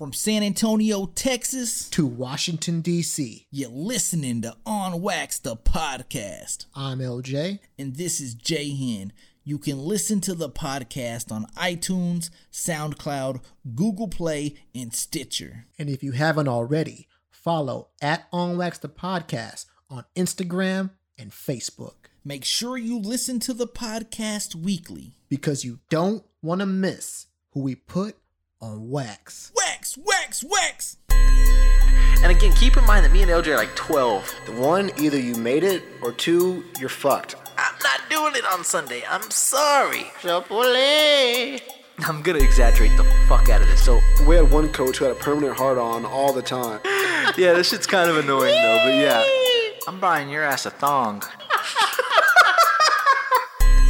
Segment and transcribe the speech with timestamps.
[0.00, 3.46] From San Antonio, Texas, to Washington, D.C.
[3.50, 6.64] You're listening to On Wax, the podcast.
[6.74, 7.58] I'm LJ.
[7.78, 9.12] And this is J Hen.
[9.44, 13.42] You can listen to the podcast on iTunes, SoundCloud,
[13.74, 15.66] Google Play, and Stitcher.
[15.78, 22.08] And if you haven't already, follow at On Wax the podcast on Instagram and Facebook.
[22.24, 27.60] Make sure you listen to the podcast weekly because you don't want to miss who
[27.60, 28.16] we put
[28.62, 29.52] on wax.
[29.54, 30.96] Wax, wax, wax.
[32.22, 34.34] And again, keep in mind that me and LJ are like 12.
[34.46, 37.36] The one, either you made it, or two, you're fucked.
[37.56, 39.02] I'm not doing it on Sunday.
[39.08, 40.04] I'm sorry.
[40.20, 41.60] Chapole.
[42.06, 43.82] I'm gonna exaggerate the fuck out of this.
[43.82, 46.80] So we had one coach who had a permanent hard on all the time.
[47.36, 49.24] yeah, this shit's kind of annoying though, but yeah.
[49.88, 51.22] I'm buying your ass a thong.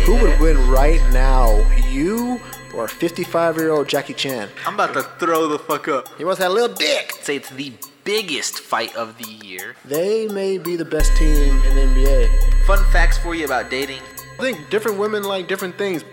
[0.05, 1.69] Who would win right now?
[1.89, 2.41] You
[2.75, 4.49] or 55 year old Jackie Chan?
[4.67, 6.09] I'm about to throw the fuck up.
[6.19, 7.13] He wants that little dick.
[7.23, 7.73] Say it's the
[8.05, 9.77] biggest fight of the year.
[9.85, 12.65] They may be the best team in the NBA.
[12.65, 14.01] Fun facts for you about dating.
[14.39, 16.05] I think different women like different things.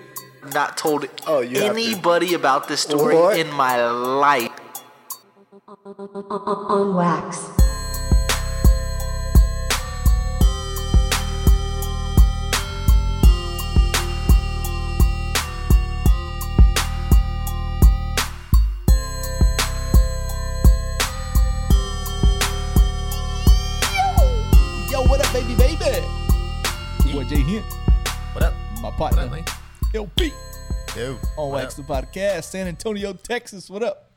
[0.53, 3.37] Not told oh, you anybody about this story what?
[3.37, 4.51] in my life.
[5.85, 7.66] On wax.
[27.27, 27.61] J Hen.
[28.31, 28.53] What up?
[28.81, 29.27] My partner.
[29.27, 30.31] What up, LJ.
[30.93, 31.19] Dude.
[31.35, 33.69] On Wax the Podcast, San Antonio, Texas.
[33.69, 34.09] What up?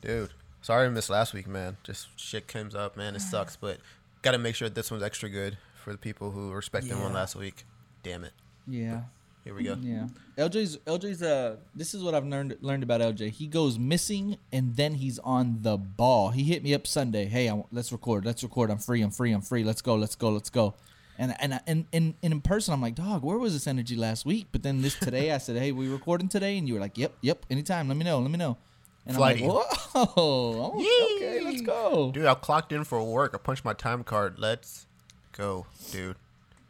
[0.00, 0.30] Dude.
[0.62, 1.76] Sorry I missed last week, man.
[1.84, 3.14] Just shit comes up, man.
[3.14, 3.78] It sucks, but
[4.22, 7.02] gotta make sure this one's extra good for the people who respected yeah.
[7.04, 7.64] one last week.
[8.02, 8.32] Damn it.
[8.66, 9.02] Yeah.
[9.44, 9.76] Here we go.
[9.80, 10.08] Yeah.
[10.36, 13.30] LJ's LJ's uh this is what I've learned learned about LJ.
[13.30, 16.30] He goes missing and then he's on the ball.
[16.30, 17.26] He hit me up Sunday.
[17.26, 18.24] Hey, I, let's record.
[18.24, 18.72] Let's record.
[18.72, 19.02] I'm free.
[19.02, 19.30] I'm free.
[19.30, 19.62] I'm free.
[19.62, 19.94] Let's go.
[19.94, 20.30] Let's go.
[20.30, 20.74] Let's go.
[21.18, 24.26] And and and and, and in person, I'm like, dog, where was this energy last
[24.26, 24.48] week?
[24.52, 27.14] But then this today, I said, hey, we recording today, and you were like, yep,
[27.20, 27.88] yep, anytime.
[27.88, 28.18] Let me know.
[28.20, 28.58] Let me know.
[29.06, 29.44] And Flighty.
[29.44, 30.82] I'm like, whoa, oh,
[31.16, 32.26] okay, let's go, dude.
[32.26, 33.32] I clocked in for work.
[33.34, 34.38] I punched my time card.
[34.38, 34.86] Let's
[35.32, 36.16] go, dude.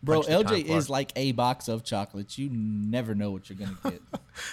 [0.03, 2.39] Bro, LJ is like a box of chocolates.
[2.39, 4.03] You never know what you're gonna get.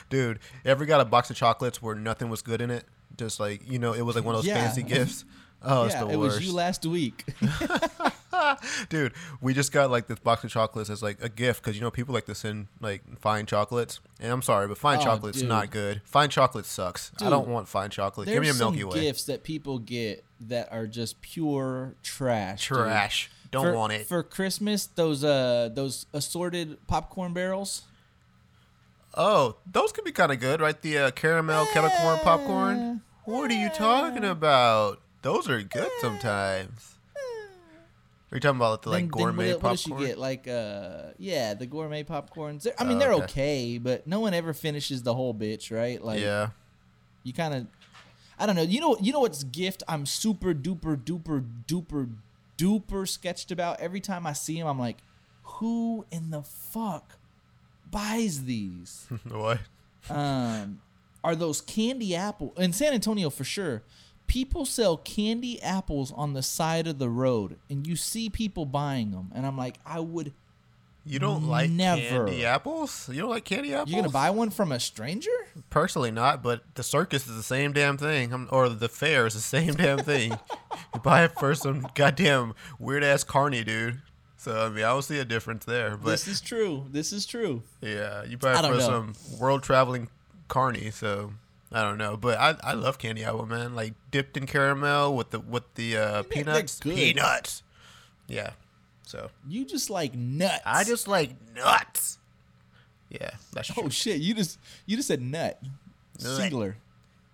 [0.10, 2.86] dude, ever got a box of chocolates where nothing was good in it?
[3.18, 4.64] Just like you know, it was like one of those yeah.
[4.64, 5.26] fancy gifts.
[5.64, 7.26] Oh, yeah, it was you last week.
[8.90, 11.82] Dude, we just got like this box of chocolates as like a gift because you
[11.82, 14.00] know people like to send like fine chocolates.
[14.20, 15.50] And I'm sorry, but fine oh, chocolate's dude.
[15.50, 16.02] not good.
[16.04, 17.12] Fine chocolate sucks.
[17.12, 18.28] Dude, I don't want fine chocolate.
[18.28, 19.02] Give me a Milky Way.
[19.02, 22.66] gifts that people get that are just pure trash.
[22.66, 23.30] Trash.
[23.44, 23.52] Dude.
[23.52, 24.08] Don't for, want it.
[24.08, 27.84] For Christmas, those uh those assorted popcorn barrels.
[29.16, 30.82] Oh, those could be kind of good, right?
[30.82, 33.02] The uh, caramel kettle corn popcorn.
[33.26, 35.00] What are you talking about?
[35.24, 36.96] Those are good sometimes.
[37.16, 39.96] Are you talking about the like then, gourmet then what, popcorn?
[39.96, 40.18] What does get?
[40.18, 42.68] Like, uh, yeah, the gourmet popcorns.
[42.78, 43.24] I mean, oh, they're okay.
[43.24, 43.78] okay.
[43.78, 46.04] but no one ever finishes the whole bitch, right?
[46.04, 46.50] Like, yeah,
[47.24, 47.68] you kind of,
[48.38, 48.64] I don't know.
[48.64, 49.84] You know, you know what's gift?
[49.88, 52.10] I'm super duper duper duper
[52.58, 53.80] duper sketched about.
[53.80, 54.98] Every time I see him, I'm like,
[55.44, 57.18] who in the fuck
[57.90, 59.08] buys these?
[59.30, 59.60] what?
[60.10, 60.82] Um,
[61.24, 63.84] are those candy apple in San Antonio for sure?
[64.28, 69.12] People sell candy apples on the side of the road and you see people buying
[69.12, 70.34] them and i'm like i would
[71.06, 72.26] you don't like never.
[72.26, 75.30] candy apples you don't like candy apples you're gonna buy one from a stranger
[75.70, 79.40] personally not but the circus is the same damn thing or the fair is the
[79.40, 80.32] same damn thing
[80.94, 84.02] you buy it for some goddamn weird ass carny dude
[84.44, 85.96] so I mean, I don't see a difference there.
[85.96, 86.86] But this is true.
[86.92, 87.64] This is true.
[87.80, 88.80] Yeah, you buy it for know.
[88.80, 90.10] some world traveling
[90.50, 90.92] carny.
[90.92, 91.32] So
[91.74, 93.74] I don't know, but I, I love candy apple, man.
[93.74, 96.80] Like dipped in caramel with the with the uh, peanuts.
[96.80, 97.64] Peanuts.
[98.28, 98.52] Yeah.
[99.04, 100.62] So you just like nuts.
[100.66, 102.20] I just like nuts.
[103.10, 103.84] Yeah, that's true.
[103.86, 104.22] Oh shit!
[104.22, 105.60] You just you just said nut.
[106.22, 106.38] nut.
[106.38, 106.78] Singular.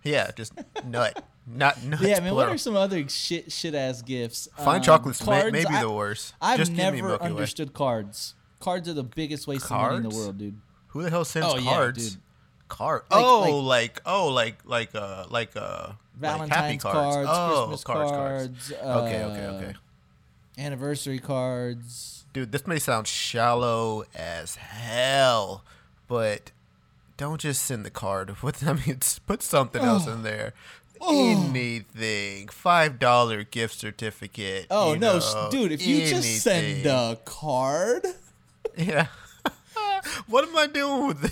[0.04, 0.54] Yeah, just
[0.86, 1.22] nut.
[1.46, 2.02] Not nuts.
[2.02, 2.34] Yeah, man.
[2.34, 4.48] What are some other shit shit ass gifts?
[4.58, 6.34] Fine um, chocolates cards, may, may be I, the worst.
[6.42, 8.36] I've just never understood cards.
[8.62, 9.98] Cards are the biggest waste cards?
[9.98, 10.62] of money in the world, dude.
[10.88, 12.04] Who the hell sends oh, cards?
[12.04, 12.22] Yeah, dude
[12.70, 13.04] card.
[13.12, 17.30] Like, oh, like, like, oh, like like uh like uh Valentine's like happy cards, cards,
[17.32, 18.74] oh, Christmas cards, cards.
[18.74, 19.74] Uh, okay, okay, okay.
[20.58, 22.26] Anniversary cards.
[22.34, 25.64] Dude, this may sound shallow as hell,
[26.08, 26.52] but
[27.18, 28.30] don't just send the card.
[28.42, 30.54] What I mean, put something else in there.
[31.02, 31.30] Oh.
[31.30, 34.68] Anything, five dollar gift certificate.
[34.70, 35.72] Oh no, know, dude!
[35.72, 36.22] If you anything.
[36.22, 38.06] just send a card,
[38.78, 39.08] yeah.
[40.28, 41.24] what am I doing with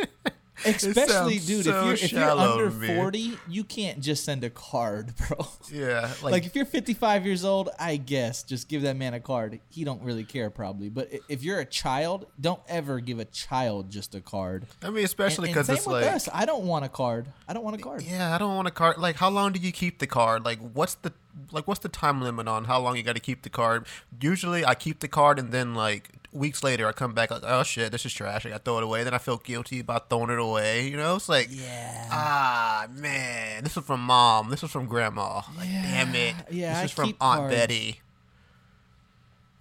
[0.00, 0.32] it?
[0.64, 4.50] Especially, dude, so if you're if you're under to forty, you can't just send a
[4.50, 5.46] card, bro.
[5.72, 9.20] Yeah, like, Like, if you're 55 years old, I guess just give that man a
[9.20, 9.60] card.
[9.68, 10.88] He don't really care probably.
[10.88, 14.66] But if you're a child, don't ever give a child just a card.
[14.82, 16.28] I mean, especially And- and because it's with like, us.
[16.32, 17.26] I don't want a card.
[17.48, 18.02] I don't want a card.
[18.02, 18.98] yeah, I don't want a card.
[18.98, 20.44] Like, how long do you keep the card?
[20.44, 21.12] Like, what's the
[21.52, 23.86] like what's the time limit on how long you got to keep the card?
[24.20, 27.62] Usually, I keep the card and then like weeks later, I come back like, oh
[27.62, 28.46] shit, this is trash.
[28.46, 29.02] I got to throw it away.
[29.04, 30.86] Then I feel guilty about throwing it away.
[30.88, 32.08] You know, it's like, Yeah.
[32.10, 34.50] ah man, this was from mom.
[34.50, 35.42] This was from grandma.
[35.56, 36.34] Like, damn it.
[36.50, 37.54] Yeah, this I is from Aunt cards.
[37.54, 38.00] Betty.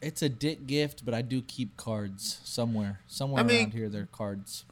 [0.01, 2.99] It's a dick gift, but I do keep cards somewhere.
[3.07, 4.65] Somewhere I mean- around here, there are cards.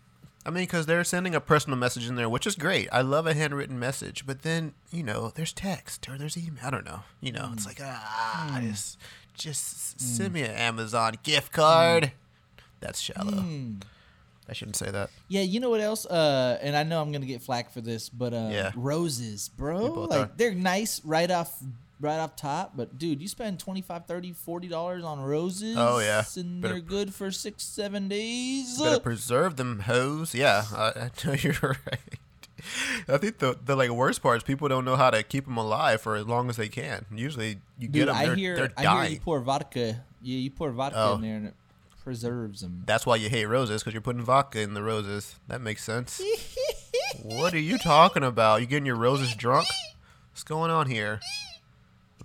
[0.45, 2.89] I mean, because they're sending a personal message in there, which is great.
[2.91, 6.65] I love a handwritten message, but then you know, there's text or there's email.
[6.65, 7.03] I don't know.
[7.21, 7.53] You know, Mm.
[7.53, 8.97] it's like ah, just
[9.33, 12.11] just send me an Amazon gift card.
[12.79, 13.31] That's shallow.
[13.31, 13.81] Mm.
[14.49, 15.09] I shouldn't say that.
[15.29, 16.05] Yeah, you know what else?
[16.05, 18.71] Uh, and I know I'm gonna get flack for this, but uh, Yeah.
[18.75, 19.87] roses, bro.
[19.93, 20.31] both Like are.
[20.35, 21.57] they're nice right off,
[22.01, 22.73] right off top.
[22.75, 25.77] But dude, you spend 25 30 40 dollars on roses.
[25.79, 26.23] Oh, yeah.
[26.35, 28.77] and Better- they're good for six seven days.
[28.81, 30.35] Better preserve them hoes.
[30.35, 31.99] Yeah, I, I know you're right.
[33.07, 35.57] I think the the like worst part is people don't know how to keep them
[35.57, 37.05] alive for as long as they can.
[37.13, 40.01] Usually, you get them, I they're, hear, they're I hear you pour vodka.
[40.21, 41.15] Yeah, you pour vodka Oh.
[41.15, 41.53] in there and it
[42.03, 42.83] preserves them.
[42.85, 45.35] That's why you hate roses because you're putting vodka in the roses.
[45.47, 46.21] That makes sense.
[47.21, 48.61] what are you talking about?
[48.61, 49.67] You getting your roses drunk?
[50.31, 51.19] What's going on here?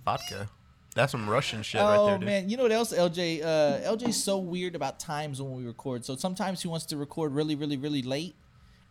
[0.05, 0.49] Vodka.
[0.95, 2.25] That's some Russian shit right oh there, dude.
[2.25, 2.91] man, you know what else?
[2.91, 6.03] LJ, uh, LJ's so weird about times when we record.
[6.03, 8.35] So sometimes he wants to record really, really, really late,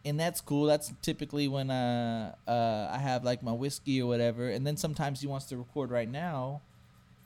[0.05, 0.67] and that's cool.
[0.67, 4.49] That's typically when uh, uh, I have like my whiskey or whatever.
[4.49, 6.63] And then sometimes he wants to record right now,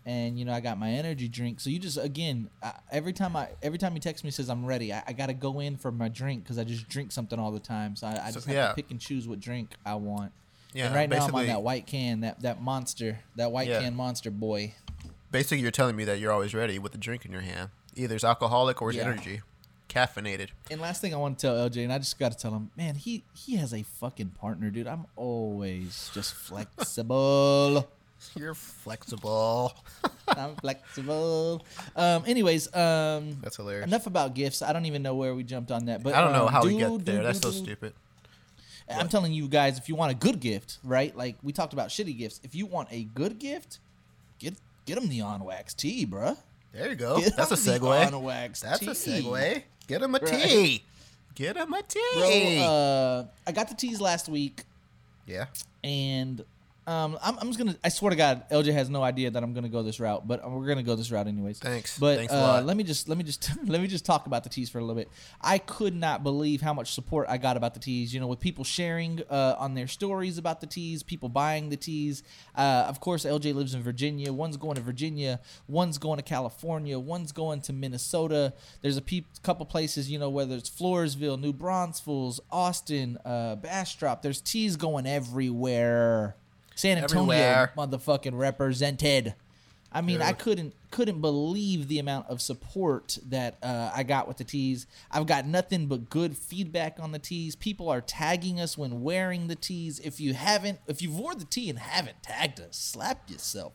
[0.07, 1.61] and you know I got my energy drink.
[1.61, 4.65] So you just again I, every time I every time he texts me says I'm
[4.65, 4.93] ready.
[4.93, 7.53] I, I got to go in for my drink because I just drink something all
[7.53, 7.95] the time.
[7.97, 8.69] So I, I So, just have yeah.
[8.69, 10.33] to pick and choose what drink I want.
[10.75, 13.81] Yeah, and right now I'm on that white can, that that monster, that white Yeah.
[13.81, 14.75] can monster boy.
[15.31, 17.71] Basically, you're telling me that you're always ready with a drink in your hand.
[17.95, 19.05] Either it's alcoholic or it's Yeah.
[19.05, 19.43] energy.
[19.93, 20.49] Caffeinated.
[20.71, 22.71] And last thing I want to tell LJ, and I just got to tell him,
[22.77, 24.87] man, he he has a fucking partner, dude.
[24.87, 27.89] I'm always just flexible.
[28.37, 29.75] You're flexible.
[30.29, 31.65] I'm flexible.
[31.97, 32.23] Um.
[32.27, 33.39] Anyways, um.
[33.43, 33.87] That's hilarious.
[33.87, 34.63] Enough about gifts.
[34.63, 36.63] I don't even know where we jumped on that, but I don't know um, how
[36.63, 37.17] we do- get do- there.
[37.19, 37.93] do- That's so do- stupid.
[38.91, 41.17] I'm telling you guys, if you want a good gift, right?
[41.17, 42.41] Like we talked about shitty gifts.
[42.45, 43.79] If you want a good gift,
[44.39, 44.55] get
[44.85, 46.37] get them the on wax tea, bruh.
[46.73, 47.19] There you go.
[47.21, 48.13] Get That's a segue.
[48.13, 48.87] on wax That's tea.
[48.87, 49.63] a segue.
[49.93, 50.43] Get him a Right.
[50.49, 50.85] tea.
[51.35, 52.01] Get him a tea.
[52.15, 54.65] Bro, uh, I got the teas last week.
[55.27, 55.47] yeah.
[55.85, 56.45] and
[56.85, 57.77] um, I'm, I'm just gonna.
[57.85, 60.49] I swear to God, LJ has no idea that I'm gonna go this route, but
[60.51, 61.61] we're gonna go this route anyways.
[61.61, 61.97] Thanks.
[61.97, 64.43] But Thanks a uh, let me just let me just let me just talk about
[64.43, 65.09] the teas for a little bit.
[65.41, 68.13] I could not believe how much support I got about the teas.
[68.13, 71.77] You know, with people sharing uh, on their stories about the teas, people buying the
[71.77, 72.25] teas.
[72.57, 74.33] Uh, of course, LJ lives in Virginia.
[74.33, 75.39] One's going to Virginia.
[75.69, 76.99] One's going to California.
[76.99, 78.55] One's going to Minnesota.
[78.81, 84.23] There's a peop couple places, you know, whether it's Floresville, New Braunfels, Austin, uh, Bastrop.
[84.23, 86.37] There's teas going everywhere.
[86.83, 87.73] San Antonio, Everywhere.
[87.77, 89.35] motherfucking represented.
[89.95, 94.39] I mean, I couldn't couldn't believe the amount of support that uh, I got with
[94.39, 94.87] the tees.
[95.11, 97.55] I've got nothing but good feedback on the tees.
[97.57, 99.99] People are tagging us when wearing the tees.
[100.01, 103.75] If you haven't, if you've wore the tee and haven't tagged us, slap yourself.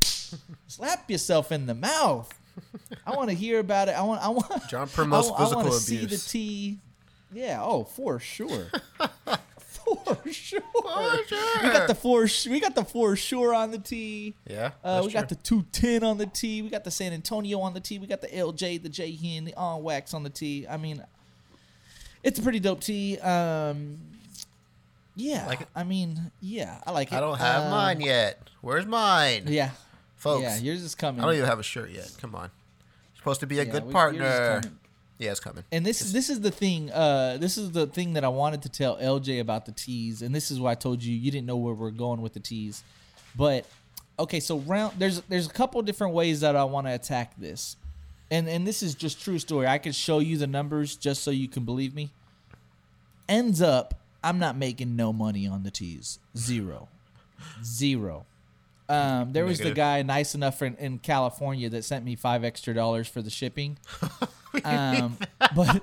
[0.68, 2.32] slap yourself in the mouth.
[3.06, 3.92] I want to hear about it.
[3.96, 4.22] I want.
[4.22, 4.68] I want.
[4.68, 6.28] John promotes I, wa- I physical wanna see the abuse.
[6.30, 6.78] tee.
[7.32, 7.60] Yeah.
[7.62, 8.66] Oh, for sure.
[9.96, 10.60] for sure.
[10.74, 12.26] We got the four.
[12.48, 14.34] We got the for sure on the tee.
[14.48, 14.70] Yeah.
[14.82, 16.62] Uh, we got the 210 on the tee.
[16.62, 17.98] We got the San Antonio on the tee.
[17.98, 20.66] We got the LJ, the J Hen, the on wax on the tee.
[20.68, 21.02] I mean,
[22.22, 23.18] it's a pretty dope tee.
[23.18, 23.98] Um,
[25.16, 25.46] yeah.
[25.46, 25.68] Like it?
[25.74, 27.16] I mean, yeah, I like it.
[27.16, 28.38] I don't have Um, mine yet.
[28.60, 29.44] Where's mine?
[29.48, 29.70] Yeah.
[30.16, 30.42] Folks.
[30.42, 31.20] Yeah, yours is coming.
[31.20, 32.10] I don't even have a shirt yet.
[32.20, 32.42] Come on.
[33.14, 34.62] You're supposed to be a Yeah, good we- partner.
[35.18, 35.64] Yeah, it's coming.
[35.72, 36.92] And this this is the thing.
[36.92, 40.32] Uh, this is the thing that I wanted to tell LJ about the teas, and
[40.32, 42.84] this is why I told you you didn't know where we're going with the teas.
[43.36, 43.66] But
[44.18, 47.76] okay, so round there's there's a couple different ways that I want to attack this,
[48.30, 49.66] and and this is just true story.
[49.66, 52.10] I could show you the numbers just so you can believe me.
[53.28, 56.20] Ends up, I'm not making no money on the teas.
[56.36, 56.88] Zero,
[57.64, 58.24] zero.
[58.88, 62.72] Um, there was the guy nice enough in, in California that sent me five extra
[62.72, 63.78] dollars for the shipping.
[64.64, 65.18] Um,
[65.54, 65.82] but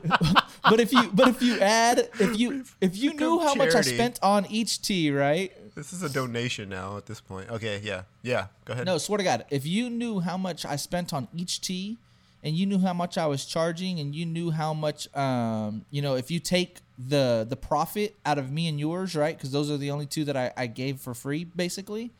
[0.64, 3.82] but if you but if you add if you if you knew how much I
[3.82, 3.96] charity.
[3.96, 5.52] spent on each tea, right?
[5.76, 7.50] This is a donation now at this point.
[7.50, 8.04] Okay, yeah.
[8.22, 8.86] Yeah, go ahead.
[8.86, 11.98] No, swear to God, if you knew how much I spent on each tea,
[12.44, 16.02] and you knew how much I was charging, and you knew how much, um, you
[16.02, 19.36] know, if you take the the profit out of me and yours, right?
[19.36, 22.12] Because those are the only two that I, I gave for free, basically.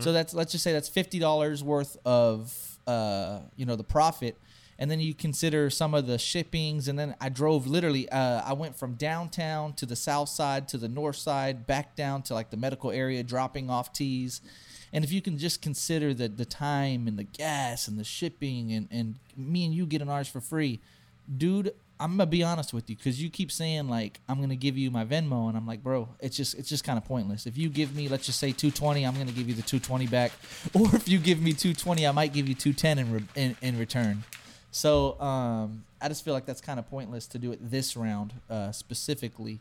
[0.00, 4.36] So that's let's just say that's fifty dollars worth of uh, you know, the profit.
[4.80, 8.08] And then you consider some of the shippings, and then I drove literally.
[8.08, 12.22] Uh, I went from downtown to the south side to the north side, back down
[12.22, 14.40] to like the medical area, dropping off teas.
[14.92, 18.72] And if you can just consider the the time and the gas and the shipping,
[18.72, 20.78] and and me and you getting ours for free,
[21.36, 24.78] dude, I'm gonna be honest with you because you keep saying like I'm gonna give
[24.78, 27.46] you my Venmo, and I'm like, bro, it's just it's just kind of pointless.
[27.46, 30.32] If you give me, let's just say 220, I'm gonna give you the 220 back,
[30.74, 33.78] or if you give me 220, I might give you 210 in re- in, in
[33.78, 34.22] return.
[34.70, 38.34] So um, I just feel like that's kind of pointless to do it this round
[38.50, 39.58] uh, specifically.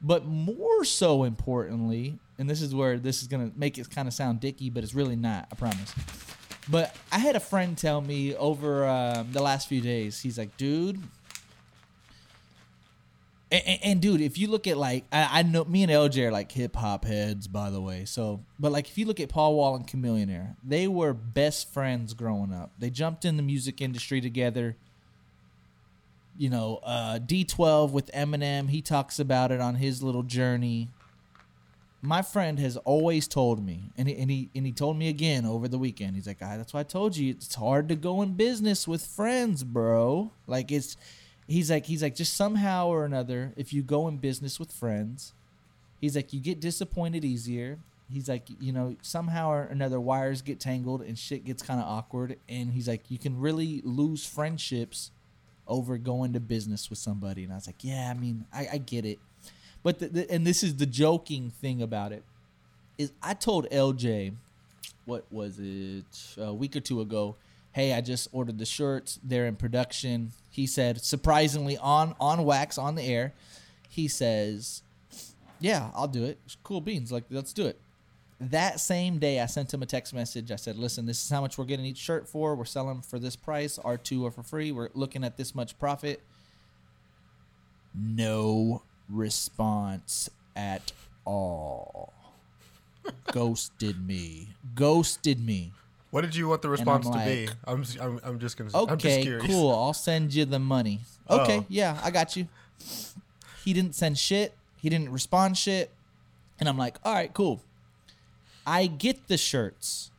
[0.00, 4.14] But more so importantly, and this is where this is gonna make it kind of
[4.14, 5.46] sound dicky, but it's really not.
[5.52, 5.94] I promise.
[6.68, 10.20] But I had a friend tell me over um, the last few days.
[10.20, 11.00] He's like, dude.
[13.52, 16.32] And, and, dude, if you look at like I, I know me and LJ are
[16.32, 18.06] like hip hop heads, by the way.
[18.06, 22.14] So, but like if you look at Paul Wall and Chamillionaire, they were best friends
[22.14, 22.72] growing up.
[22.78, 24.76] They jumped in the music industry together
[26.36, 28.70] you know, uh, D12 with Eminem.
[28.70, 30.88] He talks about it on his little journey.
[32.00, 35.46] My friend has always told me, and he, and he and he told me again
[35.46, 36.16] over the weekend.
[36.16, 39.62] He's like, "That's why I told you it's hard to go in business with friends,
[39.64, 40.32] bro.
[40.46, 40.96] Like it's."
[41.52, 45.34] He's like, he's like, just somehow or another, if you go in business with friends,
[46.00, 47.78] he's like, you get disappointed easier.
[48.10, 51.86] He's like, you know, somehow or another, wires get tangled and shit gets kind of
[51.86, 52.38] awkward.
[52.48, 55.10] And he's like, you can really lose friendships
[55.68, 57.44] over going to business with somebody.
[57.44, 59.18] And I was like, yeah, I mean, I, I get it.
[59.82, 62.22] But the, the, and this is the joking thing about it
[62.96, 64.32] is I told LJ,
[65.04, 66.04] what was it,
[66.38, 67.36] a week or two ago,
[67.72, 69.18] hey, I just ordered the shirts.
[69.22, 70.32] They're in production.
[70.50, 73.32] He said, surprisingly, on on wax on the air,
[73.88, 74.82] he says,
[75.60, 76.38] yeah, I'll do it.
[76.44, 77.10] It's Cool beans.
[77.12, 77.80] Like, let's do it.
[78.40, 80.50] That same day, I sent him a text message.
[80.50, 82.56] I said, listen, this is how much we're getting each shirt for.
[82.56, 83.78] We're selling for this price.
[83.78, 84.72] Our two are for free.
[84.72, 86.20] We're looking at this much profit.
[87.94, 90.90] No response at
[91.24, 92.12] all.
[93.32, 94.48] Ghosted me.
[94.74, 95.72] Ghosted me.
[96.12, 97.48] What did you want the response to be?
[97.64, 98.70] I'm just, I'm, I'm just gonna.
[98.74, 99.46] I'm just Okay, curious.
[99.46, 99.70] cool.
[99.74, 101.00] I'll send you the money.
[101.28, 101.40] Oh.
[101.40, 101.66] Okay, Oh.
[101.68, 102.46] yeah, I got you.
[103.64, 104.54] He didn't send shit.
[104.76, 105.90] He didn't respond shit.
[106.60, 107.62] And I'm like, all right, cool.
[108.66, 110.10] I get the shirts.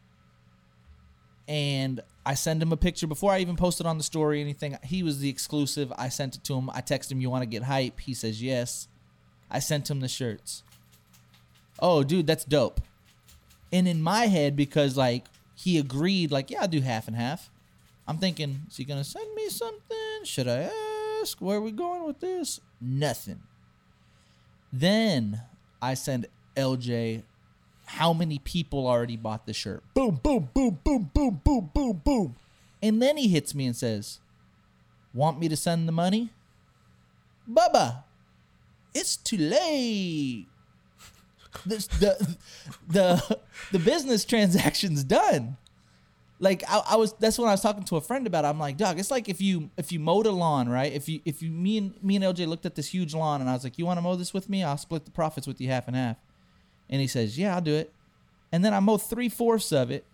[1.47, 4.77] And I send him a picture before I even posted on the story anything.
[4.83, 5.91] He was the exclusive.
[5.97, 6.69] I sent it to him.
[6.71, 8.87] I texted him, "You want to get hype?" He says, "Yes."
[9.51, 10.63] I sent him the shirts.
[11.79, 12.81] Oh, dude, that's dope.
[13.71, 15.25] And in my head, because like
[15.63, 17.49] he agreed, like, yeah, I'll do half and half.
[18.07, 20.23] I'm thinking, is he gonna send me something?
[20.23, 20.69] Should I
[21.21, 21.39] ask?
[21.39, 22.59] Where are we going with this?
[22.81, 23.41] Nothing.
[24.71, 25.41] Then
[25.81, 27.23] I send LJ
[27.85, 29.83] how many people already bought the shirt.
[29.93, 32.35] Boom, boom, boom, boom, boom, boom, boom, boom.
[32.81, 34.19] And then he hits me and says,
[35.13, 36.31] Want me to send the money?
[37.49, 38.03] Bubba,
[38.93, 40.47] it's too late.
[41.65, 42.37] This, the
[42.87, 43.39] the
[43.71, 45.57] the business transaction's done.
[46.39, 48.43] Like I, I was that's when I was talking to a friend about.
[48.43, 48.49] it.
[48.49, 50.91] I'm like, dog, it's like if you if you mowed a lawn, right?
[50.91, 53.49] If you if you me and me and LJ looked at this huge lawn and
[53.49, 54.63] I was like, you want to mow this with me?
[54.63, 56.17] I'll split the profits with you half and half.
[56.89, 57.93] And he says, yeah, I'll do it.
[58.51, 60.05] And then I mow three fourths of it,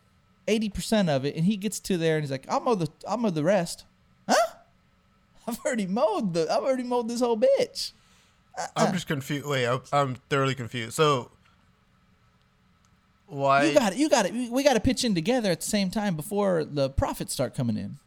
[0.48, 2.89] eighty percent of it, and he gets to there and he's like, I'll mow the
[3.08, 3.86] I'll mow the rest.
[4.27, 4.55] Huh?
[5.48, 7.93] I've already mowed the I've already mowed this whole bitch.
[8.75, 9.46] I'm just confused.
[9.46, 10.94] Wait, I'm, I'm thoroughly confused.
[10.94, 11.32] So,
[13.28, 13.66] why?
[13.66, 13.98] You got it.
[14.00, 14.34] You got it.
[14.34, 17.78] We- got to pitch in together at the same time before the profits start coming
[17.78, 17.98] in.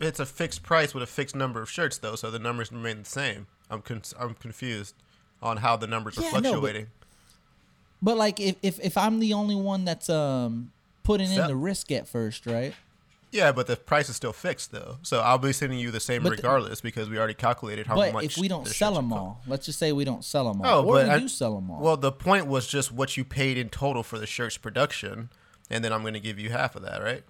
[0.00, 3.00] It's a fixed price with a fixed number of shirts, though, so the numbers remain
[3.04, 3.46] the same.
[3.70, 4.94] I'm con- I'm confused
[5.42, 6.86] on how the numbers are Yeah, I know, but- fluctuating.
[8.02, 10.72] But like, if if, if I'm the only one that's um
[11.04, 12.74] putting in the risk at first, right?
[13.34, 14.98] Yeah, but the price is still fixed, though.
[15.02, 17.96] So I'll be sending you the same But the- regardless because we already calculated how
[17.96, 18.24] but much.
[18.24, 20.84] if we don't sell them all, let's just say we don't sell them all, Oh,
[20.86, 21.80] or but we I- do sell them all.
[21.80, 25.28] Well, the point was just what you paid in total for the shirt's production,
[25.68, 27.24] and then I'm going to give you half of that, right?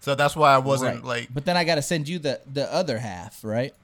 [0.00, 1.04] So that's why I wasn't Right.
[1.04, 1.28] like.
[1.34, 3.74] but then I got to send you the the other half, right?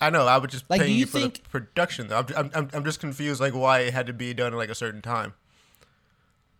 [0.00, 2.08] I know I would just Like, pay you, you for think- the production.
[2.08, 4.68] Though I'm, I'm I'm just confused, like why it had to be done in like
[4.70, 5.34] a certain time.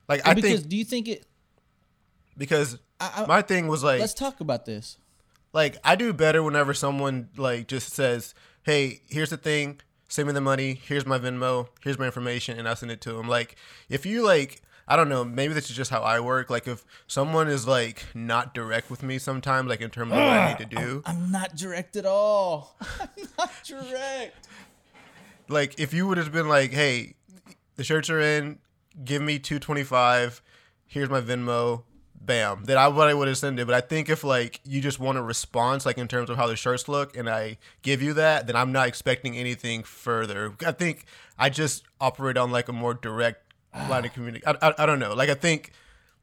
[0.09, 1.25] Like I because think do you think it?
[2.37, 4.99] because I- I- my thing was like Let's talk about this.
[5.53, 9.81] like I do better whenever someone like just says, "Hey, here's the thing.
[10.09, 10.75] Send me the money.
[10.75, 11.69] Here's my Venmo.
[11.83, 13.29] Here's my information," and I send it to them.
[13.29, 13.57] Like
[13.89, 15.25] if you like I don't know.
[15.25, 16.51] Maybe this is just how I work.
[16.51, 20.27] Like if someone is like not direct with me sometimes, like in terms of what
[20.29, 21.03] I need to do.
[21.07, 22.77] I'm not direct at all.
[23.01, 23.09] I'm
[23.39, 24.47] not direct.
[25.49, 27.15] Like if you would have been like, "Hey,
[27.77, 28.59] the shirts are in.
[29.05, 30.43] Give me two twenty five.
[30.87, 31.85] Here's my Venmo."
[32.27, 32.65] Bam.
[32.65, 33.67] that I what I would have sent it.
[33.67, 36.47] But I think if like you just want a response, like in terms of how
[36.47, 40.55] the shirts look, and I give you that, then I'm not expecting anything further.
[40.67, 41.05] I think
[41.39, 43.53] I just operate on like a more direct
[43.89, 44.57] line of communication.
[44.63, 45.15] I, I, I don't know.
[45.15, 45.73] Like I think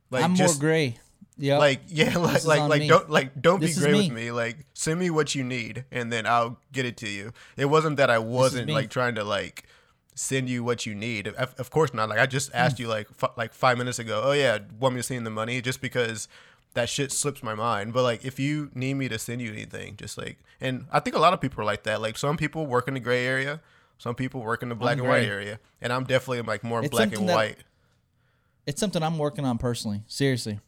[0.10, 0.98] like I'm just more gray.
[1.38, 1.58] Yeah.
[1.58, 2.88] like yeah like like like me.
[2.88, 3.98] don't like don't This be gray me.
[4.10, 7.32] with me like send me what you need and then i'll get it to you
[7.58, 9.64] it wasn't that i wasn't like trying to like
[10.16, 11.28] send you what you need.
[11.28, 12.10] Of, of course not.
[12.10, 15.00] Like i just asked you like f- like five minutes ago oh yeah want me
[15.00, 15.62] to send the money?
[15.62, 16.28] Just because
[16.74, 17.94] that shit slips my mind.
[17.94, 21.16] But like if you need me to send you anything just like and i think
[21.16, 22.02] a lot of people are like that.
[22.02, 23.62] Like some people work in the gray area
[23.98, 26.90] some people work in the black and white area and i'm definitely like more It's
[26.90, 27.58] black and that- white.
[28.68, 30.04] It's something I'm working on personally.
[30.08, 30.60] Seriously.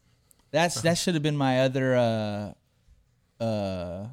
[0.50, 4.06] That's that should have been my other uh uh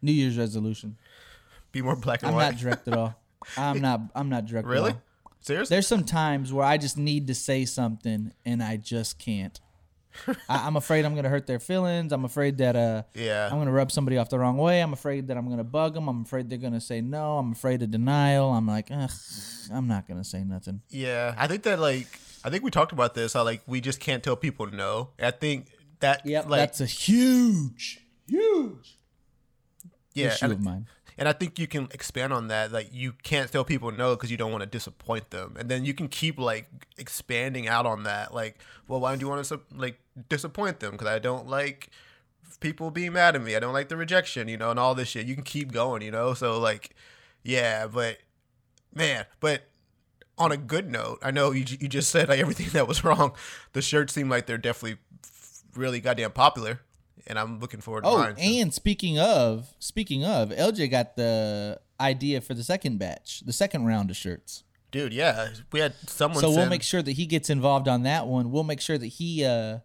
[0.00, 0.96] New Year's resolution.
[1.72, 2.52] be more black and I'm white.
[2.52, 3.14] not direct at all.
[3.56, 5.02] I'm not I'm not direct really all.
[5.40, 9.58] seriously There's some times where I just need to say something and I just can't.
[10.26, 12.12] I, I'm afraid I'm gonna hurt their feelings.
[12.12, 13.48] I'm afraid that uh Yeah.
[13.50, 14.80] I'm gonna rub somebody off the wrong way.
[14.80, 16.08] I'm afraid that I'm gonna bug them.
[16.08, 17.38] I'm afraid they're gonna say no.
[17.38, 18.52] I'm afraid of denial.
[18.52, 20.82] I'm like, I'm not gonna say nothing.
[20.88, 22.08] Yeah, I think that like
[22.44, 25.10] I think we talked about this how like we just can't tell people no.
[25.20, 25.68] I think
[26.00, 28.98] that yeah, like that's a huge, huge
[30.14, 30.86] yeah, issue of mine.
[31.18, 32.70] And I think you can expand on that.
[32.70, 35.84] Like you can't tell people no because you don't want to disappoint them, and then
[35.84, 38.32] you can keep like expanding out on that.
[38.32, 39.98] Like, well, why do you want to like
[40.28, 40.92] disappoint them?
[40.92, 41.90] Because I don't like
[42.60, 43.56] people being mad at me.
[43.56, 45.26] I don't like the rejection, you know, and all this shit.
[45.26, 46.34] You can keep going, you know.
[46.34, 46.94] So like,
[47.42, 48.18] yeah, but
[48.94, 49.62] man, but
[50.38, 53.32] on a good note, I know you you just said like everything that was wrong.
[53.72, 54.98] The shirts seem like they're definitely
[55.74, 56.80] really goddamn popular,
[57.28, 58.34] and I'm looking forward to Oh, mine.
[58.38, 63.84] and speaking of, speaking of, LJ got the idea for the second batch, the second
[63.86, 64.64] round of shirts.
[64.90, 66.40] dude, yeah, we had someone.
[66.40, 68.50] so we'll make sure that he gets involved on that one.
[68.50, 69.78] We'll make sure that he uh,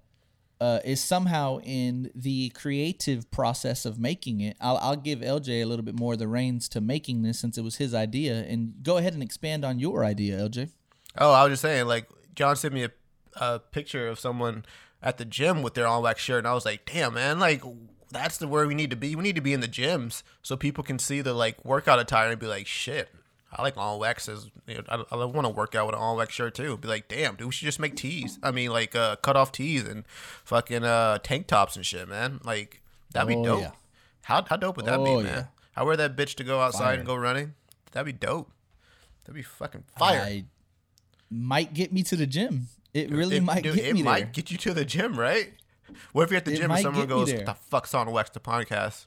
[0.62, 4.56] uh, is somehow in the creative process of making it.
[4.62, 7.58] I'll, I'll give LJ a little bit more of the reins to making this since
[7.58, 8.36] it was his idea.
[8.48, 10.70] And go ahead and expand on your idea, LJ.
[11.17, 12.91] Oh, I was just saying, like John sent me a,
[13.41, 14.63] a picture of someone
[15.04, 17.62] at the gym with their on wax shirt, and I was like, damn, man, like
[18.12, 19.16] that's the where we need to be.
[19.16, 22.30] We need to be in the gyms so people can see the like workout attire
[22.32, 23.10] and be like, shit.
[23.56, 24.50] I like all waxes.
[24.66, 26.76] You know, I, I want to work out with an on wax shirt too.
[26.78, 28.39] Be like, damn, dude, we should just make tees.
[28.42, 30.06] I mean, like uh, cut off tees and
[30.44, 32.39] fucking uh, tank tops and shit, man.
[32.44, 33.62] Like that'd be Oh, dope.
[33.62, 33.72] yeah.
[34.24, 35.26] How how dope would that Oh, be, man?
[35.26, 35.44] yeah.
[35.76, 36.94] I wear that bitch to go outside Fire.
[36.96, 37.54] and go running.
[37.92, 38.50] That'd be dope.
[39.26, 40.20] That'd be fucking fire.
[40.22, 40.46] I
[41.30, 42.70] might get me to the gym.
[42.93, 44.29] It really it, might dude, get it me might there.
[44.34, 45.53] get you to the gym, right?
[46.12, 48.29] What if you're at the It gym and someone goes, "What the fuck's on Wax
[48.32, 49.06] the podcast"?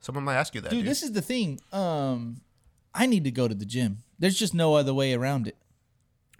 [0.00, 0.88] Someone might ask you that, dude, dude.
[0.88, 1.60] this is the thing.
[1.72, 2.40] Um,
[2.94, 4.02] I need to go to the gym.
[4.18, 5.56] There's just no other way around it.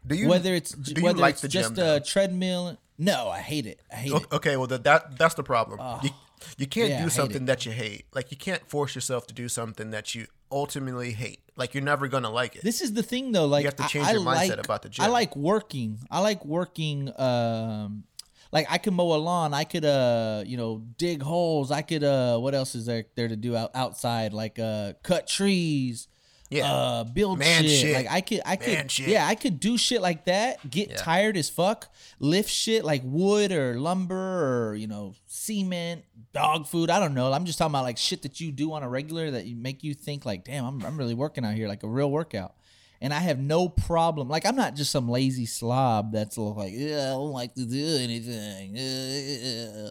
[0.07, 1.75] do you whether it's do you whether like it's the just gym?
[1.77, 1.97] though?
[1.97, 2.79] a treadmill.
[2.99, 3.81] No, I hate it.
[3.93, 4.33] I hate O- it.
[4.33, 5.81] Okay, well that, that that's the problem.
[6.03, 6.11] you
[6.59, 8.07] you can't Yeah, do something that you hate.
[8.15, 11.41] Like you can't force yourself to do something that you ultimately hate.
[11.57, 12.63] Like you're never gonna like it.
[12.63, 13.47] This is the thing though.
[13.47, 15.05] Like you have to change I, your mindset like, about the gym.
[15.05, 15.99] I like working.
[16.11, 17.13] I like working.
[17.19, 18.05] Um,
[18.53, 19.55] like I could mow a lawn.
[19.55, 21.71] I could uh, you know, dig holes.
[21.71, 24.33] I could uh, what else is there there to do out outside?
[24.33, 26.09] Like uh, cut trees.
[26.49, 26.73] Yeah.
[26.73, 27.71] Uh, build Man shit.
[27.81, 27.95] shit.
[27.95, 29.09] Like I could, I could, shit.
[29.09, 30.69] yeah, I could do shit like that.
[30.71, 30.97] Get Yeah.
[30.97, 31.89] tired as fuck.
[32.21, 36.89] Lift shit like wood or lumber or you know cement, dog food.
[36.89, 37.33] I don't know.
[37.33, 39.83] I'm just talking about like shit that you do on a regular that you make
[39.83, 42.55] you think like, damn, I'm, I'm really working out here, like a real workout.
[43.01, 44.29] And I have no problem.
[44.29, 47.99] Like I'm not just some lazy slob that's like, yeah, I don't like to do
[48.01, 48.77] anything.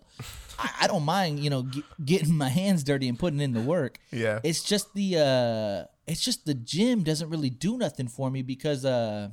[0.57, 3.61] I, I don't mind, you know, get, getting my hands dirty and putting in the
[3.61, 3.99] work.
[4.11, 4.39] Yeah.
[4.43, 8.85] It's just the uh it's just the gym doesn't really do nothing for me because
[8.85, 9.29] uh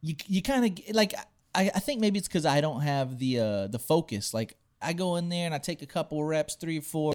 [0.00, 1.14] you you kind of like
[1.54, 4.34] I, I think maybe it's because I don't have the uh the focus.
[4.34, 7.14] Like I go in there and I take a couple reps, three or four,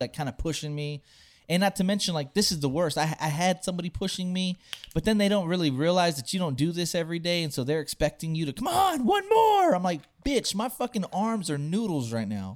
[0.00, 1.02] like kind of pushing me.
[1.48, 2.98] And not to mention, like this is the worst.
[2.98, 4.56] I, I had somebody pushing me,
[4.94, 7.62] but then they don't really realize that you don't do this every day, and so
[7.62, 9.72] they're expecting you to come on, one more.
[9.72, 12.54] I'm like, bitch, my fucking arms are noodles right now.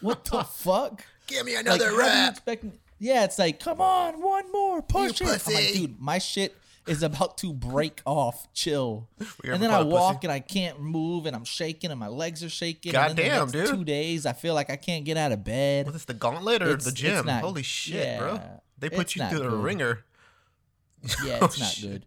[0.00, 1.04] What the fuck?
[1.30, 2.30] Give me another you rep.
[2.32, 2.64] expect
[2.98, 5.30] Yeah, it's like, come on, one more, push You it.
[5.46, 5.72] I'm like, pussy.
[5.86, 6.54] dude, my shit
[6.86, 8.52] is about to break off.
[8.52, 9.08] Chill.
[9.44, 10.26] And then I walk pussy?
[10.26, 12.92] and I can't move and I'm shaking and my legs are shaking.
[12.92, 13.78] Goddamn, and then the next dude.
[13.78, 15.86] Two days, I feel like I can't get out of bed.
[15.86, 17.26] Was this the gauntlet or It's- the gym?
[17.26, 18.40] not- Holy shit, bro!
[18.78, 20.04] They put you through the ringer.
[21.24, 21.90] Yeah, Oh, it's not shit.
[21.90, 22.06] good.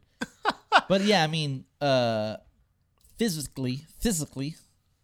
[0.89, 2.37] but yeah, I mean, uh,
[3.17, 4.55] physically, physically,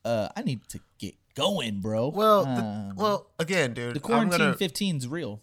[0.03, 2.09] uh, I need to get going, bro.
[2.09, 3.95] Well, the, Um, well, again, dude.
[3.95, 5.41] the quarantine gonna, 15's real.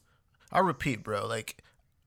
[0.52, 1.26] I'll repeat, bro.
[1.26, 1.62] Like,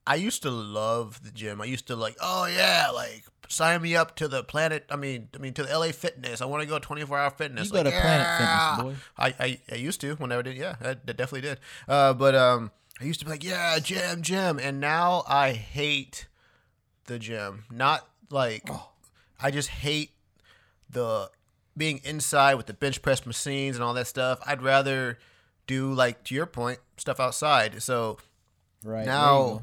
[0.06, 1.60] I used to love the gym.
[1.60, 4.86] I used to like, oh yeah, like sign me up to the Planet.
[4.90, 6.40] I mean, I mean to the LA Fitness.
[6.40, 7.66] I want to go 24 hour fitness.
[7.66, 8.26] You go Like, to Planet.
[8.38, 9.02] Fitness, boy.
[9.18, 10.56] I, I I used to whenever I did.
[10.56, 11.60] Yeah, I, I definitely did.
[11.86, 16.26] Uh, but um, I used to be like, yeah, gym, gym, and now I hate
[17.06, 17.64] the gym.
[17.70, 18.88] Not like Oh.
[19.42, 20.10] I just hate
[20.88, 21.30] the
[21.76, 24.40] being inside with the bench press machines and all that stuff.
[24.46, 25.18] I'd rather
[25.66, 27.82] do like to your point stuff outside.
[27.82, 28.18] So
[28.84, 29.62] Right now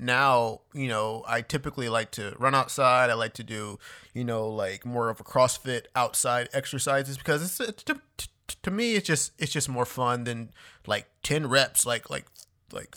[0.00, 3.78] now you know i typically like to run outside i like to do
[4.14, 8.28] you know like more of a crossfit outside exercises because it's, it's to, to,
[8.62, 10.50] to me it's just it's just more fun than
[10.86, 12.24] like 10 reps like like
[12.72, 12.96] like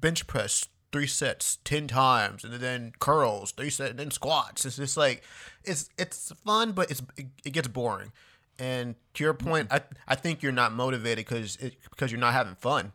[0.00, 4.64] bench press three sets 10 times and then curls three sets and then squats.
[4.64, 5.22] It's just like
[5.64, 8.12] it's it's fun but it's it, it gets boring.
[8.58, 9.92] And to your point mm-hmm.
[10.08, 12.92] i i think you're not motivated because it because you're not having fun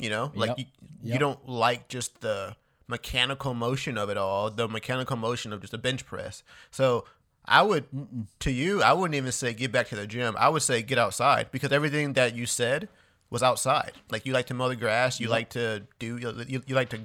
[0.00, 0.32] you know?
[0.34, 0.58] Like Yep.
[0.58, 0.64] you,
[1.02, 1.20] you Yep.
[1.20, 2.56] don't like just the
[2.86, 6.42] mechanical motion of it all the mechanical motion of just a bench press.
[6.70, 7.04] So
[7.46, 7.84] i would
[8.40, 10.34] to you i wouldn't even say get back to the gym.
[10.38, 12.88] I would say get outside because everything that you said
[13.34, 16.16] was outside like you like to mow the grass you like to do
[16.48, 17.00] you, you like to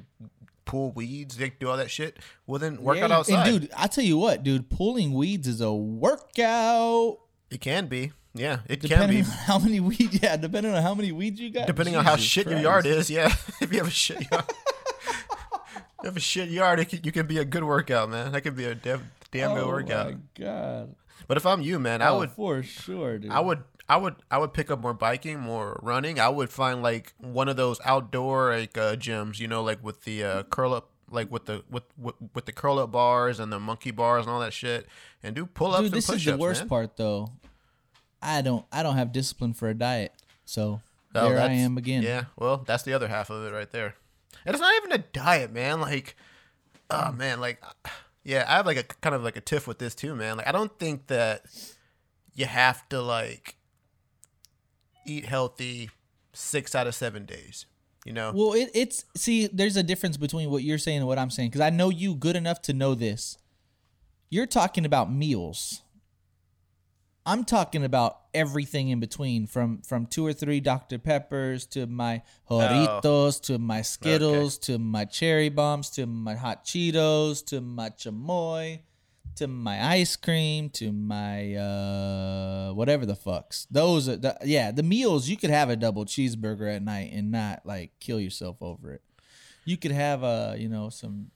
[0.65, 3.71] pull weeds like do all that shit well then work Yeah, out outside And dude,
[3.75, 7.17] I tell you what, dude, pulling weeds is a workout.
[7.49, 10.93] it can be yeah it can be on how many weeds, yeah, depending on how
[10.93, 11.65] many weeds you got.
[11.65, 13.09] depending on how Jesus shit your yard is.
[13.09, 14.45] Yeah, if you have a shit yard,
[16.03, 18.31] you have a shit yard, it can, you can be a good workout, man.
[18.31, 20.11] That could be a damn, damn good Oh workout.
[20.11, 20.95] my god!
[21.27, 23.31] But if I'm you, man, I Oh, would, for sure, dude.
[23.31, 26.19] I would, I would, I would pick up more biking, more running.
[26.19, 30.03] I would find like one of those outdoor like uh, gyms, you know, like with
[30.03, 30.91] the uh, curl up.
[31.11, 34.31] Like with the with, with with the curl up bars and the monkey bars and
[34.31, 34.85] all that shit,
[35.23, 36.69] and do pull ups Dude, and this is the worst man.
[36.69, 37.31] part, though.
[38.21, 40.13] I don't, I don't have discipline for a diet,
[40.45, 40.81] so
[41.15, 42.03] Oh, there I am again.
[42.03, 43.95] Yeah, well, that's the other half of it right there.
[44.45, 45.81] And it's not even a diet, man.
[45.81, 46.15] Like,
[46.91, 47.63] oh man, like,
[48.23, 50.37] yeah, I have like a kind of like a tiff with this too, man.
[50.37, 51.43] Like, I don't think that
[52.35, 53.55] you have to like
[55.05, 55.89] eat healthy
[56.33, 57.65] six out of seven days.
[58.05, 58.31] You know?
[58.33, 61.49] Well, it, it's see, there's a difference between what you're saying and what I'm saying
[61.49, 63.37] because I know you good enough to know this.
[64.29, 65.81] You're talking about meals.
[67.25, 72.21] I'm talking about everything in between, from from two or three Dr Peppers to my
[72.49, 73.31] Doritos oh.
[73.43, 78.79] to my Skittles to my cherry bombs to my hot Cheetos to my chamoy
[79.35, 83.65] to my ice cream to my uh whatever the fucks.
[83.71, 87.31] Those are the yeah, the meals you could have a double cheeseburger at night and
[87.31, 89.01] not like kill yourself over it.
[89.65, 91.31] You could have uh, you know, some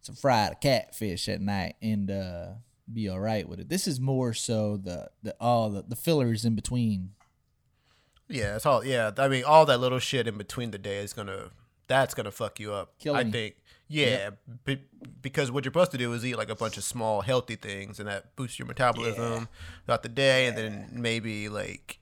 [0.00, 2.46] some fried catfish at night and uh
[2.92, 3.68] be all right with it.
[3.68, 7.10] This is more so the the all the, the fillers in between.
[8.28, 8.84] yeah, it's all.
[8.84, 11.50] Yeah, I mean, all that little shit in between the day is gonna.
[11.86, 12.98] That's gonna fuck you up.
[12.98, 13.30] Kill I me.
[13.30, 13.54] think.
[13.88, 14.30] Yeah,
[14.64, 14.80] be,
[15.20, 17.98] because what you're supposed to do is eat like a bunch of small healthy things,
[18.00, 19.48] and that boosts your metabolism
[19.84, 21.98] throughout the day, and then maybe like,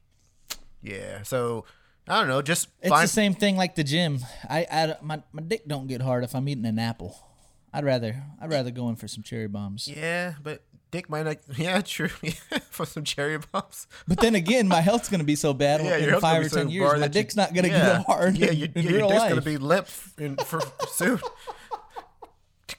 [0.82, 1.22] yeah.
[1.22, 1.64] So
[2.08, 2.40] I don't know.
[2.42, 4.20] Just It's find the same thing like the gym.
[4.48, 7.16] I, I my my dick don't get hard if I'm eating an apple.
[7.72, 9.88] I'd rather I'd rather go in for some cherry bombs.
[9.88, 11.38] Yeah, but dick might not.
[11.56, 12.08] Yeah, true.
[12.70, 13.86] For some cherry bombs.
[14.08, 16.92] But then again, my health's gonna be so bad Yeah, in five or ten years.
[16.92, 17.96] My that you- dick's not gonna yeah.
[17.98, 19.28] get hard Yeah, in, your, in your dick's life.
[19.30, 21.18] gonna be limp in, for soon.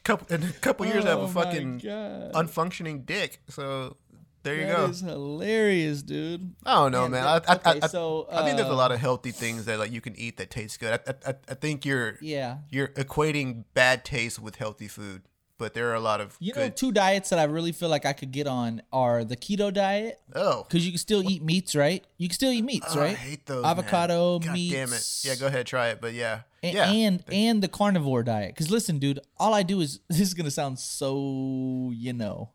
[0.04, 3.40] Couple in a couple years, I have Oh a fucking unfunctioning dick.
[3.50, 3.98] So
[4.44, 4.86] there you That go.
[4.86, 6.54] is hilarious, dude.
[6.66, 7.26] I don't know, man.
[7.26, 9.80] I, I, okay, I, so, I think there's a uh, lot of healthy things that
[9.80, 11.00] like you can eat that taste good.
[11.08, 12.58] I, I, I think you're Yeah.
[12.70, 15.22] you're equating bad taste with healthy food,
[15.64, 18.06] but there are a lot of You know, two diets that I really feel like
[18.06, 21.74] I could get on are the keto diet oh, because you can still eat meats,
[21.74, 22.06] right?
[22.18, 23.12] You can still eat meats, Oh, right?
[23.12, 23.64] I hate those.
[23.64, 23.72] man.
[23.72, 24.74] Avocado, God meats.
[24.74, 25.06] damn it.
[25.24, 26.02] Yeah, go ahead, try it.
[26.02, 26.92] But yeah, And, yeah.
[26.92, 28.50] and and the carnivore diet.
[28.54, 32.50] Because listen, dude, all I do is this is gonna sound so you know,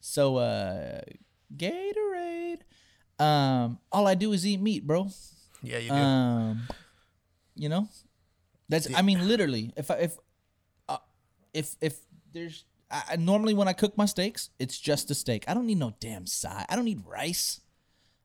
[0.00, 1.00] so uh,
[1.56, 2.60] Gatorade.
[3.18, 5.08] Um, all I do is eat meat, bro.
[5.62, 5.94] yeah, you do.
[5.94, 6.62] Um,
[7.54, 7.88] you know,
[8.68, 9.72] that's I mean literally.
[9.76, 10.18] If I if
[10.88, 10.98] uh,
[11.52, 12.00] if if
[12.34, 15.44] there's I, normally when I cook my steaks, it's just a steak.
[15.48, 16.66] I don't need no damn side.
[16.68, 17.60] I don't need rice.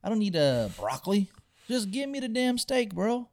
[0.04, 1.30] I don't need a broccoli.
[1.67, 3.30] Just give me the damn steak, bro.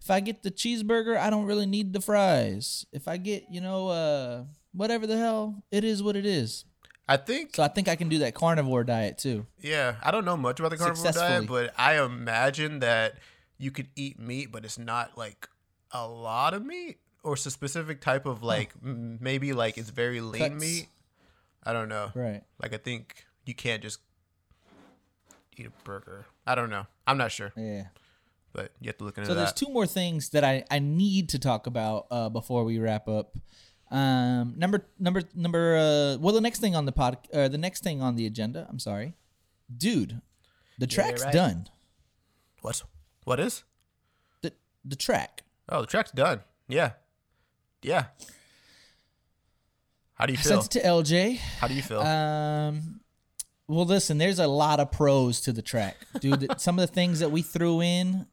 [0.00, 2.86] If I get the cheeseburger, I don't really need the fries.
[2.92, 6.64] If I get, you know, uh whatever the hell, it is what it is.
[7.08, 9.46] I think So I think I can do that carnivore diet too.
[9.60, 13.14] Yeah, I don't know much about the carnivore diet, but I imagine that
[13.56, 15.48] you could eat meat, but it's not like
[15.90, 16.98] a lot of meat.
[17.22, 20.60] Or it's a specific type of like m- maybe like it's very lean Cuts.
[20.60, 20.88] meat.
[21.64, 22.10] I don't know.
[22.14, 22.42] Right.
[22.62, 24.00] Like I think you can't just
[25.56, 26.26] eat a burger.
[26.46, 26.86] I don't know.
[27.06, 27.84] I'm not sure, Yeah.
[28.52, 29.34] but you have to look into that.
[29.34, 32.78] So there's two more things that I, I need to talk about uh, before we
[32.78, 33.36] wrap up.
[33.90, 37.82] Um, number number number uh, well the next thing on the pod uh, the next
[37.82, 38.66] thing on the agenda.
[38.68, 39.14] I'm sorry,
[39.74, 40.20] dude,
[40.78, 41.32] the track's right.
[41.32, 41.68] done.
[42.60, 42.82] What?
[43.24, 43.64] what is?
[44.42, 44.52] The
[44.84, 45.42] the track.
[45.70, 46.40] Oh, the track's done.
[46.68, 46.92] Yeah,
[47.82, 48.06] yeah.
[50.14, 50.62] How do you I feel?
[50.62, 51.38] sent it to LJ.
[51.38, 52.00] How do you feel?
[52.00, 53.00] Um,
[53.68, 56.48] well, listen, there's a lot of pros to the track, dude.
[56.60, 58.26] Some of the things that we threw in,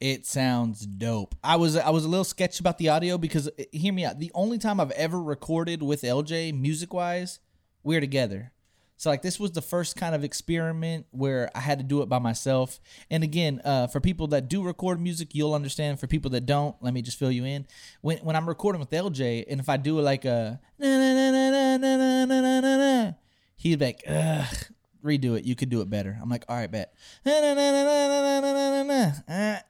[0.00, 1.34] it sounds dope.
[1.42, 4.18] I was I was a little sketched about the audio because uh, hear me out.
[4.18, 7.40] The only time I've ever recorded with LJ, music wise,
[7.82, 8.52] we're together.
[8.96, 12.08] So like this was the first kind of experiment where I had to do it
[12.08, 12.80] by myself.
[13.10, 16.00] And again, uh, for people that do record music, you'll understand.
[16.00, 17.66] For people that don't, let me just fill you in.
[18.00, 21.30] When when I'm recording with LJ, and if I do like a na na na
[21.30, 23.12] na na na na na na na,
[23.56, 24.56] he'd be like, Ugh,
[25.04, 25.44] redo it.
[25.44, 26.18] You could do it better.
[26.20, 26.92] I'm like, all right, bet.
[27.24, 29.12] Na na na na na na na na na.
[29.56, 29.60] Uh,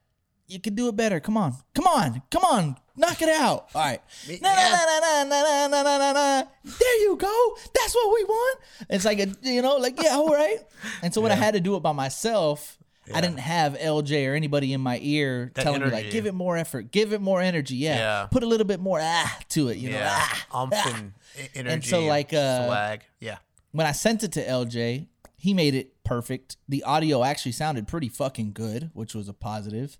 [0.48, 1.20] you could do it better.
[1.20, 3.68] Come on, come on, come on, knock it out.
[3.74, 4.00] All right.
[4.40, 6.42] Na na na na na na na na na na.
[6.64, 7.56] There you go.
[7.74, 8.58] That's what we want.
[8.90, 10.58] It's like a you know like yeah all right.
[11.02, 12.78] And so when I had to do it by myself.
[13.14, 16.10] I didn't have LJ or anybody in my ear That telling me like, energy.
[16.10, 17.76] give it more effort, give it more energy.
[17.76, 18.26] Yeah, Yeah.
[18.32, 19.76] put a little bit more ah to it.
[19.76, 20.92] You know, yeah, ah, umph ah.
[20.92, 21.88] and e- energy.
[21.88, 23.02] so, like, uh, swag.
[23.20, 23.36] Yeah,
[23.70, 25.06] when I sent it to LJ,
[25.36, 26.56] he made it perfect.
[26.68, 29.98] The audio actually sounded pretty fucking good, which was a positive.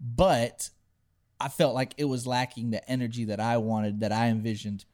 [0.00, 0.70] But
[1.38, 4.84] I felt like it was lacking the energy that I wanted, that I envisioned.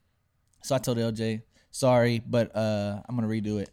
[0.63, 3.71] So I told LJ, sorry, but uh, I'm gonna redo it.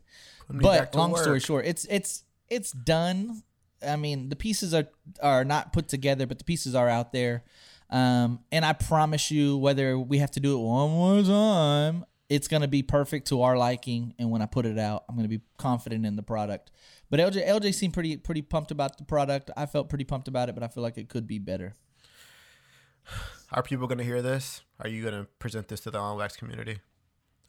[0.50, 3.44] But long story short, it's it's it's done.
[3.86, 4.88] I mean, the pieces are
[5.22, 7.44] are not put together, but the pieces are out there.
[7.90, 12.48] Um, and I promise you, whether we have to do it one more time, it's
[12.48, 14.14] gonna be perfect to our liking.
[14.20, 16.72] And when I put it out, I'm gonna be confident in the product.
[17.14, 19.52] But LJ LJ seemed pretty pretty pumped about the product.
[19.56, 21.76] I felt pretty pumped about it, but I feel like it could be better.
[23.52, 24.64] are people gonna hear this?
[24.80, 26.80] Are you gonna present this to the on wax community,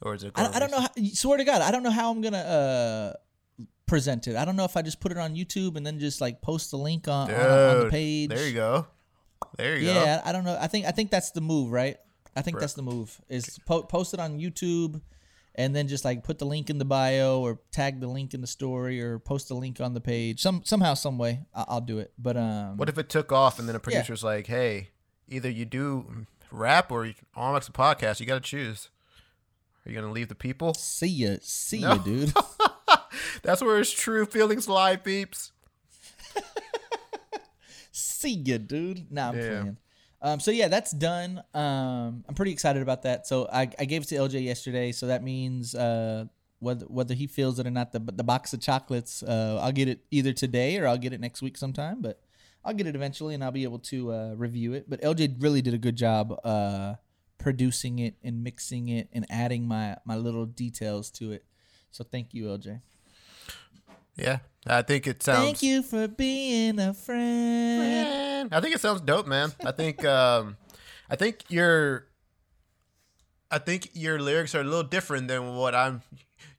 [0.03, 0.33] or is it?
[0.35, 0.81] I, I don't know.
[0.81, 4.35] How, swear to God, I don't know how I'm gonna uh, present it.
[4.35, 6.69] I don't know if I just put it on YouTube and then just like post
[6.69, 8.29] the link on, on, on the page.
[8.29, 8.85] There you go.
[9.57, 9.93] There you go.
[9.95, 10.55] Yeah, I don't know.
[10.61, 11.97] I think I think that's the move, right?
[12.35, 13.19] I think that's the move.
[13.29, 15.01] Is po- post it on YouTube,
[15.55, 18.41] and then just like put the link in the bio or tag the link in
[18.41, 20.41] the story or post the link on the page.
[20.41, 22.13] Some somehow, some way, I'll do it.
[22.17, 24.89] But um, What if it took off and then a producer's like, "Hey,
[25.27, 28.19] either you do rap or you on a podcast.
[28.19, 28.89] You got to choose.
[29.85, 30.73] Are you gonna leave the people?
[30.73, 31.89] see ya, see No.
[31.89, 32.33] ya, dude.
[33.43, 35.51] That's where his true feelings lie, peeps.
[37.91, 39.11] see ya, dude.
[39.11, 39.47] Nah, I'm Yeah.
[39.47, 39.77] playing.
[40.21, 41.43] Um, so yeah, that's done.
[41.53, 43.27] Um, I'm pretty excited about that.
[43.27, 44.91] So I, I gave it to LJ yesterday.
[44.91, 46.25] So that means uh,
[46.59, 49.87] whether whether he feels it or not, the the box of chocolates, uh, I'll get
[49.87, 52.01] it either today or I'll get it next week sometime.
[52.01, 52.19] But
[52.63, 54.89] I'll get it eventually, and I'll be able to uh, review it.
[54.89, 56.95] But LJ really did a good job uh,
[57.37, 61.45] producing it and mixing it and adding my my little details to it.
[61.91, 62.81] So thank you, LJ.
[64.15, 65.45] Yeah, I think it sounds.
[65.45, 68.53] Thank you for being a friend.
[68.53, 69.51] I think it sounds dope, man.
[69.63, 70.57] I think um
[71.09, 72.07] I think your
[73.51, 76.01] I think your lyrics are a little different than what I'm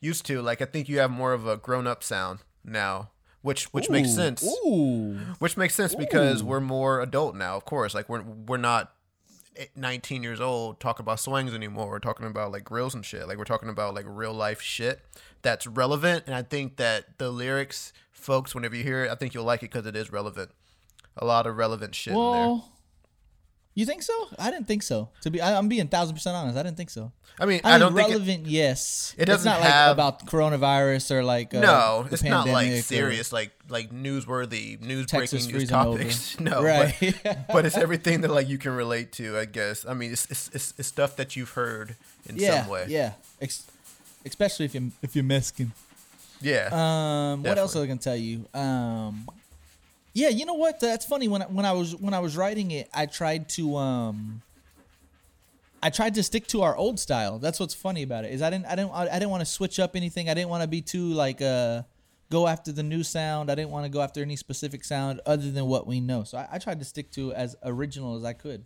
[0.00, 0.42] used to.
[0.42, 3.10] Like I think you have more of a grown up sound now.
[3.42, 4.42] Which which makes sense.
[4.66, 5.18] Ooh.
[5.38, 7.94] Which makes sense because we're more adult now, of course.
[7.94, 8.92] Like we're we're not
[9.74, 11.88] 19 years old talking about swings anymore.
[11.88, 13.26] We're talking about like grills and shit.
[13.26, 15.00] Like we're talking about like real life shit
[15.42, 16.24] that's relevant.
[16.26, 19.62] And I think that the lyrics, folks, whenever you hear it, I think you'll like
[19.62, 20.50] it because it is relevant.
[21.16, 22.30] A lot of relevant shit in there.
[22.30, 22.72] Well,
[23.76, 24.12] you think so?
[24.38, 25.10] I didn't think so.
[25.20, 26.58] To be, I, I'm being thousand percent honest.
[26.58, 27.12] I didn't think so.
[27.38, 28.46] I mean, I, I, don't think it, relevant.
[28.46, 32.48] yes, it It's doesn't not have- like about coronavirus or like uh, no, it's not
[32.48, 35.98] like serious, like like newsworthy, news Texas breaking news over.
[35.98, 36.40] topics.
[36.40, 36.94] No, Right.
[37.22, 39.36] but, but it's everything that like you can relate to.
[39.38, 39.84] I guess.
[39.86, 41.96] I mean, it's it's, it's, it's stuff that you've heard
[42.28, 42.86] in yeah, some way.
[42.88, 43.12] yeah.
[43.42, 43.66] Ex-
[44.24, 45.72] especially if you if you're Mexican.
[46.40, 46.68] Yeah.
[46.72, 47.88] Um, what else was I Definitely.
[47.88, 48.46] gonna tell you?
[48.54, 49.28] Um,
[50.16, 50.80] yeah, you know what?
[50.80, 51.28] That's funny.
[51.28, 54.40] When I, when I was when I was writing it, I tried to um,
[55.82, 57.38] I tried to stick to our old style.
[57.38, 59.78] That's what's funny about it is I didn't I didn't I didn't want to switch
[59.78, 60.30] up anything.
[60.30, 61.82] I didn't want to be too like uh
[62.30, 63.50] go after the new sound.
[63.50, 66.24] I didn't want to go after any specific sound other than what we know.
[66.24, 68.64] So I, I tried to stick to as original as I could.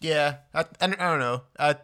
[0.00, 1.42] Yeah, I, I, don't- know.
[1.58, 1.76] I,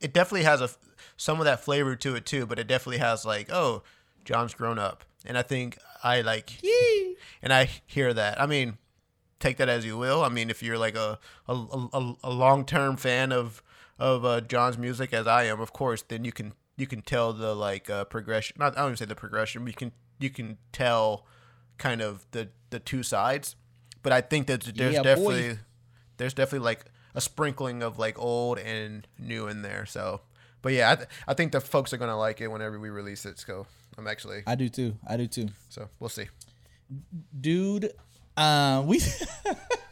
[0.00, 0.70] it definitely has a
[1.16, 3.82] some of that flavor to it too, but it definitely has like, oh,
[4.24, 6.50] John's grown up, and I think I like,
[7.42, 8.40] and I hear that.
[8.40, 8.78] I mean,
[9.40, 10.22] take that as you will.
[10.22, 13.62] I mean, if you're like a a, a, a long term fan of
[13.98, 17.32] of uh, John's music, as I am, of course, then you can you can tell
[17.32, 18.56] the like uh, progression.
[18.58, 21.26] Not I don't even say the progression, but you can you can tell
[21.78, 23.56] kind of the the two sides.
[24.02, 25.02] But I think that there's Yeah, boy.
[25.02, 25.58] definitely
[26.16, 26.84] there's definitely like
[27.14, 29.86] a sprinkling of like old and new in there.
[29.86, 30.20] So,
[30.62, 33.26] but yeah, I, th- I think the folks are gonna like it whenever we release
[33.26, 33.38] it.
[33.40, 33.66] So
[33.98, 34.96] I'm actually I do too.
[35.06, 35.48] I do too.
[35.68, 36.26] so we'll see.
[37.38, 37.90] dude
[38.36, 39.00] uh we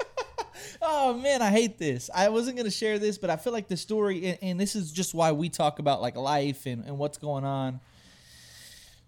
[0.83, 3.77] oh man i hate this i wasn't gonna share this but i feel like the
[3.77, 7.19] story and, and this is just why we talk about like life and, and what's
[7.19, 7.81] going on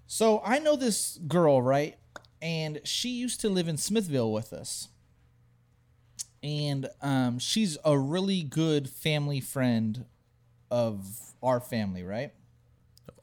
[0.08, 1.96] so i know this girl right
[2.42, 4.88] and she used to live in smithville with us
[6.42, 10.04] and um she's a really good family friend
[10.70, 11.06] of
[11.44, 12.32] our family right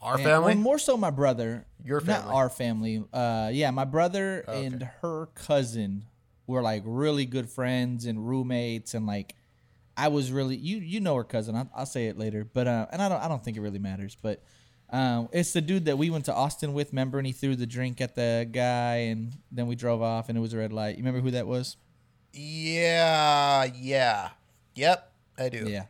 [0.02, 1.66] Our and- family, well, more so my brother.
[1.84, 2.28] Your family?
[2.28, 3.04] Not our family.
[3.14, 4.66] Uh, yeah, my brother okay.
[4.66, 6.06] and her cousin
[6.48, 9.36] were like really good friends and roommates, and like
[9.96, 11.56] I was really you you know her cousin.
[11.56, 13.80] I'll, I'll say it later, but uh, and I don't I don't think it really
[13.80, 14.44] matters, but.
[14.88, 16.92] Um, it's the dude that we went to Austin with.
[16.92, 20.38] Remember, and he threw the drink at the guy, and then we drove off, and
[20.38, 20.96] it was a red light.
[20.96, 21.76] You remember who that was?
[22.36, 24.30] yeah, yeah,
[24.76, 25.68] yep, I do.
[25.68, 25.86] Yeah.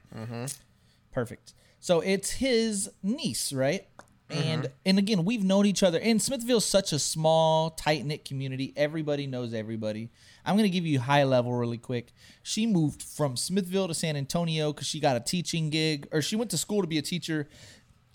[1.11, 1.53] Perfect.
[1.79, 3.85] So it's his niece, right?
[4.29, 4.41] Mm-hmm.
[4.41, 5.99] And and again, we've known each other.
[5.99, 8.73] And Smithville's such a small, tight knit community.
[8.75, 10.09] Everybody knows everybody.
[10.43, 12.11] I'm gonna give you high level really quick.
[12.41, 16.35] She moved from Smithville to San Antonio because she got a teaching gig, or she
[16.35, 17.47] went to school to be a teacher,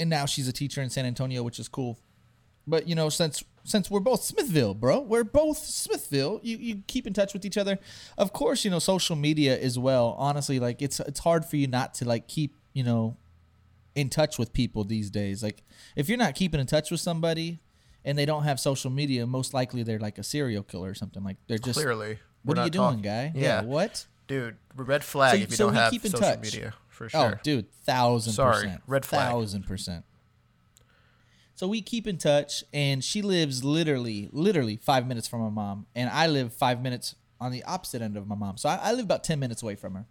[0.01, 1.99] and now she's a teacher in San Antonio, which is cool.
[2.67, 6.41] But you know, since since we're both Smithville, bro, we're both Smithville.
[6.43, 7.79] You you keep in touch with each other.
[8.19, 10.17] Of course, you know social media as well.
[10.19, 13.17] Honestly, like it's it's hard for you not to like keep you know
[13.95, 15.43] in touch with people these days.
[15.43, 15.63] Like
[15.97, 17.61] if you're not keeping in touch with somebody
[18.05, 21.23] and they don't have social media, most likely they're like a serial killer or something.
[21.25, 23.33] Like they're just Clearly, What we're you doing, talking- guy?
[23.35, 23.63] Yeah.
[23.63, 24.07] What?
[24.27, 24.57] dude.
[24.77, 26.41] Red flag So- if you so don't we have keep in social touch.
[26.43, 27.35] media for oh, sure.
[27.37, 28.83] Oh, dude, thousand Sorry, percent.
[28.87, 29.29] red flag.
[29.29, 30.05] Thousand percent.
[31.57, 35.87] So we keep in touch, and she lives literally, literally five minutes from my mom,
[35.95, 38.57] and I live five minutes on the opposite end of my mom.
[38.57, 40.07] So I, I live about ten minutes away from her.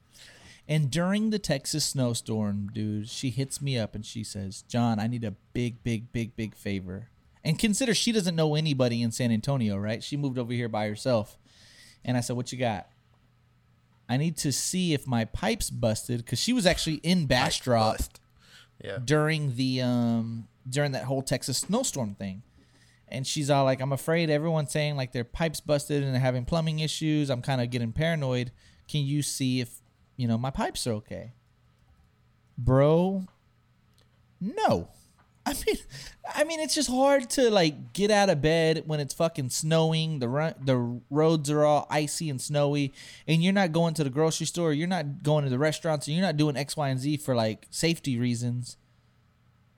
[0.70, 5.08] And during the Texas snowstorm, dude, she hits me up and she says, "John, I
[5.08, 7.10] need a big, big, big, big favor."
[7.44, 10.04] And consider she doesn't know anybody in San Antonio, right?
[10.04, 11.38] She moved over here by herself.
[12.06, 12.88] And I said, "What you got?"
[14.08, 18.00] I need to see if my pipe's busted because she was actually in Bastrop
[18.84, 19.00] Yeah.
[19.04, 22.44] during the um during that whole Texas snowstorm thing.
[23.08, 26.46] And she's all like, I'm afraid everyone's saying like their pipes busted and they're having
[26.46, 27.32] plumbing issues.
[27.32, 28.52] I'm kind of getting paranoid.
[28.88, 29.82] Can you see if,
[30.20, 31.32] you know, my pipes are okay?
[32.58, 33.26] Bro,
[34.42, 34.90] no.
[35.46, 35.76] I mean,
[36.36, 40.20] I mean, it's just hard to like get out of bed when it's fucking snowing.
[40.20, 42.94] The ru- the roads are all icy and snowy,
[43.28, 44.74] and you're not going to the grocery store.
[44.74, 46.08] You're not going to the restaurants.
[46.08, 48.76] And you're not doing X, Y, and Z for like safety reasons.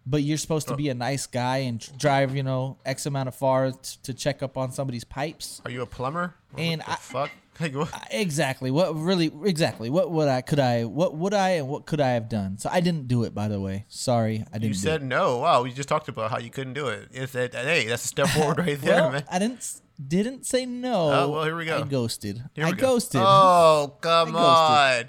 [0.06, 3.36] But you're supposed to be a nice guy and drive, you know, X amount of
[3.36, 5.62] far t- to check up on somebody's pipes.
[5.64, 6.34] Are you a plumber?
[6.58, 7.30] And what the I- fuck?
[7.60, 8.08] Like, what?
[8.12, 8.72] Exactly.
[8.72, 9.32] What really?
[9.44, 9.90] Exactly.
[9.90, 10.42] What would I?
[10.42, 10.86] Could I?
[10.86, 11.50] What would I?
[11.52, 12.58] And what could I have done?
[12.58, 13.36] So I didn't do it.
[13.36, 14.70] By the way, sorry, I didn't.
[14.70, 15.38] You said no.
[15.40, 17.10] Wow, we just talked about how you couldn't do it.
[17.12, 19.24] It said, hey, that's a step forward right there, well, man.
[19.30, 21.12] I didn't didn't say no.
[21.12, 21.80] Oh, well, here we go.
[21.80, 22.42] I ghosted.
[22.56, 22.78] Here I go.
[22.94, 23.22] ghosted.
[23.24, 25.06] Oh, come on.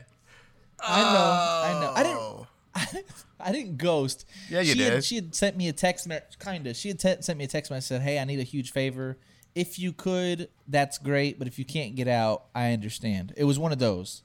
[0.84, 1.18] I know.
[1.64, 1.92] I know.
[1.94, 2.18] I didn't.
[2.18, 2.46] Oh.
[3.44, 4.24] I didn't ghost.
[4.50, 5.04] Yeah, you she Had, did.
[5.04, 6.74] she had sent me a text, me- kinda.
[6.74, 7.88] She had te- sent me a text message.
[7.88, 9.18] Said, "Hey, I need a huge favor.
[9.54, 11.38] If you could, that's great.
[11.38, 14.22] But if you can't get out, I understand." It was one of those.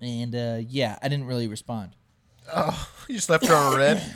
[0.00, 1.90] And uh, yeah, I didn't really respond.
[2.54, 4.02] Oh, you just left her on red.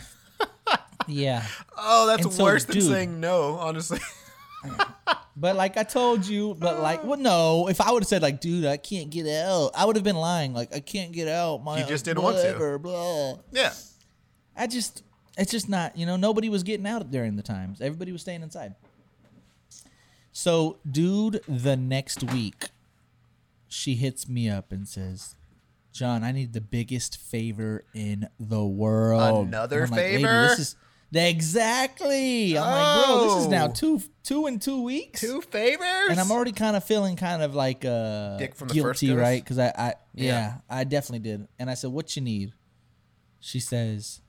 [1.06, 1.44] Yeah.
[1.76, 3.98] Oh, that's And so, worse than dude- saying no, honestly.
[5.36, 7.68] But like I told you, but like, well, no.
[7.68, 10.16] If I would have said like, dude, I can't get out, I would have been
[10.16, 10.54] lying.
[10.54, 11.62] Like, I can't get out.
[11.64, 12.42] My You just didn't want to.
[12.44, 13.38] whatever, Blah.
[13.52, 13.72] yeah.
[14.56, 15.02] I just,
[15.36, 15.98] it's just not.
[15.98, 17.80] You know, nobody was getting out during the times.
[17.80, 18.76] Everybody was staying inside.
[20.36, 22.70] So, dude, the next week,
[23.68, 25.36] she hits me up and says,
[25.92, 30.48] "John, I need the biggest favor in the world." Another like, favor?
[30.48, 30.76] this is
[31.14, 32.58] exactly.
[32.58, 33.72] I'm like, bro, this is now Oh.
[33.72, 35.20] two, two in two weeks.
[35.20, 36.10] Two favors?
[36.10, 39.16] And I'm already kind of feeling kind of like uh Dick from the first guilty,
[39.16, 39.40] right?
[39.40, 40.54] Because I, I yeah, Yeah.
[40.68, 41.46] I definitely did.
[41.60, 42.54] And I said, "What you need?"
[43.38, 44.20] She says,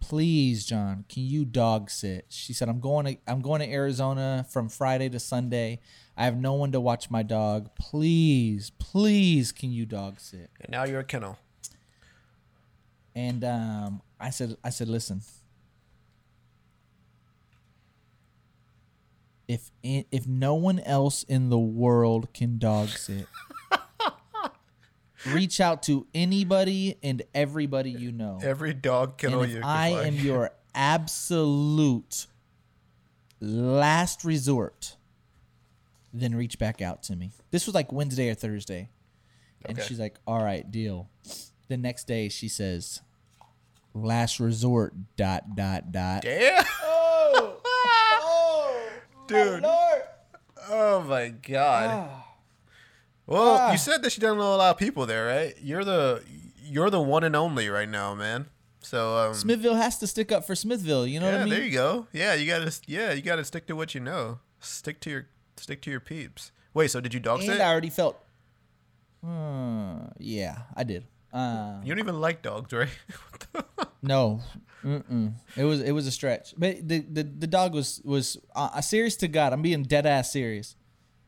[0.00, 4.46] "Please, John, can you dog sit?" She said, "I'm going to I'm going to Arizona
[4.48, 5.80] from Friday to Sunday.
[6.16, 7.70] I have no one to watch my dog.
[7.78, 11.38] Please, please, can you dog sit?" And now you're a kennel.
[13.14, 15.22] And um, I said, I said, listen.
[19.48, 23.26] if if no one else in the world can dog sit,
[25.34, 28.38] reach out to anybody and everybody you know.
[28.42, 30.06] Every dog kennel and you if can I find.
[30.06, 32.26] am your absolute
[33.40, 34.96] last resort,
[36.12, 37.32] then reach back out to me.
[37.50, 38.88] This was like Wednesday or Thursday.
[39.64, 39.86] And Okay.
[39.86, 41.08] she's like, all right, deal.
[41.68, 43.00] The next day she says,
[43.94, 46.22] last resort, dot, dot, dot.
[46.22, 46.64] Damn.
[48.20, 48.90] Oh.
[49.26, 49.62] Dude.
[49.64, 49.98] Oh,
[50.70, 51.90] oh my god.
[51.90, 52.27] Ah.
[53.28, 55.54] Well, you said that she doesn't know a lot of people there, right?
[55.62, 56.22] You're the
[56.64, 58.46] you're the one and only right now, man.
[58.80, 61.06] So um, Smithville has to stick up for Smithville.
[61.06, 61.54] You know yeah, what I mean?
[61.54, 62.06] there you go.
[62.12, 64.38] Yeah, you gotta yeah, you gotta stick to what you know.
[64.60, 65.26] Stick to your
[65.56, 66.52] stick to your peeps.
[66.72, 67.60] Wait, so did you dog and sit?
[67.60, 68.18] I already felt.
[69.26, 71.04] Uh, yeah, I did.
[71.32, 72.88] Uh, You don't even like dogs, right?
[74.02, 74.40] No,
[74.84, 75.34] Mm-mm.
[75.56, 76.54] it was it was a stretch.
[76.56, 79.52] But the the, the dog was was uh, serious to God.
[79.52, 80.76] I'm being dead ass serious.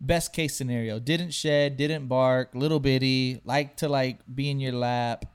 [0.01, 4.72] Best case scenario: didn't shed, didn't bark, little bitty, like to like be in your
[4.72, 5.26] lap.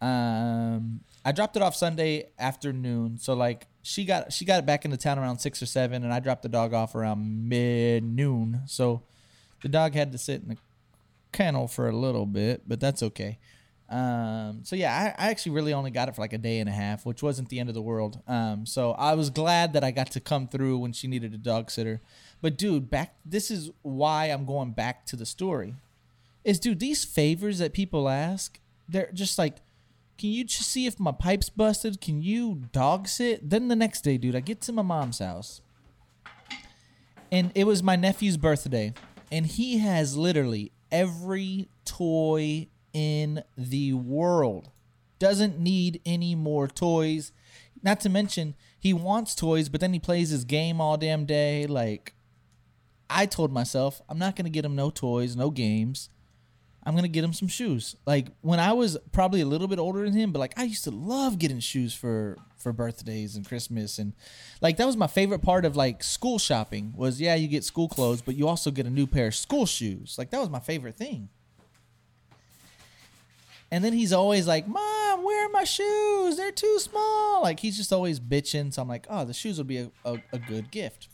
[0.00, 4.84] Um, I dropped it off Sunday afternoon, so like she got she got it back
[4.84, 8.62] into town around six or seven, and I dropped the dog off around mid noon.
[8.66, 9.02] So
[9.62, 10.56] the dog had to sit in the
[11.32, 13.38] kennel for a little bit, but that's okay.
[13.90, 16.68] Um, so yeah, I, I actually really only got it for like a day and
[16.68, 18.20] a half, which wasn't the end of the world.
[18.28, 21.38] Um, so I was glad that I got to come through when she needed a
[21.38, 22.00] dog sitter.
[22.40, 25.74] But dude, back this is why I'm going back to the story.
[26.44, 29.56] Is dude, these favors that people ask, they're just like,
[30.16, 32.00] can you just see if my pipe's busted?
[32.00, 33.48] Can you dog sit?
[33.48, 35.60] Then the next day, dude, I get to my mom's house
[37.30, 38.92] and it was my nephew's birthday
[39.30, 44.70] and he has literally every toy in the world
[45.18, 47.32] doesn't need any more toys
[47.82, 51.66] not to mention he wants toys but then he plays his game all damn day
[51.66, 52.14] like
[53.10, 56.08] i told myself i'm not to get him no toys no games.
[56.82, 57.94] I'm to get him some shoes.
[58.06, 60.84] Like when i was probably a little bit older than him but like i used
[60.84, 64.12] to love getting shoes for for birthdays and christmas and
[64.60, 67.88] like that was my favorite part of like school shopping was yeah you get school
[67.88, 70.16] clothes but you also get a new pair of school shoes.
[70.18, 71.28] Like that was my favorite thing.
[73.72, 76.36] And then he's always like mom where are my shoes?
[76.36, 77.42] They're too small.
[77.42, 78.72] Like he's just always bitching.
[78.72, 81.08] So i'm like oh the shoes would be a, a, a good gift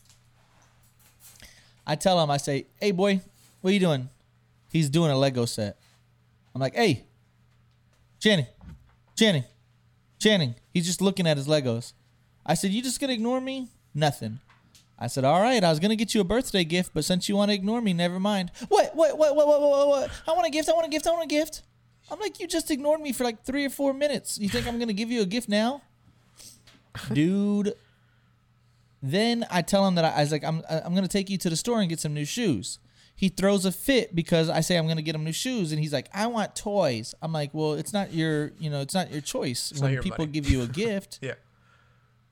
[1.86, 3.20] i tell him i say hey boy
[3.60, 4.08] what are you doing
[4.70, 5.78] he's doing a lego set
[6.54, 7.04] i'm like hey
[8.18, 8.46] channing
[9.16, 9.44] channing
[10.18, 11.92] channing he's just looking at his legos
[12.44, 14.38] i said you just gonna ignore me nothing
[14.98, 17.36] I said, "All right, I was gonna get you a birthday gift, but since you
[17.36, 18.96] want to ignore me, never mind." What?
[18.96, 19.18] What?
[19.18, 19.36] What?
[19.36, 19.46] What?
[19.46, 19.60] What?
[19.60, 19.88] What?
[19.88, 20.10] What?
[20.26, 20.70] I want a gift.
[20.70, 21.06] I want a gift.
[21.06, 21.62] I want a gift.
[22.10, 24.38] I'm like, you just ignored me for like three or four minutes.
[24.38, 25.82] You think I'm gonna give you a gift now,
[27.12, 27.74] dude?
[29.02, 31.50] Then I tell him that I, I was like, I'm I'm gonna take you to
[31.50, 32.78] the store and get some new shoes.
[33.14, 35.92] He throws a fit because I say I'm gonna get him new shoes, and he's
[35.92, 37.14] like, I want toys.
[37.22, 40.02] I'm like, well, it's not your, you know, it's not your choice not when your
[40.02, 40.32] people money.
[40.32, 41.18] give you a gift.
[41.22, 41.34] yeah.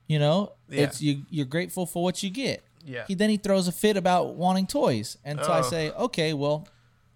[0.07, 0.81] You know, Yeah.
[0.83, 1.23] it's you.
[1.31, 2.63] You're grateful for what you get.
[2.85, 3.05] Yeah.
[3.07, 5.63] He then he throws a fit about wanting toys, and so I Oh.
[5.63, 6.67] say, okay, well,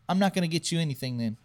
[0.08, 1.38] I'm not gonna get you anything then.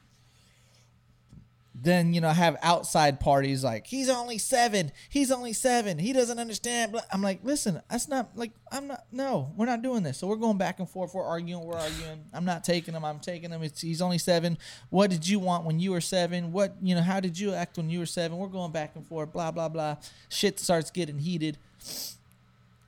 [1.76, 6.38] Then you know have outside parties like he's only seven, he's only seven, he doesn't
[6.38, 6.96] understand.
[7.12, 9.04] I'm like, listen, that's not like I'm not.
[9.10, 10.18] No, we're not doing this.
[10.18, 11.14] So we're going back and forth.
[11.14, 11.64] We're arguing.
[11.64, 12.24] We're arguing.
[12.32, 13.04] I'm not taking him.
[13.04, 13.62] I'm taking him.
[13.64, 14.56] It's he's only seven.
[14.90, 16.52] What did you want when you were seven?
[16.52, 17.02] What you know?
[17.02, 18.38] How did you act when you were seven?
[18.38, 19.32] We're going back and forth.
[19.32, 19.96] Blah blah blah.
[20.28, 21.58] Shit starts getting heated.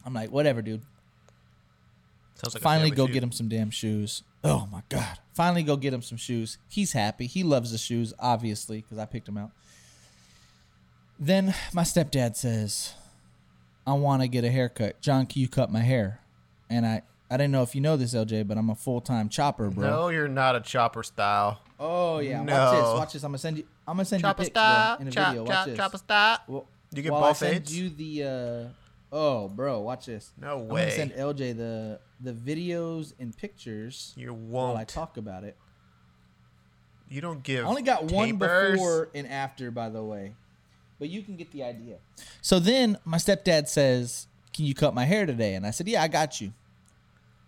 [0.05, 0.83] I'm like, whatever, dude.
[2.37, 3.15] Sounds like Finally, go feud.
[3.15, 4.23] get him some damn shoes.
[4.49, 5.19] Oh my god!
[5.35, 6.59] Finally, go get him some shoes.
[6.69, 7.27] He's happy.
[7.27, 9.51] He loves the shoes, obviously, because I picked him out.
[11.19, 12.95] Then my stepdad says,
[13.87, 15.01] "I want to get a haircut.
[15.01, 16.21] John, can you cut my hair?"
[16.69, 19.29] And I, I didn't know if you know this, LJ, but I'm a full time
[19.29, 19.89] chopper, bro.
[19.89, 21.61] No, you're not a chopper style.
[21.81, 22.53] Oh yeah, no.
[22.53, 22.73] watch No.
[22.91, 22.99] this.
[23.01, 23.23] Watch this.
[23.25, 23.65] I'm gonna send you.
[23.89, 25.43] I'm gonna send Chopper you pics, bro, in a Chop, video.
[25.45, 25.77] Watch chop, this.
[25.77, 26.39] chopper style.
[26.49, 27.79] Well, You get while ball I send fades?
[27.79, 28.23] you the.
[28.25, 28.69] Uh,
[29.17, 30.33] oh, bro, watch this.
[30.41, 30.63] No way.
[30.63, 35.57] I'm gonna send LJ the the videos and pictures You while I talk about it.
[37.09, 37.65] You don't give.
[37.65, 38.73] I only got one tapers.
[38.73, 40.35] before and after, by the way,
[40.99, 41.99] but you can get the idea.
[42.43, 46.03] So then my stepdad says, "Can you cut my hair today?" And I said, "Yeah,
[46.03, 46.53] I got you."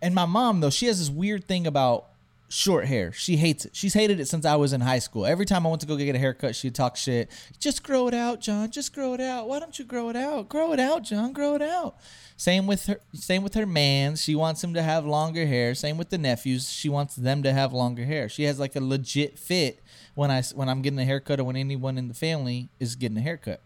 [0.01, 2.08] And my mom, though, she has this weird thing about
[2.49, 3.11] short hair.
[3.13, 3.75] She hates it.
[3.75, 5.25] She's hated it since I was in high school.
[5.25, 7.29] Every time I went to go get a haircut, she'd talk shit.
[7.59, 8.71] Just grow it out, John.
[8.71, 9.47] Just grow it out.
[9.47, 10.49] Why don't you grow it out?
[10.49, 11.31] Grow it out, John.
[11.31, 11.95] Grow it out.
[12.35, 12.99] Same with her.
[13.13, 14.15] Same with her man.
[14.15, 15.75] She wants him to have longer hair.
[15.75, 16.69] Same with the nephews.
[16.69, 18.27] She wants them to have longer hair.
[18.27, 19.79] She has like a legit fit
[20.15, 23.17] when I when I'm getting a haircut or when anyone in the family is getting
[23.17, 23.61] a haircut.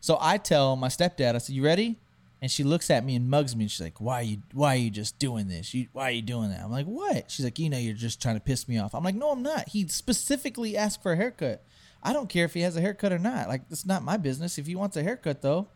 [0.00, 1.98] So I tell my stepdad, I said, "You ready?
[2.42, 4.74] And she looks at me and mugs me and she's like, Why are you why
[4.74, 5.72] are you just doing this?
[5.72, 6.60] You why are you doing that?
[6.60, 7.30] I'm like, What?
[7.30, 8.96] She's like, You know you're just trying to piss me off.
[8.96, 9.68] I'm like, No, I'm not.
[9.68, 11.62] He specifically asked for a haircut.
[12.02, 13.46] I don't care if he has a haircut or not.
[13.46, 14.58] Like, it's not my business.
[14.58, 15.68] If he wants a haircut though,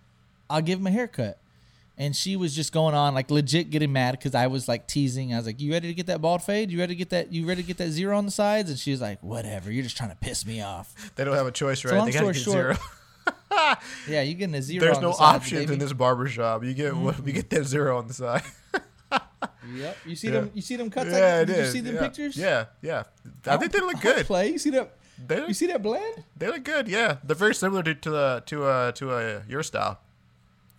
[0.51, 1.39] I'll give him a haircut.
[1.99, 5.33] And she was just going on like legit getting mad because I was like teasing.
[5.33, 6.71] I was like, "You ready to get that bald fade?
[6.71, 7.33] You ready to get that?
[7.33, 9.73] You ready to get that zero on the sides?" And she was like, "Whatever.
[9.73, 11.97] You're just trying to piss me off." They don't have a choice, right?
[11.97, 12.89] long they gotta story get short, zero.
[14.09, 14.85] Yeah, you get getting a zero.
[14.85, 15.72] There's on no the sides, options baby.
[15.74, 16.62] in this barber shop.
[16.64, 17.27] You get what Mm-hmm.
[17.27, 18.43] you get that zero on the side.
[19.74, 19.97] Yep.
[20.07, 20.33] You see Yeah.
[20.35, 20.51] them?
[20.55, 21.11] You see them cuts?
[21.11, 22.01] yeah, like, it did you see them yeah.
[22.01, 22.37] pictures?
[22.37, 23.03] Yeah, yeah.
[23.47, 24.24] I think they look good.
[24.27, 24.51] Play.
[24.53, 24.95] You see that?
[25.27, 26.22] They look, You see that blend?
[26.37, 26.87] they look good.
[26.89, 29.99] Yeah, they're very similar to to uh, to uh, to uh, your style.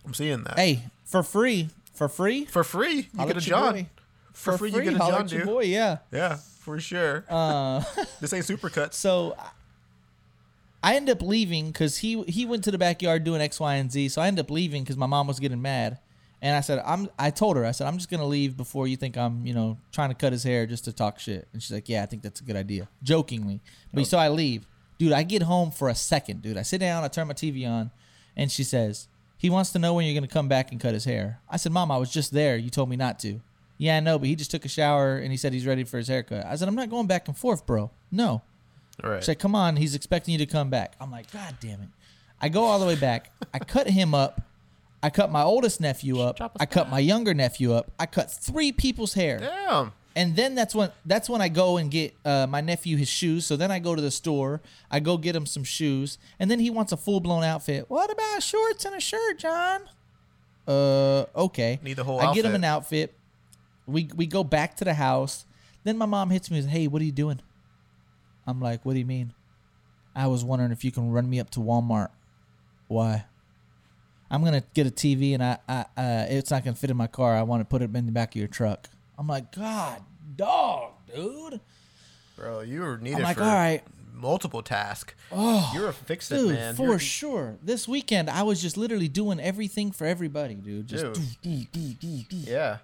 [0.06, 0.58] I'm seeing that.
[0.58, 3.72] Hey, for free, for free, For free, you Holla get a John.
[3.74, 3.86] boy.
[4.32, 5.44] For, free, you get a holla John, dude.
[5.46, 5.64] boy.
[5.64, 5.98] Yeah.
[6.12, 7.24] Yeah, for sure.
[7.28, 7.82] Uh,
[8.20, 8.94] this ain't supercuts.
[8.94, 9.36] so
[10.82, 13.90] I end up leaving because he he went to the backyard doing X, Y, and
[13.90, 14.10] Z.
[14.10, 15.98] So I end up leaving because my mom was getting mad,
[16.40, 17.08] and I said I'm.
[17.18, 19.78] I told her I said I'm just gonna leave before you think I'm you know
[19.92, 21.48] trying to cut his hair just to talk shit.
[21.52, 23.60] And she's like, Yeah, I think that's a good idea, jokingly.
[23.92, 24.66] But so I leave,
[24.98, 25.12] dude.
[25.12, 26.56] I get home for a second, dude.
[26.56, 27.90] I sit down, I turn my TV on,
[28.36, 31.04] and she says he wants to know when you're gonna come back and cut his
[31.04, 31.40] hair.
[31.48, 32.56] I said, Mom, I was just there.
[32.56, 33.40] You told me not to.
[33.78, 35.98] Yeah, I know, but he just took a shower and he said he's ready for
[35.98, 36.44] his haircut.
[36.44, 37.92] I said, I'm not going back and forth, bro.
[38.10, 38.42] No.
[39.02, 39.22] Right.
[39.22, 40.94] She's like, come on, he's expecting you to come back.
[41.00, 41.88] I'm like, God damn it.
[42.40, 43.30] I go all the way back.
[43.54, 44.42] I cut him up.
[45.02, 46.40] I cut my oldest nephew up.
[46.58, 47.92] I cut my younger nephew up.
[47.98, 49.38] I cut three people's hair.
[49.38, 49.92] Damn.
[50.16, 53.46] And then that's when that's when I go and get uh, my nephew his shoes.
[53.46, 54.60] So then I go to the store.
[54.90, 57.84] I go get him some shoes, and then he wants a full blown outfit.
[57.88, 59.82] What about shorts and a shirt, John?
[60.66, 61.78] Uh, okay.
[61.84, 63.14] Need the whole I get him an outfit.
[63.86, 65.44] We we go back to the house.
[65.84, 67.40] Then my mom hits me with, "Hey, what are you doing?"
[68.48, 69.34] I'm like, "What do you mean?"
[70.16, 72.08] I was wondering if you can run me up to Walmart.
[72.88, 73.24] Why?
[74.30, 77.06] I'm gonna get a TV and I, I uh, it's not gonna fit in my
[77.06, 77.36] car.
[77.36, 78.88] I want to put it in the back of your truck.
[79.16, 80.02] I'm like, God,
[80.36, 81.60] dog, dude.
[82.36, 83.82] Bro, you were needed I'm like, for all right,
[84.14, 85.14] multiple tasks.
[85.32, 86.74] Oh, you're a fix it dude, man.
[86.74, 87.56] for You're- sure.
[87.62, 90.86] This weekend, I was just literally doing everything for everybody, dude.
[90.86, 91.72] Just Dude.
[91.72, 92.36] do, do, do.
[92.36, 92.78] Yeah.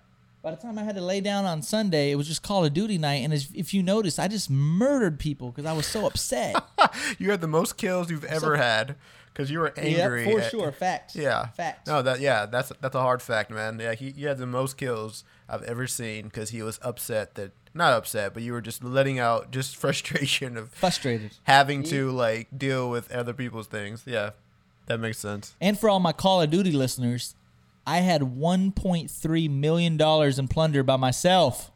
[0.44, 2.74] By the time I had to lay down on Sunday, it was just Call of
[2.74, 6.06] Duty night, and as, if you notice, I just murdered people because I was so
[6.06, 6.54] upset.
[7.18, 8.96] You had the most kills you've ever had
[9.32, 10.24] because you were angry.
[10.26, 11.16] yeah, for at- sure, fact.
[11.16, 11.46] Yeah.
[11.48, 11.86] fact.
[11.86, 13.78] No, that yeah, that's that's a hard fact, man.
[13.80, 17.52] Yeah, he you had the most kills I've ever seen because he was upset that
[17.72, 21.32] not upset, but you were just letting out just frustration of Frustrated.
[21.44, 24.02] having to like deal with other people's things.
[24.06, 24.30] Yeah,
[24.86, 25.54] that makes sense.
[25.60, 27.34] And for all my Call of Duty listeners,
[27.86, 31.70] I had 1.3 million dollars in plunder by myself.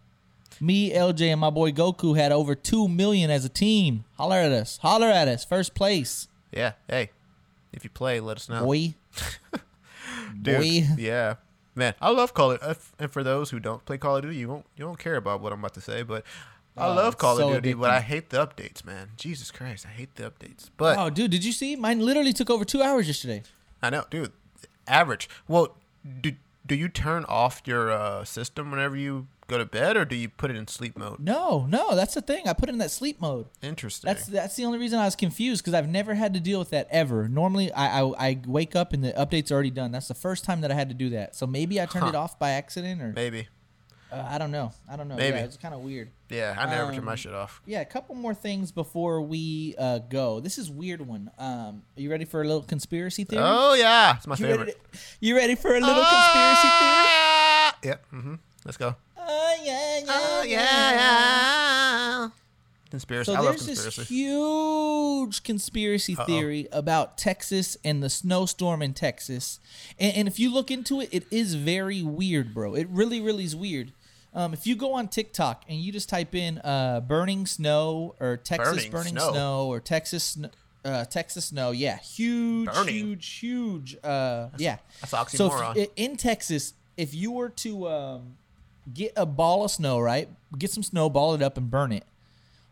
[0.60, 4.04] Me, LJ, and my boy Goku had over two million as a team.
[4.16, 4.78] Holler at us!
[4.78, 5.44] Holler at us!
[5.44, 6.72] First place, Yeah.
[6.88, 7.10] Hey,
[7.72, 8.64] if you play, let us know.
[8.64, 8.94] boy.
[10.42, 10.86] Dude, boy.
[10.96, 11.34] Yeah.
[11.74, 12.80] Man, I love Call of Duty.
[12.98, 15.40] And for those who don't play Call of Duty, you won't you don't care about
[15.40, 16.24] what I'm about to say, but
[16.76, 17.90] I Oh, love Call so of Duty, but.
[17.90, 19.10] I hate the updates, man.
[19.16, 20.70] Jesus Christ, I hate the updates.
[20.76, 21.76] But Oh, dude, did you see?
[21.76, 23.42] Mine literally took over two hours yesterday.
[23.80, 24.32] I know, dude.
[24.88, 25.28] Average.
[25.46, 25.76] Well,
[26.20, 26.32] do
[26.66, 30.28] do you turn off your uh, system whenever you go to bed, or do you
[30.28, 31.18] put it in sleep mode?
[31.18, 32.46] No, no, that's the thing.
[32.46, 33.46] I put it in that sleep mode.
[33.62, 34.06] Interesting.
[34.06, 36.70] That's that's the only reason I was confused because I've never had to deal with
[36.70, 37.26] that ever.
[37.28, 39.90] Normally, I, I I wake up and the update's already done.
[39.90, 41.34] That's the first time that I had to do that.
[41.34, 43.48] So maybe I turned it off by accident, or maybe.
[44.12, 44.72] Uh, I don't know.
[44.90, 45.16] I don't know.
[45.16, 45.36] Maybe.
[45.36, 46.10] Yeah, it's kind of weird.
[46.30, 47.60] Yeah, I never turn my Um, shit off.
[47.66, 50.40] Yeah, a couple more things before we uh, go.
[50.40, 51.30] This is weird one.
[51.38, 53.42] Um, are you ready for a little conspiracy theory?
[53.44, 54.78] Oh yeah, it's my you, ready favorite.
[54.92, 57.08] to- you ready for a little conspiracy theory?
[57.10, 57.76] Ah!
[57.84, 58.06] Yep.
[58.12, 58.34] Mm-hmm.
[58.64, 58.94] Let's go.
[59.16, 60.90] Oh yeah, yeah, Oh yeah.
[60.92, 60.92] yeah,
[62.22, 62.28] yeah.
[62.90, 63.30] Conspiracy.
[63.32, 69.60] So I love there's this huge conspiracy theory about Texas and the snowstorm in Texas,
[69.98, 72.74] and, and if you look into it, it is very weird, bro.
[72.74, 73.92] It really, really is weird.
[74.34, 78.36] Um, if you go on TikTok and you just type in uh, "burning snow" or
[78.36, 79.32] "Texas Burning burning, snow.
[79.32, 79.66] snow.
[79.68, 80.38] or "Texas
[80.84, 82.94] uh, Texas snow," yeah, huge, Burning.
[82.94, 83.96] huge, huge.
[84.04, 88.36] Uh, yeah, that's So if- in Texas, if you were to um,
[88.92, 92.04] get a ball of snow, right, get some snow, ball it up, and burn it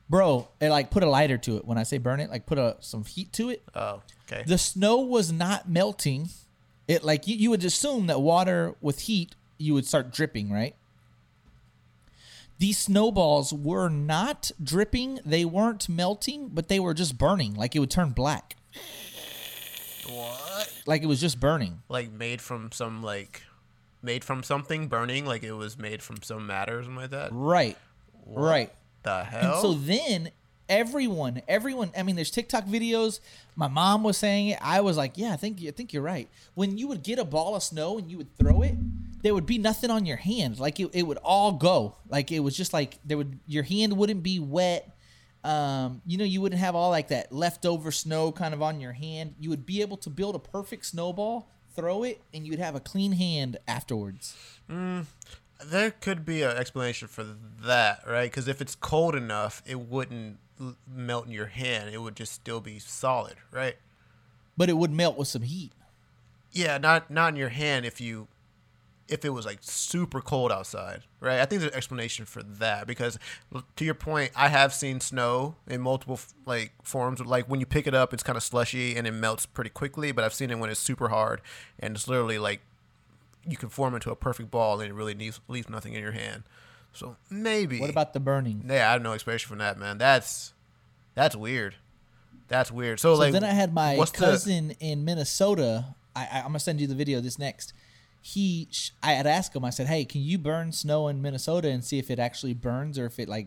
[0.09, 2.59] bro and like put a lighter to it when i say burn it like put
[2.59, 4.01] a some heat to it Oh,
[4.31, 4.45] okay.
[4.47, 6.29] the snow was not melting
[6.87, 10.77] it like you, you would assume that water with heat you would start dripping right
[12.59, 17.79] these snowballs were not dripping they weren't melting but they were just burning like it
[17.81, 18.57] would turn black
[20.09, 20.73] what?
[20.87, 23.43] like it was just burning Like made from some like
[24.03, 27.31] made from something burning, like it was made from some matter or something like that.
[27.33, 27.77] right
[28.27, 29.53] right The hell?
[29.53, 30.31] And so then
[30.69, 31.93] Everyone, everyone.
[31.97, 33.21] I mean, there's TikTok videos.
[33.55, 34.59] My mom was saying it.
[34.61, 36.29] I was like, yeah, I think I think you're right.
[36.55, 38.75] When you would get a ball of snow and you would throw it,
[39.27, 40.61] there would be nothing on your hand.
[40.61, 41.97] Like it, it would all go.
[42.09, 44.97] Like it was just like there would your hand wouldn't be wet.
[45.43, 48.93] Um, you know, you wouldn't have all like that leftover snow kind of on your
[48.93, 49.35] hand.
[49.41, 52.77] You would be able to build a perfect snowball, throw it, and you would have
[52.77, 54.37] a clean hand afterwards.
[54.69, 57.27] There could be an explanation for
[57.65, 58.31] that, right?
[58.31, 61.93] Because if it's cold enough, it wouldn't l- melt in your hand.
[61.93, 63.75] It would just still be solid, right?
[64.57, 65.73] But it would melt with some heat.
[66.53, 68.29] Yeah, not not in your hand if you
[69.09, 71.41] if it was like super cold outside, right?
[71.41, 73.19] I think there's an explanation for that because
[73.77, 77.21] to your point, I have seen snow in multiple like forms.
[77.21, 80.13] Like when you pick it up, it's kind of slushy and it melts pretty quickly.
[80.13, 81.41] But I've seen it when it's super hard
[81.79, 82.61] and it's literally like
[83.49, 86.13] you can form into a perfect ball and it really leaves leaves nothing in your
[86.13, 86.43] hand.
[86.93, 87.79] So maybe.
[87.81, 88.65] What about the burning?
[88.69, 89.99] Yeah, I have no explanation from that, man.
[89.99, 90.53] That's
[91.15, 91.77] that's weird.
[92.49, 93.01] That's weird.
[93.01, 95.95] So, So like, then I had my what's the- cousin in Minnesota.
[96.15, 97.21] I, I, I'm gonna send you the video.
[97.21, 97.73] This next,
[98.27, 98.69] he,
[99.05, 99.65] I had asked him.
[99.65, 102.99] I said, "Hey, can you burn snow in Minnesota and see if it actually burns
[102.99, 103.47] or if it like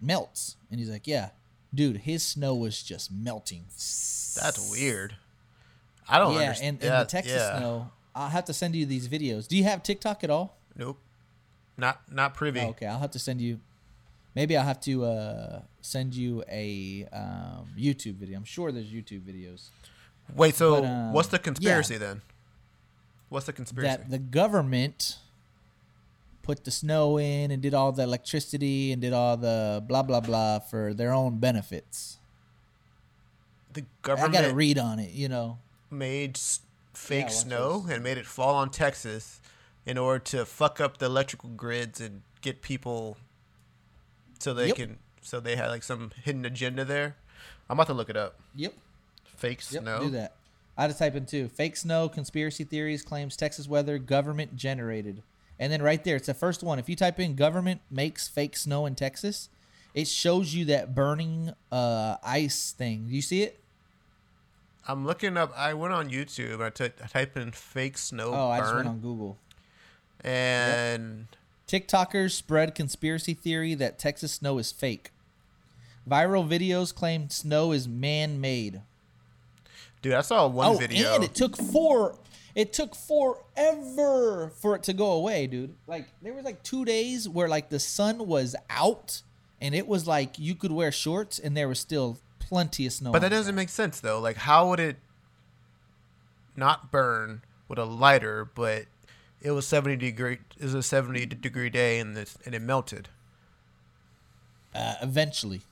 [0.00, 1.30] melts?" And he's like, "Yeah,
[1.72, 5.14] dude, his snow was just melting." That's weird.
[6.08, 6.78] I don't yeah, understand.
[6.82, 7.92] and, and the Texas snow.
[8.12, 9.46] I'll have to send you these videos.
[9.46, 10.58] Do you have TikTok at all?
[10.74, 10.98] Nope.
[11.76, 12.60] Not not privy.
[12.60, 13.60] Oh, okay, I'll have to send you.
[14.34, 18.36] Maybe I'll have to uh, send you a um, YouTube video.
[18.36, 19.68] I'm sure there's YouTube videos.
[20.34, 21.42] Wait, so But, um, what's the yeah.
[21.42, 22.22] conspiracy then?
[23.28, 23.88] What's the conspiracy?
[23.88, 25.18] that the government
[26.42, 30.20] put the snow in and did all the electricity and did all the blah blah
[30.20, 32.18] blah for their own benefits.
[33.72, 34.34] the government.
[34.36, 35.58] I got to read on it, you know.
[35.90, 36.38] made
[36.94, 39.38] fake watch snow and made it fall on Texas
[39.84, 43.18] in order to fuck up the electrical grids and get people
[44.38, 44.76] so they Yep.
[44.76, 47.16] can so they had like some hidden agenda there.
[47.68, 48.38] I'm about to look it up.
[48.54, 48.72] Yep.
[49.24, 49.82] Fake Yep.
[49.82, 50.00] snow.
[50.04, 50.35] Do that.
[50.76, 51.48] I had to type in too.
[51.48, 55.22] Fake snow conspiracy theories claims Texas weather government generated.
[55.58, 56.78] And then right there, it's the first one.
[56.78, 59.48] If you type in government makes fake snow in Texas,
[59.94, 63.06] it shows you that burning uh, ice thing.
[63.08, 63.58] Do you see it?
[64.86, 65.52] I'm looking up.
[65.56, 66.62] I went on YouTube.
[66.62, 69.38] I t- I typed in fake snow Oh, I just went on Google.
[70.20, 71.26] and
[71.66, 75.10] TikTokers spread conspiracy theory that Texas snow is fake.
[76.08, 78.82] Viral videos claim snow is man-made.
[80.06, 81.14] Dude, I saw one oh, video.
[81.16, 82.16] and it took four.
[82.54, 85.74] It took forever for it to go away, dude.
[85.86, 89.22] Like there was like two days where like the sun was out,
[89.60, 93.12] and it was like you could wear shorts, and there was still plenty of snow.
[93.12, 93.56] But that doesn't ground.
[93.56, 94.20] make sense though.
[94.20, 94.96] Like, how would it
[96.54, 98.86] not burn with a lighter, but
[99.42, 100.38] it was seventy degree?
[100.56, 103.08] It was a seventy degree day, and this and it melted.
[104.74, 105.62] uh, eventually.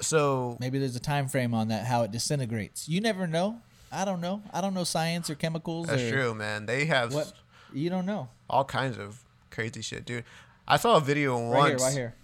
[0.00, 2.88] So Maybe there's a time frame on that how it disintegrates.
[2.88, 3.60] You never know.
[3.90, 4.42] I don't know.
[4.52, 5.86] I don't know science or chemicals.
[5.86, 6.66] that's or true, man.
[6.66, 7.32] They have What
[7.72, 8.28] you don't know.
[8.50, 9.20] all kinds of
[9.50, 10.24] crazy shit, dude.
[10.68, 11.80] I saw a video Right once.
[11.80, 12.14] here, right here.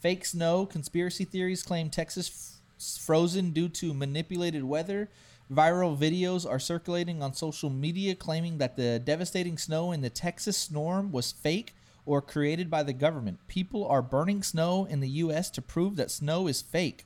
[0.00, 5.08] Fake snow conspiracy theories claim Texas f- frozen due to manipulated weather.
[5.52, 10.56] Viral videos are circulating on social media claiming that the devastating snow in the Texas
[10.56, 11.74] storm was fake
[12.06, 13.38] or created by the government.
[13.48, 15.50] People are burning snow in the U.S.
[15.50, 17.04] to prove that snow is fake.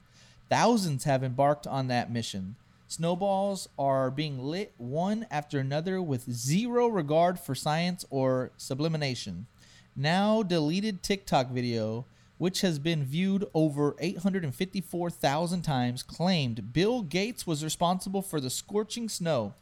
[0.49, 2.57] Thousands have embarked on that mission.
[2.89, 9.47] Snowballs are being lit one after another with zero regard for science or sublimination
[9.97, 12.05] now deleted TikTok video,
[12.39, 19.09] which has been viewed over 854,000 times, claimed Bill Gates was responsible for the scorching
[19.09, 19.55] snow.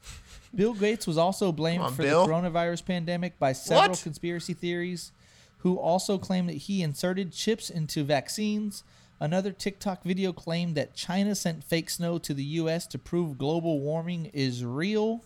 [0.54, 2.26] Bill Gates was also blamed on, for Bill.
[2.26, 4.02] the coronavirus pandemic by several What?
[4.02, 5.12] conspiracy theories,
[5.58, 8.82] who also claimed that he inserted chips into vaccines.
[9.20, 12.86] Another TikTok video claimed that China sent fake snow to the U.S.
[12.88, 15.22] to prove global warming is real.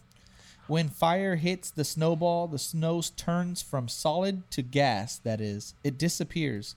[0.67, 5.99] When fire hits the snowball, the snow turns from solid to gas, that is, it
[5.99, 6.75] disappears.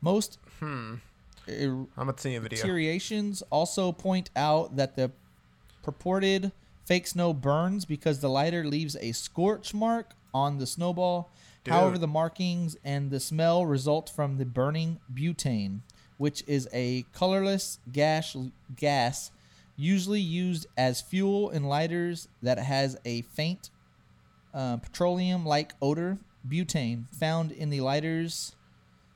[0.00, 0.94] Most Hmm.
[1.48, 2.56] er- I'm gonna see a video.
[2.56, 5.10] deteriorations also point out that the
[5.82, 6.52] purported
[6.84, 11.28] fake snow burns because the lighter leaves a scorch mark on the snowball.
[11.66, 15.80] However, the markings and the smell result from the burning butane,
[16.18, 18.36] which is a colorless gas
[18.76, 19.30] gas
[19.76, 23.70] usually used as fuel in lighters that has a faint
[24.54, 26.18] uh, petroleum-like odor.
[26.48, 28.54] Butane found in the lighters.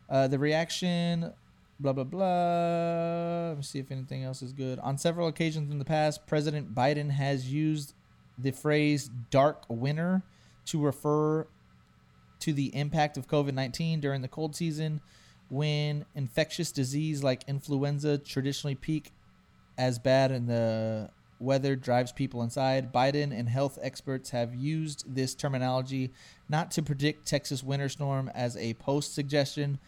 [0.08, 1.32] Uh, the reaction,
[1.80, 3.48] blah blah blah.
[3.48, 4.78] Let me see if anything else is good.
[4.78, 7.94] On several occasions in the past, President Biden has used
[8.38, 10.22] the phrase "dark winter"
[10.66, 11.46] to refer
[12.40, 15.00] to the impact of COVID 19 during the cold season.
[15.48, 19.12] When infectious disease like influenza traditionally peak
[19.78, 22.92] as bad and the weather drives people inside.
[22.92, 26.12] Biden and health experts have used this terminology
[26.48, 29.78] not to predict Texas winter storm as a post suggestion,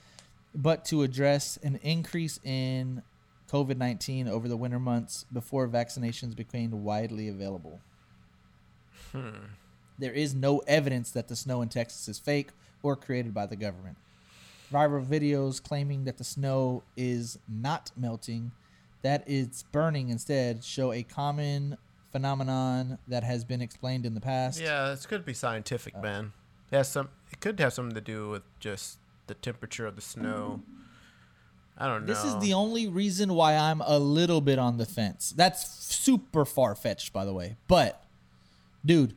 [0.55, 3.03] but to address an increase in
[3.51, 7.81] COVID 19 over the winter months before vaccinations became widely available.
[9.13, 9.31] Hmm.
[9.99, 12.51] There is no evidence that the snow in Texas is fake
[12.83, 13.97] or created by the government.
[14.73, 18.53] Viral videos claiming that the snow is not melting,
[19.03, 21.79] that it's burning instead, show a common
[22.13, 24.61] phenomenon that has been explained in the past.
[24.61, 26.33] Yeah, this could be scientific, uh, man.
[26.71, 27.09] It has some.
[27.33, 30.63] It could have something to do with just the temperature of the snow.
[31.79, 32.13] I don't know.
[32.13, 35.33] This is the only reason why I'm a little bit on the fence.
[35.37, 37.57] That's super far fetched, by the way.
[37.69, 38.03] But,
[38.85, 39.15] dude,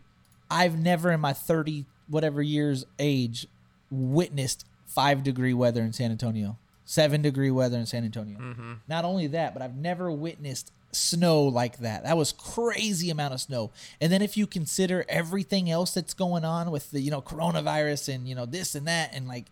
[0.49, 3.47] I've never in my 30 whatever years age
[3.89, 8.37] witnessed five degree weather in San Antonio, seven degree weather in San Antonio.
[8.37, 8.73] Mm-hmm.
[8.87, 12.03] Not only that, but I've never witnessed snow like that.
[12.03, 13.71] That was crazy amount of snow.
[14.01, 18.13] And then if you consider everything else that's going on with the, you know, coronavirus
[18.13, 19.45] and, you know, this and that and like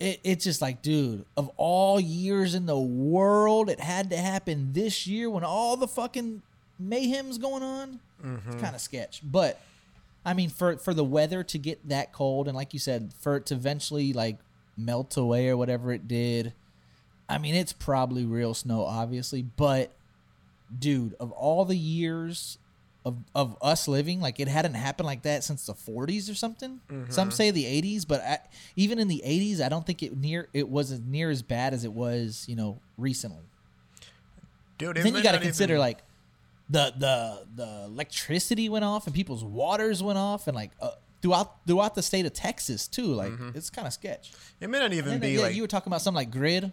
[0.00, 4.72] it, it's just like, dude, of all years in the world, it had to happen
[4.72, 6.42] this year when all the fucking
[6.78, 8.00] mayhem's going on.
[8.18, 8.60] It's mm-hmm.
[8.60, 9.20] kind of sketch.
[9.22, 9.60] But
[10.24, 13.36] I mean, for for the weather to get that cold and like you said, for
[13.36, 14.38] it to eventually like
[14.76, 16.54] melt away or whatever it did,
[17.28, 19.42] I mean, it's probably real snow, obviously.
[19.42, 19.92] But
[20.76, 22.58] dude, of all the years
[23.04, 26.80] of of us living, like it hadn't happened like that since the 40s or something.
[27.08, 28.38] Some say the 80s, but I,
[28.76, 31.72] even in the 80s, I don't think it near it was as near as bad
[31.72, 33.44] as it was, you know, recently.
[34.78, 34.96] dude.
[34.96, 35.98] then you got to consider even- like
[36.68, 40.90] the the the electricity went off and people's waters went off and like uh,
[41.22, 43.06] throughout throughout the state of Texas too.
[43.06, 44.32] Like it's kind of sketch.
[44.60, 46.72] It may not even then, be yeah, like you were talking about something like grid.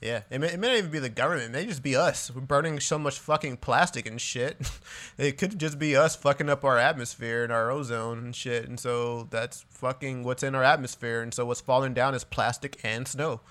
[0.00, 1.50] Yeah, it may, it may not even be the government.
[1.50, 2.28] It may just be us.
[2.34, 4.56] We're burning so much fucking plastic and shit.
[5.16, 8.68] it could just be us fucking up our atmosphere and our ozone and shit.
[8.68, 11.22] And so that's fucking what's in our atmosphere.
[11.22, 13.42] And so what's falling down is plastic and snow.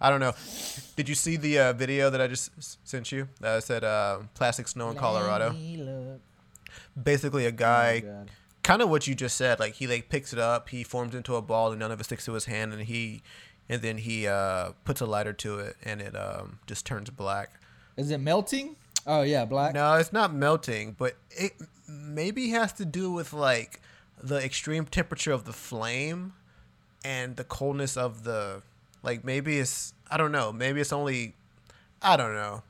[0.00, 0.32] I don't know.
[0.96, 3.28] Did you see the uh, video that I just s- sent you?
[3.40, 5.50] That said, uh, plastic snow in Colorado.
[5.50, 6.20] Let me look.
[7.00, 8.30] Basically, a Oh, guy God.
[8.62, 9.60] Kind of what you just said.
[9.60, 12.04] Like he like picks it up, he forms into a ball, and none of it
[12.04, 13.22] sticks to his hand, and he,
[13.68, 17.60] and then he uh, puts a lighter to it, and it um, just turns black.
[17.96, 18.76] Is it melting?
[19.06, 19.74] Oh yeah, black.
[19.74, 21.52] No, it's not melting, but it
[21.88, 23.80] maybe has to do with like
[24.22, 26.34] the extreme temperature of the flame
[27.04, 28.62] and the coldness of the
[29.02, 31.34] like maybe it's I don't know, maybe it's only
[32.00, 32.62] I don't know.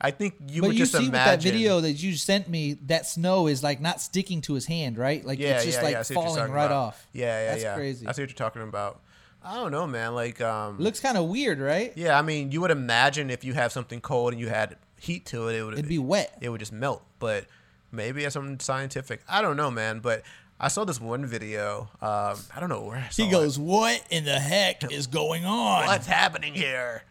[0.00, 2.48] I think you but would you just see with imagine that video that you sent
[2.48, 5.24] me, that snow is like not sticking to his hand, right?
[5.24, 6.76] Like yeah, it's just yeah, like yeah, I see what you're falling right about.
[6.76, 7.06] off.
[7.12, 7.74] Yeah, yeah, That's yeah.
[7.76, 8.06] crazy.
[8.06, 9.00] I see what you're talking about.
[9.42, 10.14] I don't know, man.
[10.14, 11.92] Like um Looks kind of weird, right?
[11.96, 15.24] yeah, I mean, you would imagine if you have something cold and you had heat
[15.26, 16.36] to it, it would It'd be wet.
[16.40, 17.02] it would just melt.
[17.18, 17.46] But
[17.90, 19.22] maybe it's something scientific.
[19.28, 20.00] I don't know, man.
[20.00, 20.22] But
[20.60, 21.88] I saw this one video.
[22.02, 23.32] Um, I don't know where I saw He it.
[23.32, 27.04] goes, "What in the heck is going on?" "What's happening here?"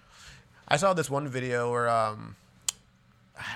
[0.68, 2.36] I saw this one video where um,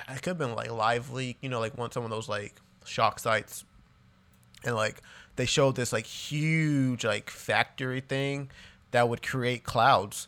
[0.09, 3.19] it could have been like LiveLeak, you know, like one some of those like shock
[3.19, 3.63] sites,
[4.63, 5.01] and like
[5.35, 8.49] they showed this like huge like factory thing
[8.91, 10.27] that would create clouds,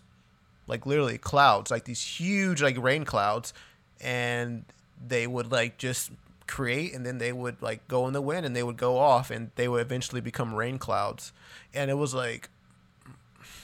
[0.68, 3.54] like literally clouds, like these huge like rain clouds,
[4.00, 4.66] and
[5.06, 6.12] they would like just
[6.48, 9.32] create and then they would like go in the wind and they would go off
[9.32, 11.32] and they would eventually become rain clouds.
[11.74, 12.50] And it was like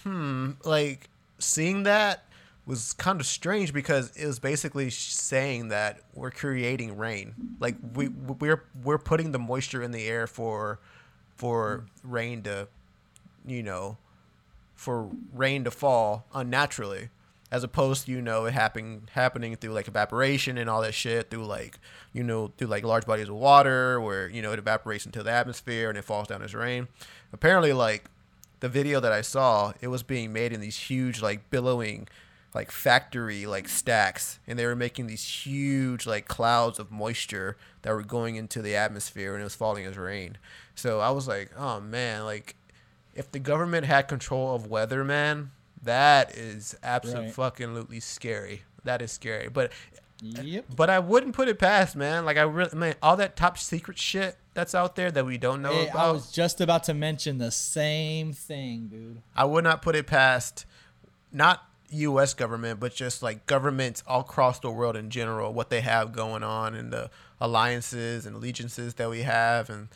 [0.04, 1.10] hmm like
[1.40, 2.24] seeing that
[2.68, 7.34] was kind of strange because it was basically saying that we're creating rain.
[7.60, 10.80] Like we we're we're putting the moisture in the air for
[11.36, 12.68] for rain to
[13.46, 13.98] you know
[14.76, 17.10] for rain to fall unnaturally
[17.50, 21.30] as opposed to you know it happening happening through like evaporation and all that shit
[21.30, 21.80] through like
[22.12, 25.32] you know through like large bodies of water where you know it evaporates into the
[25.32, 26.90] atmosphere and it falls down as rain.
[27.32, 28.06] Apparently like
[28.60, 32.08] the video that i saw it was being made in these huge like billowing
[32.58, 37.94] like factory like stacks and they were making these huge like clouds of moisture that
[37.94, 40.38] were going into the atmosphere and it was falling as rain
[40.76, 42.56] so i was like oh man like
[43.14, 45.50] if the government had control of weather, man,
[45.82, 47.34] that is absolutely Right.
[47.34, 48.62] fucking lootly scary.
[48.84, 49.50] That is scary.
[49.50, 49.72] But
[50.22, 50.66] Yep.
[50.76, 52.26] but I wouldn't put it past, man.
[52.26, 55.64] Like I really man, all that top secret shit that's out there that we don't
[55.64, 59.22] know Hey, I was just about to mention the same thing, dude.
[59.36, 60.68] I would not put it past
[61.32, 65.82] not US government, but just like governments all across the world in general, what they
[65.82, 67.10] have going on and the
[67.40, 69.88] alliances and allegiances that we have and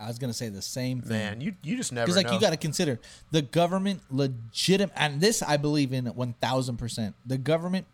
[0.00, 1.10] I was gonna say the same thing.
[1.18, 2.34] Man, you you just never Because like know.
[2.34, 3.00] you got to consider
[3.32, 7.16] the government legitimate, and this I believe in one thousand percent.
[7.26, 7.86] The government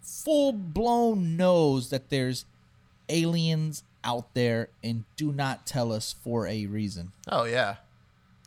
[0.00, 2.44] full blown knows that there's
[3.08, 7.12] aliens out there and do not tell us for a reason.
[7.28, 7.76] Oh yeah.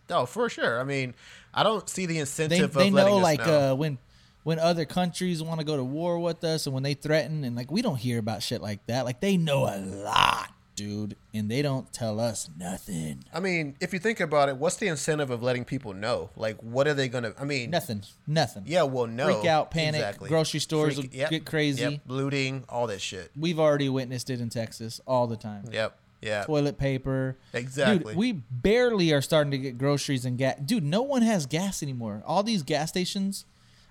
[0.09, 0.79] Oh, for sure.
[0.79, 1.15] I mean,
[1.53, 3.71] I don't see the incentive they of letting know us like know.
[3.71, 3.97] uh when
[4.45, 7.55] when other countries want to go to war with us and when they threaten and
[7.55, 9.03] like we don't hear about shit like that.
[9.03, 13.23] Like they know a lot, dude, and they don't tell us nothing.
[13.33, 16.29] I mean, if you think about it, what's the incentive of letting people know?
[16.37, 17.33] Like, what are they gonna?
[17.39, 18.03] I mean, Nothing.
[18.27, 18.63] Nothing.
[18.67, 19.25] Yeah, well, no.
[19.33, 20.29] Freak out, panic, Exactly.
[20.29, 21.81] grocery stores Freak- will yep, get crazy.
[21.81, 23.31] Yep, looting, all that shit.
[23.35, 25.65] We've already witnessed it in Texas all the time.
[25.71, 25.97] Yep.
[26.21, 26.43] Yeah.
[26.43, 27.37] Toilet paper.
[27.53, 28.13] Exactly.
[28.13, 30.57] Dude, we barely are starting to get groceries and gas.
[30.63, 32.23] Dude, no one has gas anymore.
[32.25, 33.45] All these gas stations.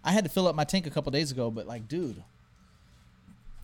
[0.05, 2.23] I had to fill up my tank a couple days ago, but like, dude,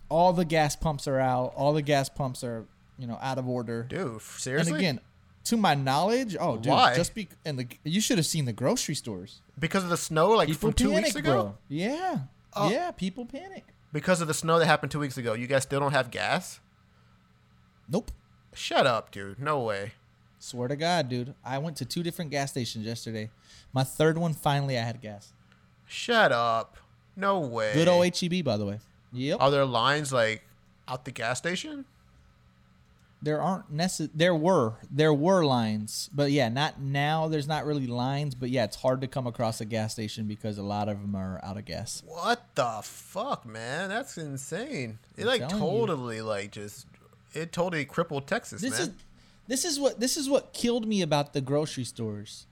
[0.09, 1.53] all the gas pumps are out.
[1.55, 2.65] All the gas pumps are,
[2.97, 3.83] you know, out of order.
[3.83, 4.71] Dude, seriously.
[4.73, 4.99] and again,
[5.45, 6.95] to my knowledge, oh, dude, Why?
[6.95, 9.41] just be and the you should have seen the grocery stores.
[9.59, 11.31] because of the snow, like People from two panic, weeks ago.
[11.43, 11.57] bro.
[11.69, 12.19] Yeah,
[12.53, 12.69] Oh.
[12.69, 13.65] yeah, people panic.
[13.93, 16.59] Because of the snow that happened two weeks ago, you guys still don't have gas?
[17.89, 18.11] Nope.
[18.53, 19.39] Shut up, dude.
[19.39, 19.93] No way.
[20.39, 21.33] Swear to God, dude.
[21.45, 23.29] I went to two different gas stations yesterday.
[23.73, 25.33] My third one, finally, I had gas.
[25.91, 26.77] Shut up.
[27.17, 27.73] No way.
[27.73, 28.79] Good old HEB, by the way.
[29.11, 29.41] Yep.
[29.41, 30.43] Are there lines like
[30.87, 31.83] out the gas station?
[33.21, 37.27] There aren't necess- There were there were lines, but yeah, not now.
[37.27, 40.57] There's not really lines, but yeah, it's hard to come across a gas station because
[40.57, 42.01] a lot of them are out of gas.
[42.07, 43.89] What the fuck, man?
[43.89, 44.97] That's insane.
[45.17, 45.69] It like telling you.
[45.69, 46.87] totally like just
[47.33, 48.81] it totally crippled Texas, This man.
[48.81, 48.89] is
[49.47, 52.47] this is what this is what killed me about the grocery stores.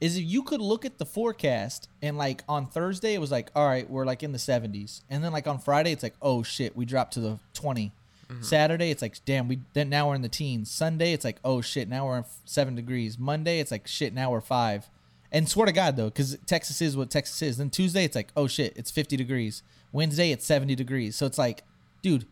[0.00, 3.50] Is if you could look at the forecast and like on Thursday it was like,
[3.54, 6.42] all right, we're like in the 70s, and then like on Friday it's like, oh
[6.42, 7.92] shit, we dropped to the 20.
[8.30, 8.42] Mm-hmm.
[8.42, 10.70] Saturday it's like, damn, we then now we're in the teens.
[10.70, 13.18] Sunday it's like, oh shit, now we're in seven degrees.
[13.18, 14.88] Monday it's like, shit, now we're five.
[15.32, 17.58] And swear to God though, because Texas is what Texas is.
[17.58, 19.62] Then Tuesday it's like, oh shit, it's 50 degrees.
[19.92, 21.16] Wednesday it's 70 degrees.
[21.16, 21.62] So it's like,
[22.02, 22.26] dude,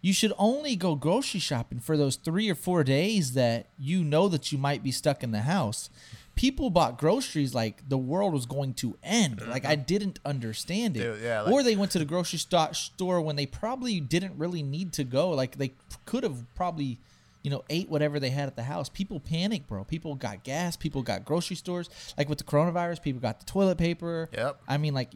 [0.00, 4.28] you should only go grocery shopping for those three or four days that you know
[4.28, 5.90] that you might be stuck in the house.
[6.36, 9.40] People bought groceries like the world was going to end.
[9.40, 9.84] Like I mm-hmm.
[9.84, 11.00] didn't understand it.
[11.00, 14.92] Dude, yeah, or they went to the grocery store when they probably didn't really need
[14.94, 15.30] to go.
[15.30, 15.72] Like they
[16.04, 16.98] could have probably,
[17.42, 18.88] you know, ate whatever they had at the house.
[18.88, 19.84] People panic, bro.
[19.84, 20.76] People got gas.
[20.76, 21.88] People got grocery stores.
[22.18, 24.28] Like with the coronavirus, people got the toilet paper.
[24.32, 24.60] Yep.
[24.68, 25.12] I mean, like,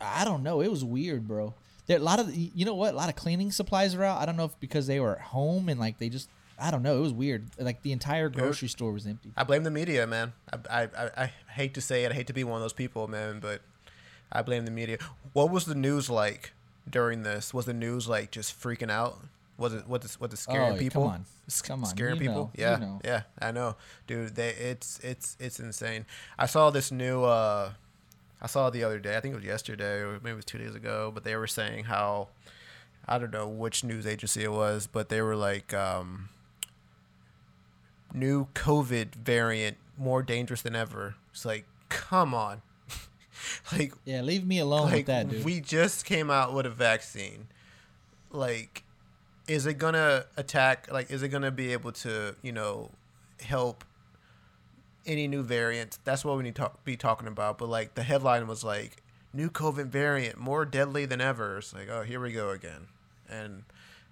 [0.00, 0.60] I don't know.
[0.60, 1.54] It was weird, bro.
[1.86, 2.92] There a lot of you know what?
[2.92, 4.20] A lot of cleaning supplies are out.
[4.20, 6.82] I don't know if because they were at home and like they just I don't
[6.82, 6.96] know.
[6.96, 7.48] It was weird.
[7.58, 9.32] Like the entire grocery store was empty.
[9.36, 10.32] I blame the media, man.
[10.70, 12.12] I, I, I, hate to say it.
[12.12, 13.60] I hate to be one of those people, man, but
[14.32, 14.98] I blame the media.
[15.34, 16.52] What was the news like
[16.88, 17.52] during this?
[17.52, 19.18] Was the news like just freaking out?
[19.58, 21.02] Was it what is what is scaring Oh, people?
[21.02, 21.24] come on.
[21.62, 22.34] Come on, scaring you people.
[22.34, 23.00] know, you yeah, know.
[23.04, 23.76] yeah, I know,
[24.06, 24.34] dude.
[24.34, 26.06] They it's it's it's insane.
[26.38, 27.24] I saw this new.
[27.24, 27.72] uh
[28.40, 29.16] I saw it the other day.
[29.16, 31.10] I think it was yesterday or maybe it was two days ago.
[31.14, 32.28] But they were saying how
[33.08, 35.74] I don't know which news agency it was, but they were like.
[35.74, 36.30] um
[38.12, 41.14] new COVID variant more dangerous than ever.
[41.32, 42.62] It's like, come on.
[43.72, 45.44] like, Yeah, leave me alone like with that, dude.
[45.44, 47.48] we just came out with a vaccine.
[48.30, 48.82] Like,
[49.48, 50.90] is it gonna attack?
[50.90, 52.90] Like, is it gonna be able to, you know,
[53.40, 53.84] help
[55.06, 55.98] any new variants?
[56.04, 57.58] That's what we need to talk, be talking about.
[57.58, 59.02] But like, the headline was like,
[59.32, 62.88] "New COVID variant more deadly than ever." It's like, oh, here we go again.
[63.28, 63.62] And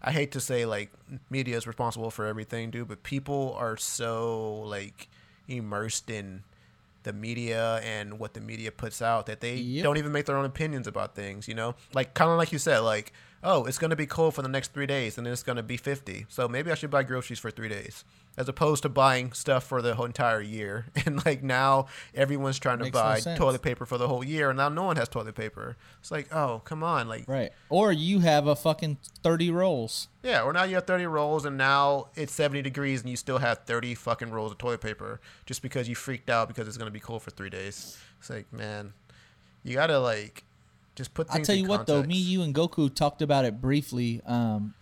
[0.07, 0.91] I hate to say like
[1.31, 5.09] media is responsible for everything, dude, but people are so like
[5.49, 6.43] immersed in
[7.05, 9.83] the media and what the media puts out that they Yep.
[9.85, 11.75] don't even make their own opinions about things, you know?
[11.95, 14.49] Like kind of like you said like, "Oh, it's going to be cold for the
[14.49, 16.27] next 3 days and then it's going to be 50.
[16.29, 18.05] So maybe I should buy groceries for 3 days."
[18.37, 20.87] As opposed to buying stuff for the whole entire year.
[21.07, 23.39] And like now everyone's trying to Makes buy sense.
[23.39, 25.77] toilet paper for the whole year and now no one has toilet paper.
[26.01, 27.53] It's like, "Oh, come on." Like right.
[27.69, 30.09] Or you have a fucking 30 rolls.
[30.23, 33.39] yeah, or now you have 30 rolls and now it's 70 degrees and you still
[33.39, 36.89] have 30 fucking rolls of toilet paper just because you freaked out because it's going
[36.89, 37.99] to be cold for three days.
[38.19, 38.95] It's like, man,
[39.63, 40.43] you got to like
[40.97, 43.61] just put things tell in you what though, me, you, and Goku talked about it
[43.61, 44.21] briefly.
[44.27, 44.75] Um,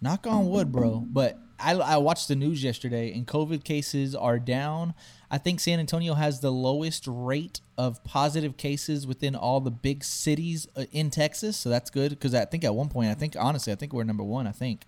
[0.00, 1.04] knock on wood, bro.
[1.06, 4.94] But I, I watched the news yesterday, and COVID cases are down.
[5.30, 10.04] I think San Antonio has the lowest rate of positive cases within all the big
[10.04, 12.10] cities uh, in Texas, so that's good.
[12.10, 14.46] Because I think at one point, I think honestly, I think we're number one.
[14.46, 14.86] I think,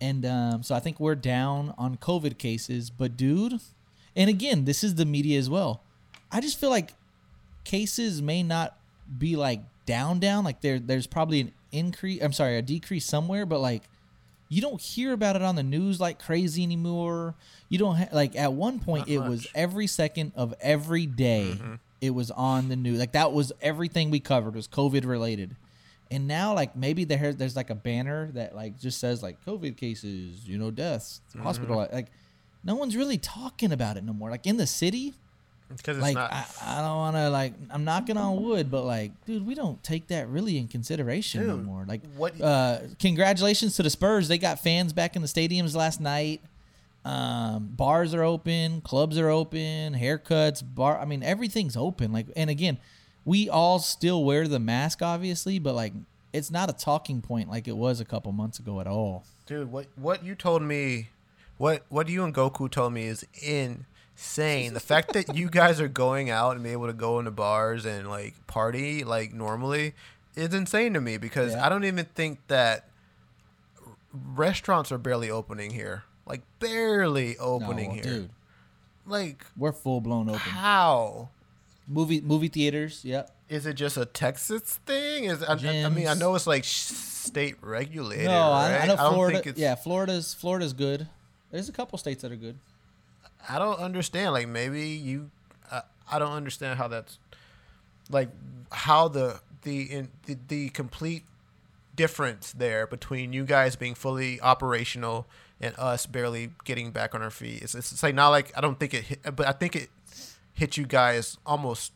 [0.00, 2.90] and um, so I think we're down on COVID cases.
[2.90, 3.60] But dude,
[4.14, 5.82] and again, this is the media as well.
[6.30, 6.94] I just feel like
[7.64, 8.76] cases may not
[9.18, 13.46] be like down down like there there's probably an increase i'm sorry a decrease somewhere
[13.46, 13.82] but like
[14.48, 17.34] you don't hear about it on the news like crazy anymore.
[17.68, 21.52] You don't ha- like at one point Not it was every second of every day
[21.56, 21.74] Mm-hmm.
[22.00, 22.98] it was on the news.
[22.98, 25.56] Like that was everything we covered was COVID related.
[26.10, 29.76] And now like maybe there there's like a banner that like just says like COVID
[29.76, 31.42] cases, you know, deaths, Mm-hmm.
[31.42, 32.08] hospital like
[32.62, 34.30] no one's really talking about it no more.
[34.30, 35.14] Like in the city,
[35.68, 36.32] Because like not.
[36.32, 39.82] I, I don't want to like I'm knocking on wood, but like, dude, we don't
[39.82, 41.84] take that really in consideration Dude, more.
[41.86, 44.28] Like, what- Uh, congratulations to the Spurs.
[44.28, 46.40] They got fans back in the stadiums last night.
[47.04, 50.98] Um, bars are open, clubs are open, haircuts, bar.
[50.98, 52.12] I mean, everything's open.
[52.12, 52.78] Like, and again,
[53.24, 55.92] we all still wear the mask, obviously, but like,
[56.32, 59.24] it's not a talking point like it was a couple months ago at all.
[59.46, 61.10] Dude, what what you told me,
[61.58, 63.24] what what you and Goku told me is
[64.16, 64.74] insane.
[64.74, 67.84] the fact that you guys are going out and be able to go into bars
[67.84, 69.94] and like party like normally
[70.34, 71.64] is insane to me because Yeah.
[71.64, 72.88] I don't even think that
[74.12, 76.04] restaurants are barely opening here.
[76.26, 78.02] Like barely opening No, here.
[78.02, 78.30] dude.
[79.06, 80.40] Like We're full blown open.
[80.40, 81.28] how?
[81.88, 83.04] Movie movie theaters.
[83.04, 83.30] Yep.
[83.48, 85.24] Is it just a Texas thing?
[85.24, 88.26] Is I, I- I mean I know it's like state regulated.
[88.26, 88.72] No, right?
[88.72, 89.36] I, I know don't Florida.
[89.36, 91.06] think it's- Yeah, Florida's Florida's good.
[91.52, 92.58] There's a couple states that are good.
[93.48, 94.32] I don't understand.
[94.32, 95.30] Like maybe you,
[95.70, 97.18] uh, I don't understand how that's,
[98.10, 98.28] like
[98.70, 101.24] how the the in the, the complete
[101.96, 105.26] difference there between you guys being fully operational
[105.60, 107.62] and us barely getting back on our feet.
[107.62, 109.88] It's, it's, it's like not like I don't think it hit, but I think it
[110.54, 111.92] hit you guys almost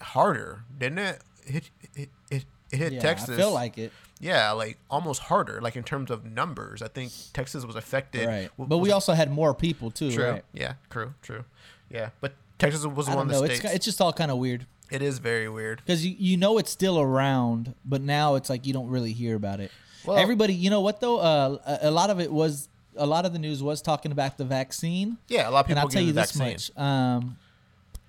[0.00, 1.22] harder, didn't it?
[1.44, 3.30] Hit it it, it hit Yeah, Texas.
[3.30, 3.92] I feel like it.
[4.22, 6.80] Yeah, like almost harder, like in terms of numbers.
[6.80, 8.26] I think Texas was affected.
[8.26, 8.48] Right.
[8.56, 10.24] w- But we was- also had more people too, True.
[10.30, 10.44] right?
[10.54, 10.74] Yeah.
[10.88, 11.12] True.
[11.20, 11.44] True.
[11.90, 12.08] Yeah.
[12.22, 13.42] But Texas was one of the know.
[13.42, 13.74] It's states.
[13.74, 15.78] it's just all kind of weird it is very weird.
[15.84, 19.34] because you you know it's still around, but now it's like you don't really hear
[19.36, 19.70] about it.
[20.06, 21.18] Well- Everybody, you know what though?
[21.18, 24.36] Uh, a, a lot of it was a lot of the news was talking about
[24.38, 25.16] the vaccine.
[25.28, 25.72] Yeah, a lot of people.
[25.72, 26.74] and I'll tell you the this vaccine.
[26.76, 26.86] much.
[26.86, 27.38] Um,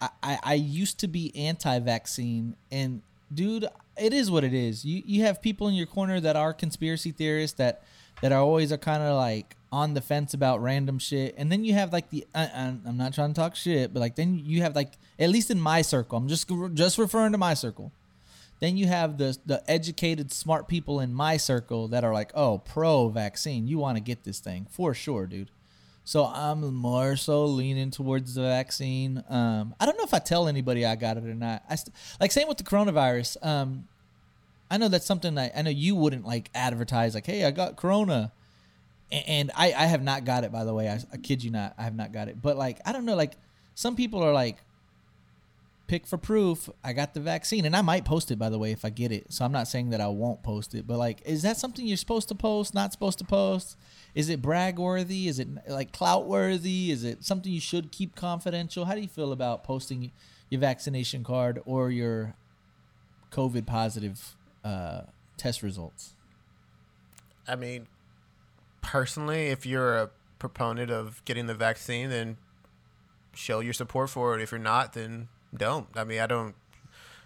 [0.02, 3.02] I, I I used to be anti-vaccine, and
[3.34, 3.68] dude,
[3.98, 4.86] it is what it is.
[4.86, 7.84] You you have people in your corner that are conspiracy theorists that
[8.22, 11.66] that are always are kind of like on the fence about random shit, and then
[11.66, 14.40] you have like the uh, uh, I'm not trying to talk shit, but like then
[14.44, 17.92] you have like at least in my circle, I'm just just referring to my circle.
[18.60, 22.60] Then you have the the educated, smart people in my circle that are like, oh,
[22.60, 23.68] pro vaccine.
[23.68, 25.52] You want to get this thing for sure, dude.
[26.06, 29.24] So I'm more so leaning towards the vaccine.
[29.30, 31.64] Um, I don't know if I tell anybody I got it or not.
[31.70, 33.44] I st- like same with the coronavirus.
[33.46, 33.88] Um,
[34.70, 37.78] I know that's something that I know you wouldn't like advertise like, hey, I got
[37.78, 38.32] corona,
[39.12, 40.90] and I I have not got it by the way.
[40.90, 42.42] I, I kid you not, I have not got it.
[42.42, 43.34] But like I don't know, like
[43.76, 44.58] some people are like,
[45.94, 46.72] pick for proof.
[46.84, 49.12] I got the vaccine, and I might post it by the way if I get
[49.12, 49.32] it.
[49.32, 51.98] So I'm not saying that I won't post it, but like, is that something you're
[51.98, 52.74] supposed to post?
[52.74, 53.78] Not supposed to post?
[54.16, 55.28] Is it brag worthy?
[55.28, 56.90] Is it like clout worthy?
[56.90, 58.86] Is it something you should keep confidential?
[58.86, 60.12] How do you feel about posting
[60.50, 62.34] your vaccination card or your
[63.32, 65.02] COVID positive uh,
[65.38, 66.16] test results?
[67.48, 67.86] I mean,
[68.82, 72.38] personally, if you're a proponent of getting the vaccine, then
[73.36, 74.42] show your support for it.
[74.42, 75.88] If you're not, then don't.
[75.96, 76.56] I mean, I don't.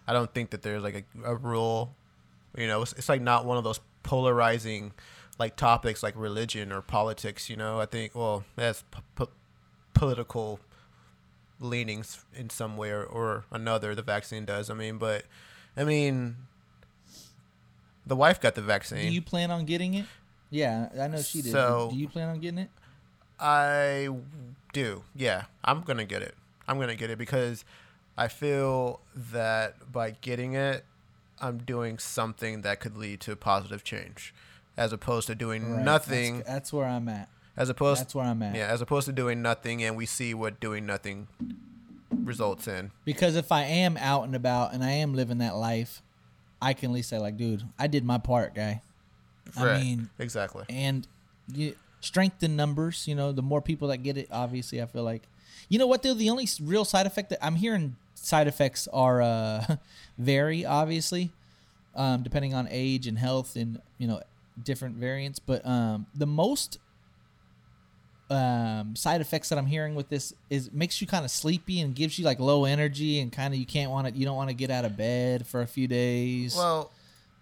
[0.08, 1.94] I don't think that there's like a, a rule.
[2.58, 4.94] You know, it's, it's like not one of those polarizing
[5.38, 7.50] like topics like religion or politics.
[7.50, 9.32] You know, I think well, that's p- p-
[9.94, 10.60] political
[11.60, 13.96] leanings in some way or, or another.
[13.96, 14.70] The vaccine does.
[14.70, 15.26] I mean, but
[15.76, 16.38] I mean,
[18.06, 19.08] the wife got the vaccine.
[19.08, 20.06] Do you plan on getting it?
[20.50, 21.52] Yeah, I know she did.
[21.52, 22.70] So- do you plan on getting it?
[23.40, 24.10] I
[24.74, 25.04] do.
[25.16, 26.34] Yeah, I'm gonna get it.
[26.68, 27.64] I'm gonna get it because
[28.18, 30.84] I feel that by getting it,
[31.40, 34.34] I'm doing something that could lead to positive change,
[34.76, 36.38] as opposed to doing Right, nothing.
[36.38, 37.30] That's, that's where I'm at.
[37.56, 38.56] as opposed, That's where I'm at.
[38.56, 41.28] yeah, as opposed to doing nothing, and we see what doing nothing
[42.24, 42.92] results in.
[43.06, 46.02] Because if I am out and about and I am living that life,
[46.62, 48.82] I can at least say like, dude, I did my part, guy.
[49.56, 50.66] I mean, exactly.
[50.70, 51.08] and
[51.54, 53.08] you strength in numbers.
[53.08, 55.24] You know, the more people that get it, obviously, I feel like.
[55.70, 56.14] You know what though?
[56.14, 59.76] The only real side effect that I'm hearing side effects are uh,
[60.18, 61.32] vary obviously,
[61.96, 64.22] um, depending on age and health and you know
[64.62, 65.40] different variants.
[65.40, 66.80] But um, the most
[68.30, 71.96] um, side effects that I'm hearing with this is makes you kind of sleepy and
[71.96, 74.50] gives you like low energy and kind of you can't want to you don't want
[74.50, 76.56] to get out of bed for a few days.
[76.56, 76.92] Well,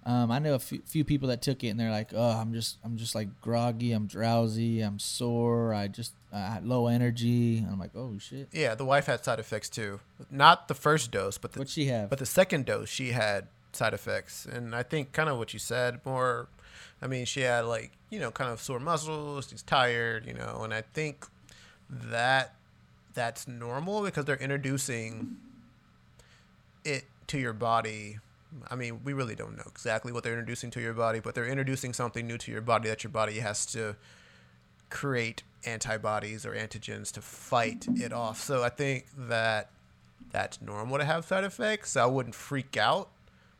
[0.08, 2.53] Um, I know a few, few people that took it and they're like, "Oh, I'm
[2.53, 7.58] just, I'm just like groggy, I'm drowsy, I'm sore, I just I had low energy."
[7.58, 9.99] And I'm like, "Oh shit, yeah, the wife had side effects too.
[10.30, 13.47] Not the first dose, but the what'd she have?" But the second dose, she had
[13.72, 16.49] side effects, and I think kind of what you said more.
[17.01, 19.47] I mean, she had like you know kind of sore muscles.
[19.49, 21.26] She's tired, you know, and I think
[21.89, 22.53] that
[23.16, 25.38] that's normal because they're introducing
[26.84, 28.20] it to your body.
[28.70, 31.47] I mean, we really don't know exactly what they're introducing to your body, but they're
[31.47, 33.95] introducing something new to your body that your body has to
[34.89, 38.39] create antibodies or antigens to fight it off.
[38.39, 39.72] So I think that
[40.32, 41.97] that's normal to have side effects.
[41.97, 43.10] I wouldn't freak out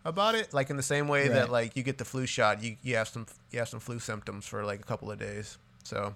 [0.04, 0.54] about it.
[0.54, 3.08] Like in the same way that like you get the flu shot, you, you have
[3.08, 5.58] some you have some flu symptoms for like a couple of days.
[5.84, 6.16] So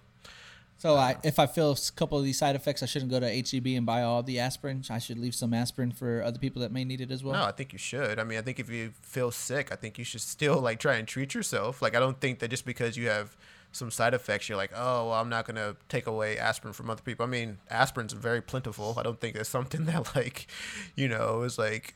[0.79, 3.27] So I, if I feel a couple of these side effects, I shouldn't go to
[3.27, 4.81] HEB and buy all the aspirin.
[4.89, 7.33] I should leave some aspirin for other people that may need it as well.
[7.33, 8.17] no, I think you should.
[8.17, 10.95] I mean, I think if you feel sick, I think you should still like try
[10.95, 11.81] and treat yourself.
[11.81, 13.35] Like I don't think that just because you have
[13.73, 17.01] some side effects, you're like, oh, well, I'm not gonna take away aspirin from other
[17.01, 17.25] people.
[17.25, 18.95] I mean, aspirin's very plentiful.
[18.97, 20.47] I don't think it's something that like,
[20.95, 21.93] you know, is like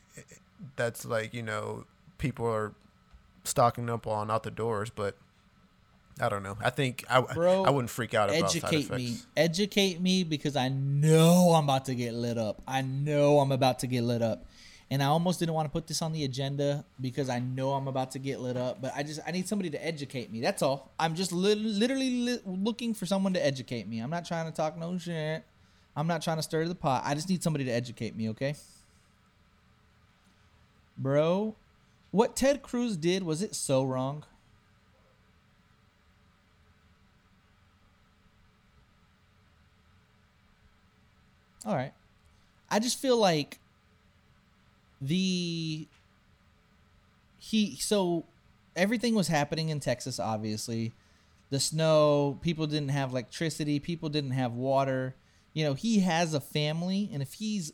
[0.76, 1.86] that's like you know
[2.18, 2.74] people are
[3.44, 5.16] stocking up on out the doors, but.
[6.20, 6.56] I don't know.
[6.60, 9.16] I think I, Bro, I wouldn't freak out about Educate me.
[9.36, 12.62] Educate me because I know I'm about to get lit up.
[12.68, 14.46] I know I'm about to get lit up.
[14.90, 17.88] And I almost didn't want to put this on the agenda because I know I'm
[17.88, 20.40] about to get lit up, but I just I need somebody to educate me.
[20.40, 20.92] That's all.
[21.00, 23.98] I'm just lit- literally li- looking for someone to educate me.
[23.98, 25.42] I'm not trying to talk no shit.
[25.96, 27.02] I'm not trying to stir the pot.
[27.04, 28.54] I just need somebody to educate me, okay?
[30.96, 31.56] Bro,
[32.10, 34.24] what Ted Cruz did was it so wrong?
[41.64, 41.92] All right.
[42.70, 43.58] I just feel like
[45.00, 45.86] the
[47.38, 48.24] he so
[48.74, 50.92] everything was happening in Texas obviously.
[51.50, 55.14] The snow, people didn't have electricity, people didn't have water.
[55.52, 57.72] You know, he has a family and if he's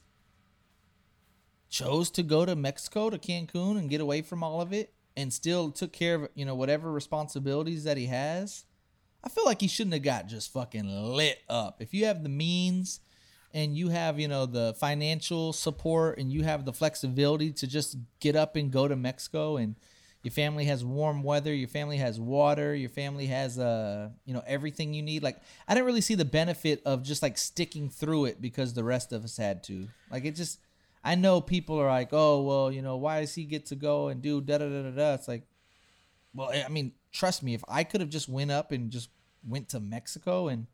[1.71, 5.33] chose to go to Mexico to Cancun and get away from all of it and
[5.33, 8.65] still took care of, you know, whatever responsibilities that he has,
[9.23, 11.81] I feel like he shouldn't have got just fucking lit up.
[11.81, 13.01] If you have the means
[13.53, 17.97] and you have, you know, the financial support and you have the flexibility to just
[18.21, 19.77] get up and go to Mexico and
[20.23, 24.43] your family has warm weather, your family has water, your family has uh, you know,
[24.47, 25.23] everything you need.
[25.23, 28.85] Like I didn't really see the benefit of just like sticking through it because the
[28.85, 29.89] rest of us had to.
[30.11, 30.61] Like it just
[31.03, 34.09] I know people are like, "Oh, well, you know, why does he get to go
[34.09, 35.45] and do da da da da da?" It's like
[36.35, 39.09] well, I mean, trust me, if I could have just went up and just
[39.47, 40.67] went to Mexico and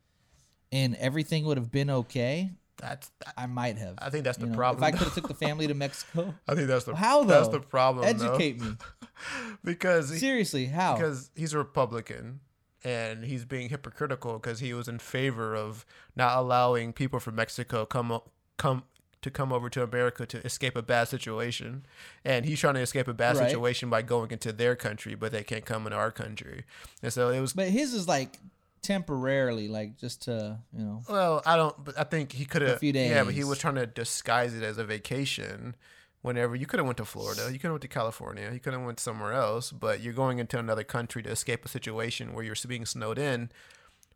[0.71, 3.95] and everything would have been okay, That's I might have.
[3.97, 5.73] I think that's the You know, problem, If I could have took the family to
[5.73, 7.27] Mexico, I think that's the how though?
[7.33, 8.03] that's the problem.
[8.05, 8.09] though.
[8.33, 8.75] Educate me.
[9.63, 10.95] because he- Seriously, how?
[10.95, 12.41] because he's a Republican
[12.83, 17.85] and he's being hypocritical because he was in favor of not allowing people from Mexico
[17.85, 18.19] come
[18.57, 18.83] come
[19.23, 21.85] to come over to America to escape a bad situation,
[22.23, 23.49] and he's trying to escape a bad Right.
[23.49, 26.63] situation by going into their country, but they can't come into our country,
[27.01, 27.53] and so it was.
[27.53, 28.37] but his is like
[28.87, 31.03] temporarily, like just to you know.
[31.09, 31.75] Well, I don't.
[31.83, 32.79] But I think he could have.
[32.79, 35.75] few Yeah, but he was trying to disguise it as a vacation.
[36.21, 38.73] Whenever you could have went to Florida, you could have went to California, you could
[38.73, 42.43] have went somewhere else, but you're going into another country to escape a situation where
[42.43, 43.51] you're being snowed in.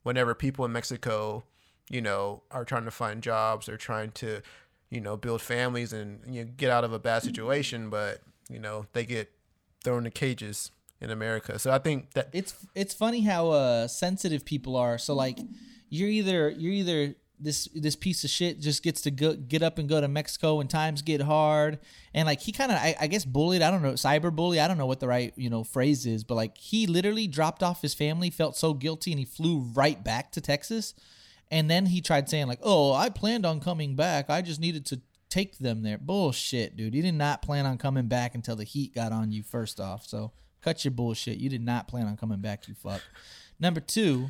[0.04, 1.44] Whenever people in Mexico,
[1.90, 4.42] you know, are trying to find jobs, or trying to,
[4.90, 8.60] you know, build families and you know, get out of a bad situation, but you
[8.60, 9.32] know they get
[9.84, 10.72] thrown in cages
[11.02, 11.58] in America.
[11.58, 14.98] So I think that it's it's funny how uh sensitive people are.
[14.98, 15.40] So like
[15.90, 19.80] you're either you're either this this piece of shit just gets to go, get up
[19.80, 21.80] and go to Mexico when times get hard.
[22.14, 24.68] And like he kind of I, I guess bullied I don't know cyber bully I
[24.68, 27.82] don't know what the right you know phrase is but like he literally dropped off
[27.82, 30.94] his family felt so guilty and he flew right back to Texas.
[31.50, 34.30] And then he tried saying like oh I planned on coming back.
[34.30, 35.98] I just needed to take them there.
[35.98, 36.94] Bullshit dude.
[36.94, 40.06] You did not plan on coming back until the heat got on you first off.
[40.06, 40.32] So
[40.62, 43.02] cut your bullshit you did not plan on coming back you fuck
[43.60, 44.30] number two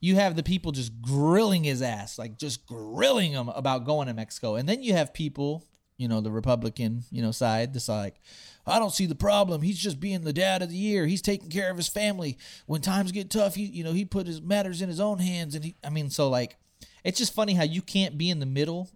[0.00, 4.14] you have the people just grilling his ass, like just grilling him about going to
[4.14, 4.56] Mexico.
[4.56, 5.64] And then you have people,
[5.96, 8.20] you know, the Republican, you know, side that's like,
[8.66, 9.62] I don't see the problem.
[9.62, 11.06] He's just being the dad of the year.
[11.06, 12.36] He's taking care of his family.
[12.66, 15.54] When times get tough, he, you know, he put his matters in his own hands.
[15.54, 16.56] And he, I mean, so like,
[17.02, 18.90] it's just funny how you can't be in the middle.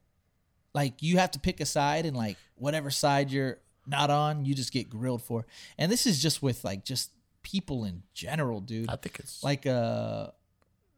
[0.74, 3.59] Like, you have to pick a side, and like, whatever side you're
[3.91, 5.45] not on, you just get grilled for.
[5.77, 7.11] And this is just with like, just
[7.43, 8.89] people in general, dude.
[8.91, 10.29] I think it's like uh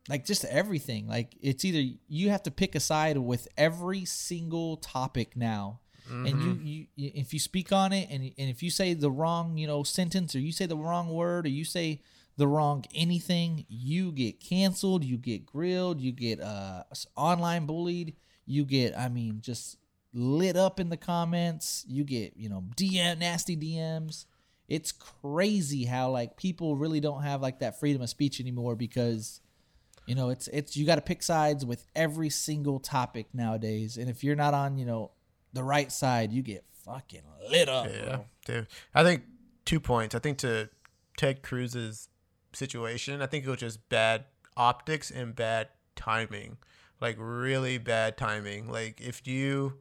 [0.08, 1.06] like just everything.
[1.08, 5.80] Like it's either you have to pick a side with every single topic now.
[6.08, 9.10] And you, you you- if you speak on it and, and if you say the
[9.10, 12.02] wrong you know sentence or you say the wrong word or you say
[12.36, 16.82] the wrong anything you get canceled you get grilled you get uh
[17.16, 18.14] online bullied
[18.46, 19.76] you get i mean just
[20.14, 24.26] lit up in the comments you get you know dm nasty dms
[24.68, 29.40] it's crazy how like people really don't have like that freedom of speech anymore because
[30.06, 34.10] you know it's it's you got to pick sides with every single topic nowadays and
[34.10, 35.10] if you're not on you know
[35.54, 38.66] the right side you get fucking lit up Yeah, dude.
[38.94, 39.22] I think
[39.64, 40.14] two points.
[40.14, 40.68] I think to
[41.16, 42.08] Ted Cruz's
[42.52, 44.24] situation, I think it was just bad
[44.56, 46.58] optics and bad timing,
[47.00, 48.70] like really bad timing.
[48.70, 49.74] Like if you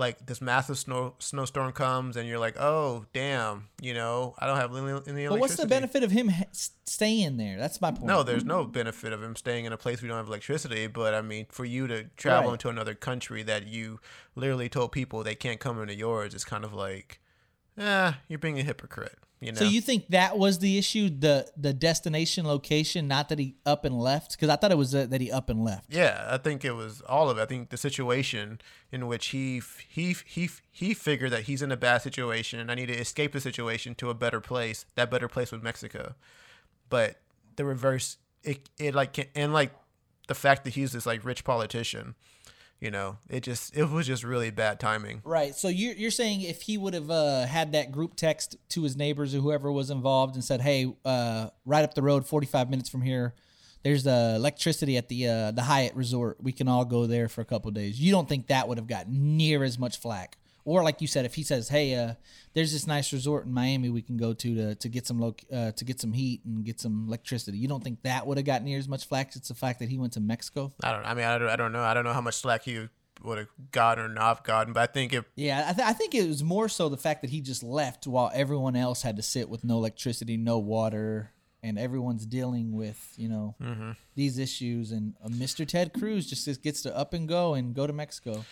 [0.00, 4.56] like this massive snow snowstorm comes and you're like, oh damn, you know, I don't
[4.56, 8.22] have any, any but what's the benefit of him staying there that's my point No,
[8.24, 10.88] there's no benefit of him staying in a place we don't have electricity.
[10.88, 12.54] But I mean, for you to travel Right.
[12.54, 14.00] into another country that you
[14.34, 17.20] literally told people they can't come into yours, it's kind of like,
[17.80, 19.18] eh, you're being a hypocrite.
[19.40, 19.58] You know?
[19.58, 23.86] So you think that was the issue, the the destination location, not that he up
[23.86, 24.32] and left?
[24.32, 25.86] Because I thought it was uh, that he up and left.
[25.88, 27.40] yeah, I think it was all of it.
[27.40, 28.60] I think the situation
[28.92, 32.74] in which he he he he figured that he's in a bad situation and I
[32.74, 34.84] need to escape the situation to a better place.
[34.94, 36.14] That better place was Mexico.
[36.90, 37.16] But
[37.56, 39.72] the reverse, it it like and like
[40.28, 42.14] the fact that he's this like rich politician,
[42.80, 45.20] you know, it just it was just really bad timing.
[45.24, 45.54] Right.
[45.54, 48.96] So you're you're saying if he would have uh, had that group text to his
[48.96, 52.88] neighbors or whoever was involved and said, "Hey, uh, right up the road, 45 minutes
[52.88, 53.34] from here,
[53.82, 56.38] there's uh, electricity at the uh, the Hyatt Resort.
[56.42, 58.88] We can all go there for a couple days." You don't think that would have
[58.88, 60.38] got near as much flack?
[60.64, 62.14] Or like you said, if he says, "Hey, uh,
[62.54, 65.34] there's this nice resort in Miami we can go to to, to get some lo-
[65.52, 68.44] uh, to get some heat and get some electricity," you don't think that would have
[68.46, 69.34] gotten near as much flack?
[69.36, 70.72] It's the fact that he went to Mexico.
[70.82, 71.04] I don't.
[71.06, 71.48] I mean, I don't.
[71.48, 71.82] I don't know.
[71.82, 72.88] I don't know how much slack he
[73.22, 75.24] would have gotten or not gotten, but I think it.
[75.36, 78.06] Yeah, I, th- I think it was more so the fact that he just left
[78.06, 81.30] while everyone else had to sit with no electricity, no water,
[81.62, 83.90] and everyone's dealing with you know Mm-hmm.
[84.14, 84.90] these issues.
[84.92, 85.66] And uh, Mr.
[85.68, 88.42] Ted Cruz just, just gets to up and go and go to Mexico,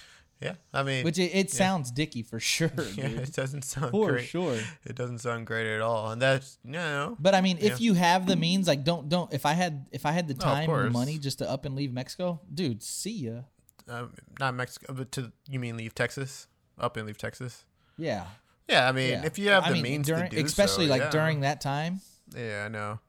[0.41, 3.21] Yeah, I mean, which it, it sounds dicky for sure, yeah, dude.
[3.21, 4.27] it doesn't sound for great.
[4.27, 4.57] sure.
[4.85, 7.17] It doesn't sound great at all, and that's you know.
[7.19, 9.33] But I mean, if you have the means, like don't don't.
[9.33, 11.65] If I had if I had the of time and the money just to up
[11.65, 13.41] and leave Mexico, dude, see ya.
[13.89, 16.47] um, not Mexico, but to you mean leave Texas,
[16.79, 17.65] up and leave Texas?
[17.97, 18.25] Yeah.
[18.69, 19.25] Yeah, I mean, yeah.
[19.25, 21.11] if you have I the mean, means during, to do especially so, like yeah.
[21.11, 22.01] during that time.
[22.37, 23.01] Yeah, I know.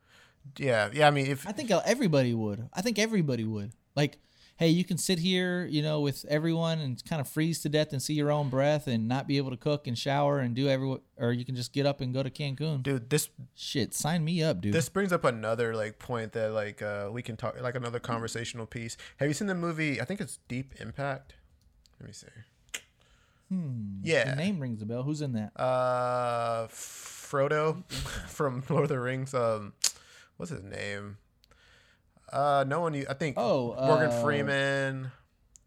[0.58, 1.08] Yeah, yeah.
[1.08, 2.70] I mean, if I think uh, everybody would.
[2.74, 3.74] I think everybody would.
[3.96, 4.18] Like,
[4.60, 7.94] hey, you can sit here, you know, with everyone and kind of freeze to death
[7.94, 10.68] and see your own breath and not be able to cook and shower and do
[10.68, 12.84] every, or you can just get up and go to Cancun.
[12.84, 14.74] dude, this Shit, sign me up, dude.
[14.74, 18.66] this brings up another like point that like uh we can talk like another conversational
[18.66, 18.98] piece.
[19.18, 20.02] Have you seen the movie?
[20.02, 21.36] I think it's Deep Impact.
[22.02, 22.28] Let me see.
[23.48, 24.02] Hmm.
[24.04, 24.32] Yeah.
[24.32, 25.04] The name rings a bell.
[25.04, 25.52] Who's in that?
[25.56, 27.90] Uh, Frodo
[28.28, 29.34] from Lord of the Rings.
[29.34, 29.74] Um,
[30.38, 31.18] what's his name?
[32.32, 32.96] Uh, no one.
[33.10, 33.38] I think.
[33.38, 35.12] Oh, Morgan uh, Freeman,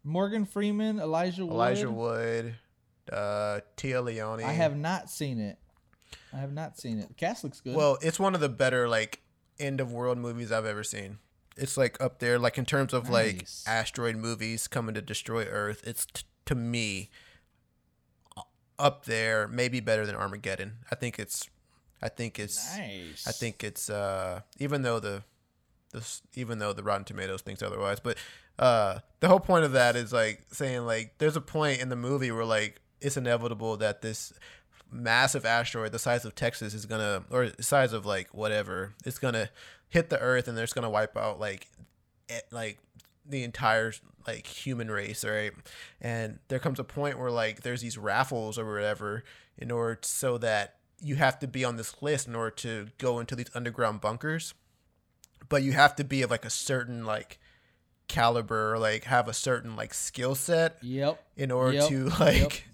[0.03, 1.53] Morgan Freeman, Elijah Wood.
[1.53, 2.55] Elijah Wood,
[3.11, 4.43] uh, Téa Leoni.
[4.43, 5.57] I have not seen it.
[6.33, 7.09] I have not seen it.
[7.09, 7.75] The cast looks good.
[7.75, 9.21] Well, it's one of the better like
[9.59, 11.19] end of world movies I've ever seen.
[11.55, 15.83] It's like up there, like in terms of like asteroid movies coming to destroy Earth.
[15.85, 17.09] It's t- to me
[18.79, 20.77] up there, maybe better than Armageddon.
[20.91, 21.47] I think it's,
[22.01, 23.27] I think it's, nice.
[23.27, 25.23] I think it's uh even though the
[25.93, 28.17] this even though the Rotten Tomatoes thinks otherwise, but
[28.59, 31.95] uh the whole point of that is like saying like there's a point in the
[31.95, 34.33] movie where like it's inevitable that this
[34.91, 39.17] massive asteroid the size of Texas is gonna or the size of like whatever it's
[39.17, 39.49] gonna
[39.89, 41.67] hit the earth and it's gonna wipe out like
[42.29, 42.77] e- like
[43.25, 43.91] the entire
[44.27, 45.51] like human race right?
[45.99, 49.23] And there comes a point where like there's these raffles or whatever
[49.57, 53.19] in order so that you have to be on this list in order to go
[53.19, 54.53] into these underground bunkers
[55.49, 57.39] but you have to be of like a certain like
[58.07, 61.23] caliber or like have a certain like skill set Yep.
[61.37, 61.89] in order Yep.
[61.89, 62.65] to like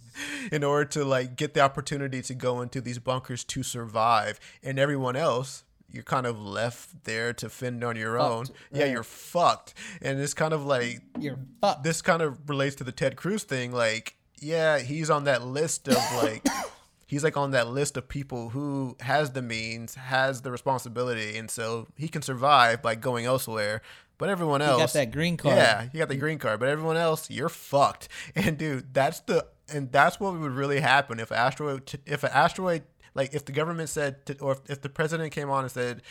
[0.52, 4.40] in order to like get the opportunity to go into these bunkers to survive.
[4.64, 8.46] And everyone else you're kind of left there to fend on your own.
[8.46, 9.74] Fucked, yeah you're fucked.
[10.02, 11.84] And it's kind of like You're fucked.
[11.84, 13.72] this kind of relates to the ted cruz thing.
[13.72, 16.46] Like yeah he's on that list of like
[17.10, 21.50] he's like on that list of people who has the means has the responsibility and
[21.52, 23.82] so he can survive by going elsewhere
[24.20, 25.56] but everyone else, You got that green card.
[25.56, 28.10] yeah, you got the green card, but everyone else, you're fucked.
[28.36, 32.84] And dude, that's the and that's what would really happen if asteroid, if an asteroid,
[33.16, 36.02] like if the government said, to, or if, if the president came on and said,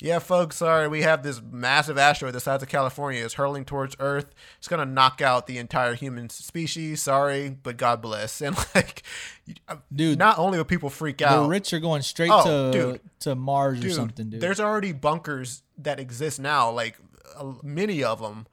[0.00, 3.96] "Yeah, folks, sorry, we have this massive asteroid the size of California is hurling towards
[3.98, 4.26] Earth.
[4.58, 7.02] It's gonna knock out the entire human species.
[7.02, 9.02] Sorry, but God bless." And like,
[9.94, 13.00] Dude, not only would people freak out, the rich are going straight Oh, to dude.
[13.20, 14.40] to Mars or something, dude.
[14.40, 16.96] There's already bunkers that exist now, like
[17.36, 18.46] uh, many of them,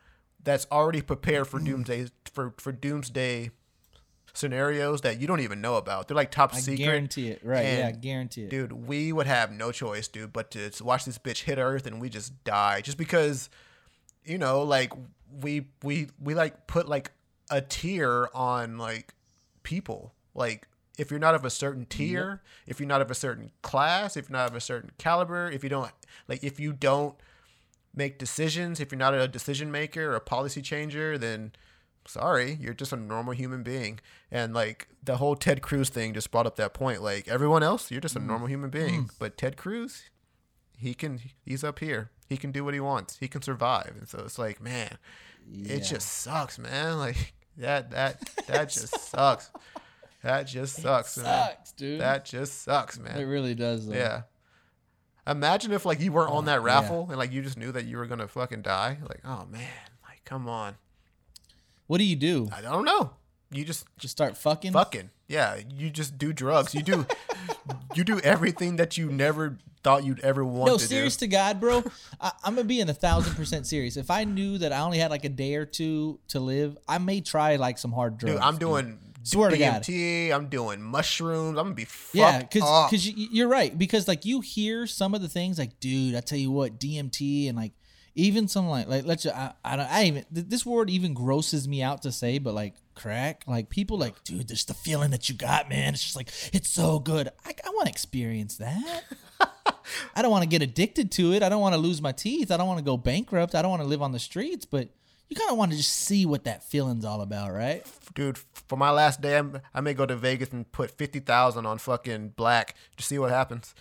[0.44, 3.52] that's already prepared for doomsday for for doomsday
[4.34, 6.08] scenarios that you don't even know about.
[6.08, 6.84] They're like top I secret.
[6.84, 7.42] guarantee it.
[7.44, 7.64] Right?
[7.64, 8.50] yeah, And, guarantee it.
[8.50, 12.02] Dude, we would have no choice, dude, but to watch this bitch hit Earth and
[12.02, 13.50] we just die just because,
[14.26, 14.92] you know, like
[15.42, 17.12] we we we like put like
[17.50, 19.14] a tier on like
[19.62, 20.14] people.
[20.34, 24.18] Like if you're not of a certain tier, if you're not of a certain class,
[24.18, 25.92] if you're not of a certain caliber, if you don't
[26.28, 27.16] like if you don't
[27.96, 31.52] make decisions, if you're not a decision maker or a policy changer, then
[32.06, 34.00] sorry, you're just a normal human being.
[34.32, 37.02] And like the whole Ted Cruz thing just brought up that point.
[37.02, 38.28] Like everyone else, you're just a mm.
[38.28, 39.06] normal human being.
[39.06, 39.12] Mm.
[39.20, 40.10] But Ted Cruz,
[40.78, 42.12] he can he's up here.
[42.30, 43.18] He can do what he wants.
[43.20, 43.94] He can survive.
[43.98, 44.98] And so it's like, man,
[45.52, 46.98] it just sucks, man.
[46.98, 49.52] Like that that that just sucks.
[50.24, 51.26] That just sucks, man.
[51.26, 52.02] Sucks, dude.
[52.02, 53.20] That just sucks, man.
[53.20, 53.88] it really does.
[53.88, 53.94] Though.
[53.94, 54.22] Yeah.
[55.28, 56.74] Imagine if like you weren't on oh, that Oh, yeah.
[56.74, 58.98] raffle and like you just knew that you were gonna fucking die.
[59.02, 59.68] Like, oh man,
[60.04, 60.76] like come on.
[61.88, 62.50] What do you do?
[62.56, 63.12] I don't know.
[63.52, 64.74] You just Just start fucking.
[64.74, 65.10] fucking.
[65.28, 66.74] Yeah, you just do drugs.
[66.74, 67.06] You do
[67.96, 71.26] you do everything that you never thought you'd ever want No, to serious do.
[71.26, 71.84] to God, bro.
[72.20, 73.96] I, I'm gonna be in a thousand percent serious.
[73.98, 76.98] If I knew that I only had like a day or two to live, I
[76.98, 78.34] may try like some hard drugs.
[78.36, 79.84] Dude, I'm doing Swear to God.
[79.84, 80.32] DMT.
[80.34, 81.58] I'm doing mushrooms.
[81.58, 83.78] I'm gonna be fucked Yeah, because because you, you're right.
[83.78, 87.48] Because like you hear some of the things like, dude, I tell you what, DMT
[87.50, 87.72] and like
[88.16, 91.68] even some like like let's just, I, I don't I even this word even grosses
[91.68, 95.30] me out to say, but like crack, like people like, dude, there's the feeling that
[95.30, 95.94] you got, man.
[95.94, 97.30] It's just like it's so good.
[97.46, 99.04] I, I want to experience that.
[100.16, 101.44] I don't want to get addicted to it.
[101.44, 102.52] I don't want to lose my teeth.
[102.52, 103.56] I don't want to go bankrupt.
[103.56, 104.90] I don't want to live on the streets, but.
[105.30, 107.84] You kind of want to just see what that feeling's all about, right?
[108.14, 108.38] Dude,
[108.68, 111.80] for my last day, I'm, I may go to Vegas and put fifty thousand on
[111.80, 113.74] fucking black to see what happens.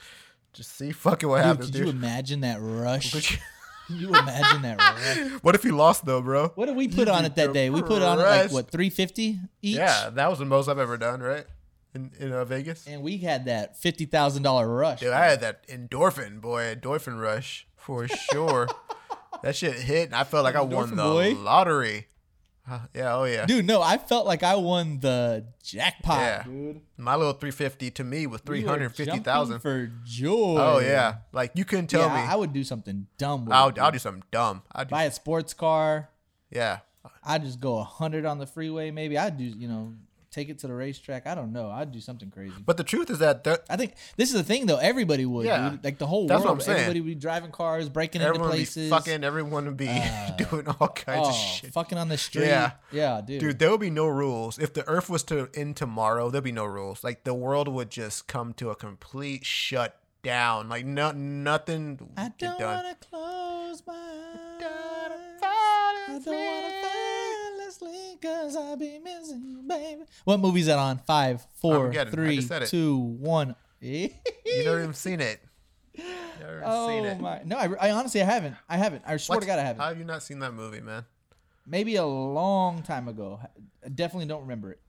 [0.54, 1.84] Just see fucking what Dude, happens, could dude.
[1.86, 3.38] you imagine that rush?
[3.86, 5.42] Can you imagine that rush?
[5.42, 6.48] what if you lost though, bro?
[6.54, 7.70] What did we put on it that day?
[7.70, 9.76] We put on it like what three fifty each.
[9.76, 11.44] Yeah, that was the most I've ever done, right?
[11.94, 12.86] In in uh, Vegas.
[12.86, 15.00] and we had that fifty thousand dollar rush.
[15.00, 18.68] Dude, I had that endorphin, boy, endorphin rush for sure.
[19.42, 21.34] that shit hit, and I felt like I won the boy?
[21.34, 22.06] lottery.
[22.68, 23.44] Uh, yeah, oh yeah.
[23.44, 26.42] Dude, no, I felt like I won the jackpot, Yeah.
[26.44, 26.80] dude.
[26.96, 29.58] My little 350 to me was 350,000.
[29.58, 30.56] for joy.
[30.58, 32.20] Oh yeah, like you couldn't tell yeah, me.
[32.20, 33.46] I, I would do something dumb.
[33.46, 34.62] With I'll, it, I'll do something dumb.
[34.70, 36.08] I do, buy a sports car.
[36.50, 36.78] yeah.
[37.24, 38.92] I'd just go hundred on the freeway.
[38.92, 39.94] Maybe I'd do you know
[40.32, 41.26] take it to the racetrack.
[41.26, 41.70] I don't know.
[41.70, 42.54] I'd do something crazy.
[42.64, 44.78] But the truth is that there, I think this is the thing though.
[44.78, 45.70] Everybody would, Yeah.
[45.70, 45.84] dude.
[45.84, 46.58] Like the whole That's what world.
[46.58, 46.78] I'm saying.
[46.78, 48.90] Everybody would be driving cars, breaking into everyone would be places.
[48.90, 51.72] fucking, everyone would be uh, doing all kinds oh, of shit.
[51.72, 52.46] fucking on the street.
[52.46, 52.72] Yeah.
[52.90, 53.40] yeah, dude.
[53.40, 54.58] Dude, there would be no rules.
[54.58, 57.04] If the Earth was to end tomorrow, there'd be no rules.
[57.04, 60.68] Like the world would just come to a complete shut down.
[60.68, 62.76] Like no, nothing would I don't done.
[62.84, 64.62] wanna close my eyes.
[64.62, 66.81] I don't wanna fall asleep
[68.20, 70.02] cause I be missing you, baby.
[70.24, 70.98] What movie's that on?
[70.98, 72.68] Five, four, three, just said it.
[72.68, 73.54] two, one.
[73.80, 74.10] You
[74.64, 75.40] never even seen it.
[75.96, 77.20] Never even seen oh it.
[77.20, 77.42] my!
[77.44, 78.56] No, I, I honestly I haven't.
[78.68, 79.02] I haven't.
[79.06, 79.40] I swear What?
[79.42, 79.80] to God I haven't.
[79.82, 81.04] How have you not seen that movie, man?
[81.66, 83.40] Maybe a long time ago.
[83.84, 84.80] I definitely don't remember it.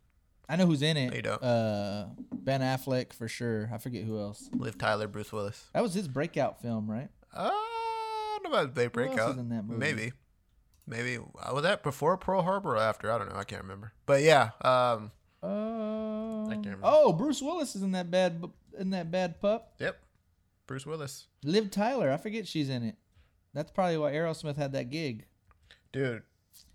[0.49, 1.09] I know who's in it.
[1.09, 1.41] No, you don't.
[1.43, 3.69] Uh, Ben Affleck for sure.
[3.73, 4.49] I forget who else.
[4.53, 5.65] Liv Tyler, Bruce Willis.
[5.73, 7.09] That was his breakout film, right?
[7.33, 9.37] Uh, I don't know about breakout.
[9.37, 9.79] in that movie?
[9.79, 10.13] Maybe.
[10.85, 13.11] Maybe uh, was that before Pearl Harbor or after?
[13.11, 13.37] I don't know.
[13.37, 13.93] I can't remember.
[14.05, 15.11] But yeah, um,
[15.41, 16.79] Uh, can't remember.
[16.83, 18.43] oh, Bruce Willis is in that bad
[18.77, 19.73] in that bad pup.
[19.79, 19.99] yep,
[20.67, 22.95] Bruce Willis, Liv Tyler, I forget she's in it.
[23.53, 25.25] That's probably why Aerosmith had that gig.
[25.91, 26.23] dude.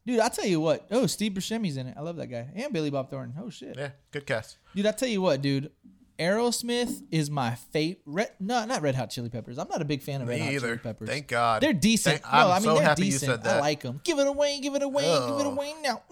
[0.07, 0.87] Dude, I tell you what.
[0.91, 1.95] Oh, Steve Buscemi's in it.
[1.95, 2.49] I love that guy.
[2.55, 3.35] And Billy Bob Thornton.
[3.39, 3.77] Oh shit.
[3.77, 4.57] Yeah, good cast.
[4.75, 5.71] Dude, I tell you what, dude.
[6.19, 8.35] Aerosmith is my favorite.
[8.41, 9.59] No, not Red Hot Chili Peppers.
[9.59, 10.67] I'm not a big fan of Red Me Hot either.
[10.69, 11.09] Chili Peppers.
[11.09, 11.63] Thank God.
[11.63, 12.23] They're decent.
[12.23, 13.31] Thank- no, I'm I mean so they're happy you decent.
[13.31, 13.57] said that.
[13.57, 14.01] I like them.
[14.05, 15.51] Give it away, give it away, give it Oh.
[15.53, 16.03] away now.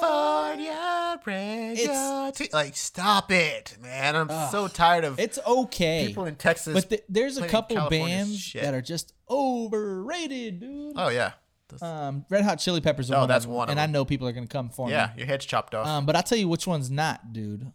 [0.00, 4.16] California break Like, stop it, man.
[4.16, 6.06] I'm so tired of It's okay.
[6.08, 6.74] people in Texas.
[6.74, 8.62] but th- there's a couple California bands shit.
[8.62, 10.94] that are just overrated, dude.
[10.96, 11.32] oh yeah,
[11.80, 13.10] Um, Red Hot Chili Peppers.
[13.10, 13.92] Are Oh, one that's of them, one of and I them.
[13.92, 14.92] know people are gonna come for me.
[14.92, 15.12] yeah.
[15.16, 15.86] Your head's chopped off.
[15.86, 17.72] Um, but I'll tell you which one's not, dude.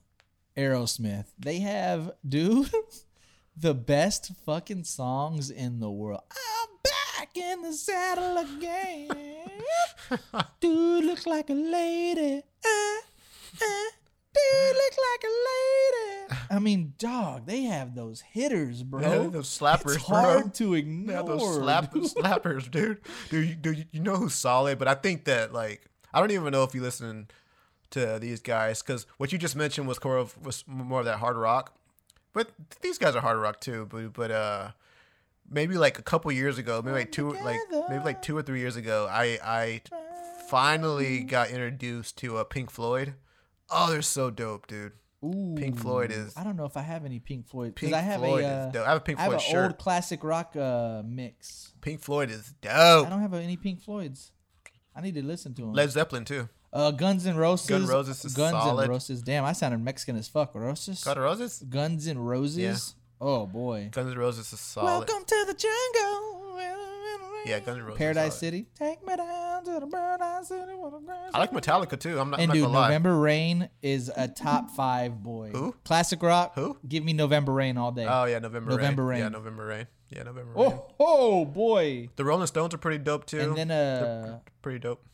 [0.58, 1.28] Aerosmith.
[1.40, 2.70] They have, dude,
[3.58, 6.22] the best fucking songs in the world.
[6.32, 9.10] I'm back in the saddle again.
[10.60, 12.42] dude, look like a lady.
[12.66, 12.98] Uh,
[13.62, 13.90] uh,
[14.38, 16.42] dude, look like a lady.
[16.50, 19.02] I mean, dog, they have those hitters, bro.
[19.02, 20.50] Yeah, those slappers, It's hard bro.
[20.52, 21.16] to ignore.
[21.16, 22.04] Yeah, those slap dude.
[22.16, 23.00] slappers, dude.
[23.30, 24.78] Dude, you, dude, you know who's solid?
[24.80, 27.28] But I think that like I don't even know if you listen
[27.92, 31.18] to these guys because what you just mentioned was more of was more of that
[31.20, 31.74] hard rock.
[32.34, 32.50] But
[32.82, 33.88] these guys are hard rock too.
[33.90, 34.72] But but uh,
[35.50, 37.60] maybe like a couple years ago, maybe like two like
[37.90, 39.82] maybe like two or three years ago, I I
[40.48, 43.16] finally got introduced to uh, Pink Floyd.
[43.70, 44.94] Oh, they're so dope, dude.
[45.26, 47.96] Ooh, Pink Floyd is- I don't know if I have any Pink Floyd because Pink
[47.98, 48.48] I have Floyd a.
[48.48, 48.86] is Uh, dope.
[48.86, 49.66] I have a Pink Floyd I have an shirt.
[49.72, 51.74] old classic rock uh, mix.
[51.82, 53.08] Pink Floyd is dope.
[53.08, 54.32] I don't have any Pink Floyds.
[54.96, 55.74] I need to listen to them.
[55.74, 56.50] Led Zeppelin too.
[56.72, 57.68] uh, Guns and Roses.
[57.68, 58.84] Guns Roses is Guns solid.
[58.84, 59.22] and Roses.
[59.24, 60.54] Damn, I sounded Mexican as fuck.
[60.56, 61.04] Roses.
[61.04, 61.64] Guns Roses.
[61.68, 62.94] Guns and Roses.
[63.20, 63.90] Oh boy.
[63.92, 64.86] Guns and Roses is solid.
[64.86, 66.27] Welcome to the jungle.
[67.48, 68.38] Yeah, Guns N' Roses is Paradise.
[68.38, 68.68] City.
[68.76, 70.74] Take me down to the Paradise City.
[70.76, 72.20] where the grass I like Metallica too.
[72.20, 72.88] I'm not, I'm And not dude, gonna lie.
[72.88, 75.50] November Rain is a top five boy.
[75.52, 75.76] Who?
[75.86, 76.54] Classic rock.
[76.56, 76.78] Who?
[76.88, 78.06] Give me November Rain all day.
[78.10, 79.10] Oh yeah, November, November Rain.
[79.10, 79.20] Rain.
[79.24, 79.88] Yeah, November Rain.
[80.10, 80.66] Yeah, November Rain.
[80.74, 82.10] oh, oh boy.
[82.16, 83.40] The Rolling Stones are pretty dope too.
[83.40, 85.06] And then They're uh, pretty dope.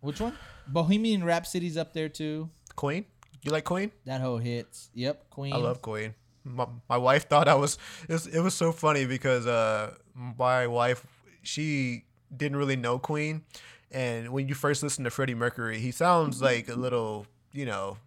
[0.00, 0.36] which one?
[0.68, 2.50] Bohemian Rhapsody's up there too.
[2.76, 3.04] Queen.
[3.42, 3.90] You like Queen?
[4.04, 4.90] That whole hits.
[4.94, 5.52] Yep, Queen.
[5.52, 6.14] I love Queen.
[6.44, 7.78] My, my wife thought I was.
[8.08, 8.26] It, was.
[8.26, 11.06] it was so funny because uh, my wife
[11.42, 12.04] she
[12.34, 13.42] didn't really know Queen,
[13.90, 17.98] and when you first listen to Freddie Mercury, he sounds like a little, you know,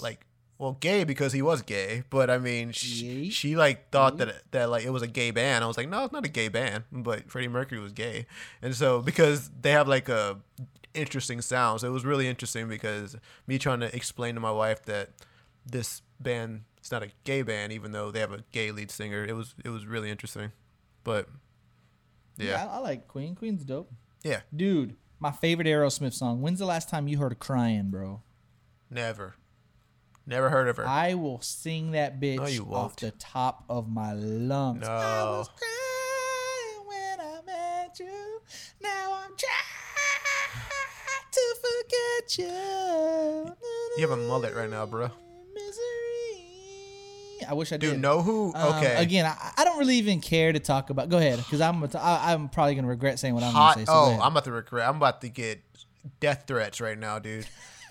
[0.00, 0.26] like
[0.58, 2.04] well, gay because he was gay.
[2.08, 5.64] But I mean, she, she like thought that that like it was a gay band.
[5.64, 8.26] I was like, no, it's not a gay band, but Freddie Mercury was gay,
[8.62, 10.38] and so because they have like a
[10.94, 13.16] interesting sounds, it was really interesting because
[13.46, 15.10] me trying to explain to my wife that
[15.66, 19.24] this band is not a gay band, even though they have a gay lead singer.
[19.24, 20.52] It was it was really interesting,
[21.04, 21.28] but
[22.38, 23.34] Yeah, yeah, I, I like Queen.
[23.34, 23.90] Queen's dope.
[24.22, 26.40] yeah, Dude, my favorite Aerosmith song.
[26.42, 28.22] When's the last time you heard crying, bro?
[28.90, 29.36] never,
[30.26, 30.86] never heard of her.
[30.86, 32.96] I will sing that bitch No, you off won't.
[32.98, 34.86] the top of my lungs.
[34.86, 35.38] I No.
[35.38, 38.40] was crying when I met you.
[38.82, 43.56] Now I'm trying to forget you.
[43.96, 45.10] You have a mullet right now, bro.
[47.44, 47.92] I wish I did.
[47.92, 48.52] Dude, know who?
[48.54, 51.08] Um, Okay, Again, I, I don't really even care to talk about.
[51.08, 53.74] Go ahead, because I'm t- I, am probably gonna regret saying what I'm hot.
[53.74, 53.90] gonna say.
[53.90, 54.20] So oh.
[54.20, 54.88] I'm about to regret.
[54.88, 55.62] I'm about to get
[56.20, 57.46] death threats right now, dude.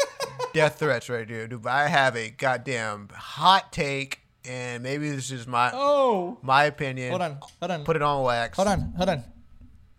[0.54, 1.62] death threats right here, dude.
[1.62, 7.10] But I have a goddamn hot take, and maybe this is my oh, my opinion.
[7.10, 8.56] hold on, hold on, Put it on wax.
[8.56, 9.24] hold on, hold on.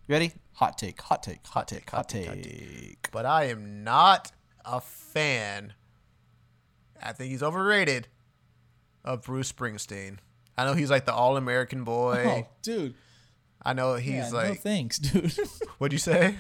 [0.09, 0.33] You ready?
[0.55, 2.99] Hot take, hot take, hot take, hot take, take.
[3.03, 4.33] hot But I am not
[4.65, 5.73] a fan.
[7.03, 8.09] I think he's overrated.
[9.05, 10.19] Of Bruce Springsteen.
[10.57, 12.45] I know he's like the all-American boy.
[12.47, 12.95] Oh, dude.
[13.63, 15.33] I know he's Yeah, no thanks, dude.
[15.79, 16.37] what'd you say?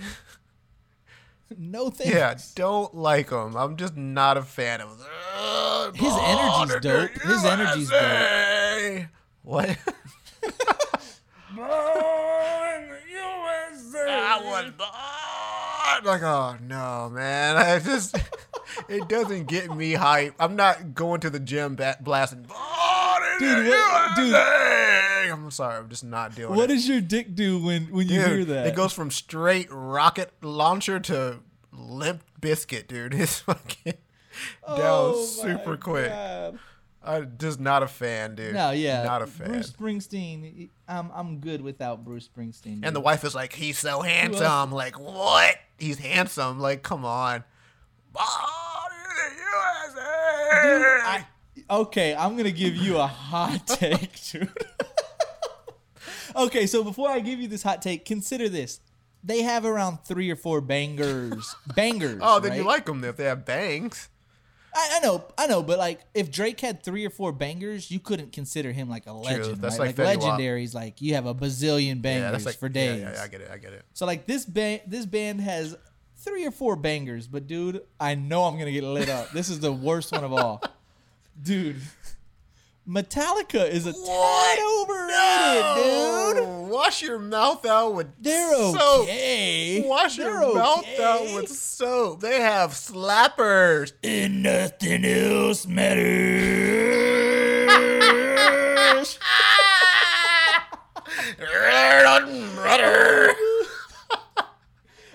[1.56, 2.12] no thanks.
[2.14, 3.56] Yeah, don't like him.
[3.56, 5.94] I'm just not a fan of him.
[5.94, 7.10] His energy's dope.
[7.22, 9.06] His energy's dope.
[9.42, 9.76] What?
[14.08, 14.88] I was born.
[16.04, 17.56] Like, oh no, man!
[17.58, 18.16] I just
[18.88, 20.34] it doesn't get me hype.
[20.38, 22.42] I'm not going to the gym ba- blasting.
[23.38, 24.34] Dude, what- dude.
[24.34, 26.74] I'm sorry, I'm just not doing What it.
[26.74, 28.66] does your dick do when when you hear that?
[28.66, 31.38] it goes from straight rocket launcher to
[31.72, 33.14] limp biscuit, dude.
[33.22, 33.94] It's fucking
[34.66, 36.08] down Oh, super quick.
[36.10, 36.58] God.
[37.04, 38.54] I'm just not a fan, dude.
[38.54, 39.48] No, yeah, not a fan.
[39.48, 40.68] Bruce Springsteen.
[40.88, 42.80] I'm I'm good without Bruce Springsteen.
[42.84, 44.70] and the wife is like, he's so handsome.
[44.70, 45.56] Like, what?
[45.78, 46.60] He's handsome.
[46.60, 47.42] Like, come on.
[48.20, 50.02] In the USA.
[51.04, 51.26] I,
[51.70, 54.50] okay, I'm gonna give you a hot take, dude.
[56.36, 58.80] okay, so before I give you this hot take, consider this:
[59.24, 62.20] they have around three or four bangers, bangers.
[62.22, 64.08] oh, then you like them if they have bangs.
[64.74, 68.00] I, I know, I know, but like if Drake had three or four bangers, you
[68.00, 69.44] couldn't consider him like a legend.
[69.44, 69.54] True.
[69.54, 69.96] That's right?
[69.96, 70.38] like Wap.
[70.38, 70.74] legendaries.
[70.74, 73.02] Like you have a bazillion bangers Yeah, that's like for days.
[73.02, 73.50] Yeah, yeah, I get it.
[73.52, 73.84] I get it.
[73.92, 75.76] So like this band, this band has
[76.24, 79.30] three or four bangers, but dude, I know I'm gonna get lit up.
[79.32, 80.62] This is the worst one of all,
[81.42, 81.80] dude.
[82.88, 86.42] Metallica is a tad overrated, dude.
[86.42, 89.02] Oh, Wash your mouth out with They're soap.
[89.04, 89.84] okay.
[89.86, 92.20] Wash They're your mouth out with soap.
[92.20, 93.92] They have slappers.
[94.02, 96.88] And nothing else matters.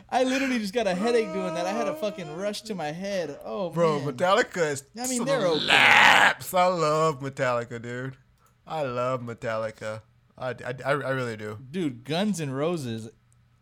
[0.09, 1.65] I literally just got a headache doing that.
[1.65, 3.37] I had a fucking rush to my head.
[3.43, 4.13] Oh, Bro, man.
[4.15, 5.65] Metallica is I mean, they're okay.
[5.65, 6.53] slaps.
[6.53, 8.15] I love Metallica, dude.
[8.65, 10.01] I love Metallica.
[10.37, 11.57] I, I, I really do.
[11.71, 13.09] dude, Guns N' Roses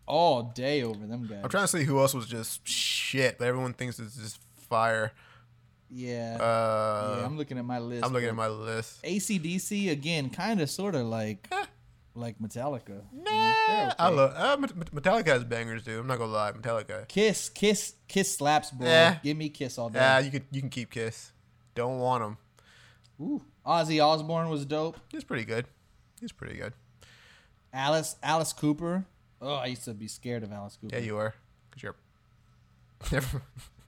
[0.06, 1.40] all day over them guys.
[1.44, 4.40] I'm trying to see who else was just shit, but everyone thinks it's just
[4.70, 5.14] fire.
[5.90, 6.38] yeah.
[6.40, 8.06] Uh, yeah, I'm looking at my list.
[8.06, 9.02] I'm looking at my list.
[9.04, 11.48] ACDC again, kind of, sort of like
[12.16, 13.02] like Metallica.
[13.14, 13.32] you know?
[13.68, 14.58] They're I love uh,
[14.94, 16.00] Metallica has bangers, dude.
[16.00, 17.08] I'm not gonna lie, Metallica.
[17.08, 18.88] Kiss, Kiss, Kiss slaps, bro.
[18.88, 19.18] Yeah.
[19.24, 20.00] Give me Kiss all day.
[20.00, 21.32] Yeah, you could you can keep Kiss.
[21.76, 22.38] Don't want him.
[23.22, 23.42] Ooh.
[23.66, 24.98] Ozzy Osbourne was dope.
[25.10, 25.66] He's pretty good.
[26.22, 26.74] He's pretty good.
[27.74, 29.06] Alice, Alice Cooper.
[29.42, 30.96] Oh, I used to be scared of Alice Cooper.
[30.96, 31.34] Yeah, you are.
[31.72, 31.96] Cause you're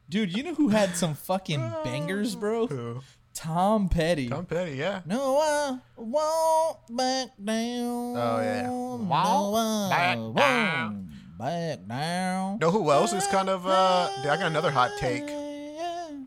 [0.09, 2.67] Dude, you know who had some fucking bangers, bro?
[2.67, 3.01] Who?
[3.37, 4.29] Tom Petty.
[4.29, 5.01] Tom Petty, yeah.
[5.05, 8.17] No, I won't back down.
[8.17, 8.63] Oh, yeah.
[8.63, 11.11] No, Won't I back won't down.
[11.37, 12.57] Back down.
[12.59, 15.23] Know who else is kind of, uh, I got another hot take.
[15.23, 16.19] I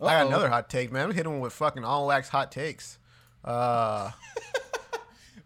[0.00, 1.06] got another hot take, man.
[1.08, 2.98] I'm hitting him with fucking all wax hot takes.
[3.44, 4.10] Uh,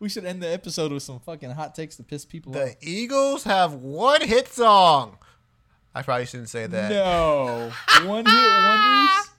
[0.00, 2.78] We should end the episode with some fucking hot takes to piss people the off.
[2.80, 5.16] The Eagles have one hit song.
[5.94, 6.90] I probably shouldn't say that.
[6.90, 7.72] No.
[8.04, 9.30] One hit wonders.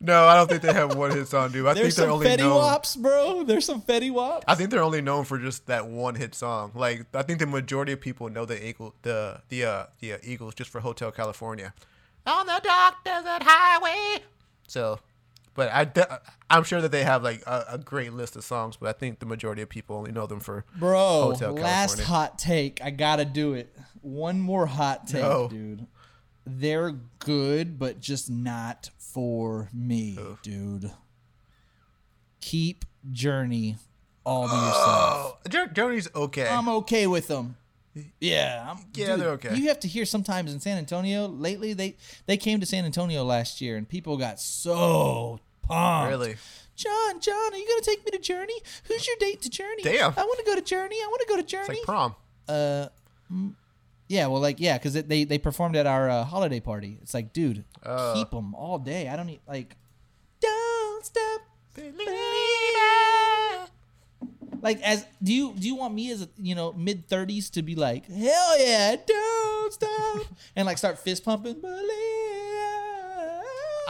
[0.00, 1.66] No, I don't think they have one hit song, dude.
[1.66, 2.56] I There's think they're some only Fetty known.
[2.56, 3.42] Wops, bro.
[3.42, 4.44] There's some Fetty Waps.
[4.46, 6.70] I think they're only known for just that one hit song.
[6.74, 10.18] Like I think the majority of people know the Eagle, the the uh, the uh,
[10.22, 11.74] Eagles just for Hotel California.
[12.26, 14.22] On the dark desert highway.
[14.68, 15.00] So,
[15.54, 18.76] but I de- I'm sure that they have like a, a great list of songs,
[18.76, 22.04] but I think the majority of people only know them for Bro, Hotel last California.
[22.06, 22.80] hot take.
[22.84, 23.74] I gotta do it.
[24.02, 25.48] One more hot take, No.
[25.48, 25.86] dude.
[26.46, 30.90] They're good, but just not for me, dude.
[32.40, 33.76] Keep Journey
[34.24, 35.38] all to yourself.
[35.54, 36.48] Oh, Journey's okay.
[36.48, 37.56] I'm okay with them.
[38.20, 39.56] Yeah, I'm, Yeah, dude, they're okay.
[39.56, 41.26] You have to hear sometimes in San Antonio.
[41.26, 46.10] Lately, they they came to San Antonio last year, and people got so pumped.
[46.10, 46.36] really?
[46.76, 48.54] John, John, are you gonna take me to Journey?
[48.84, 49.82] Who's your date to Journey?
[49.82, 50.12] Damn.
[50.16, 50.96] I want to go to Journey.
[50.96, 51.78] I want to go to Journey.
[51.78, 52.14] It's like prom.
[52.48, 52.86] uh,
[54.08, 56.98] yeah, well, like yeah, because they they performed at our uh, holiday party.
[57.02, 58.14] It's like, dude, Uh.
[58.14, 59.08] keep them all day.
[59.08, 59.76] I don't need like,
[60.40, 61.40] don't stop.
[61.74, 62.06] believing.
[64.60, 67.62] Like, as do you do you want me as a you know mid thirties to
[67.62, 70.22] be like, hell yeah, don't stop,
[70.56, 71.62] and like start fist pumping?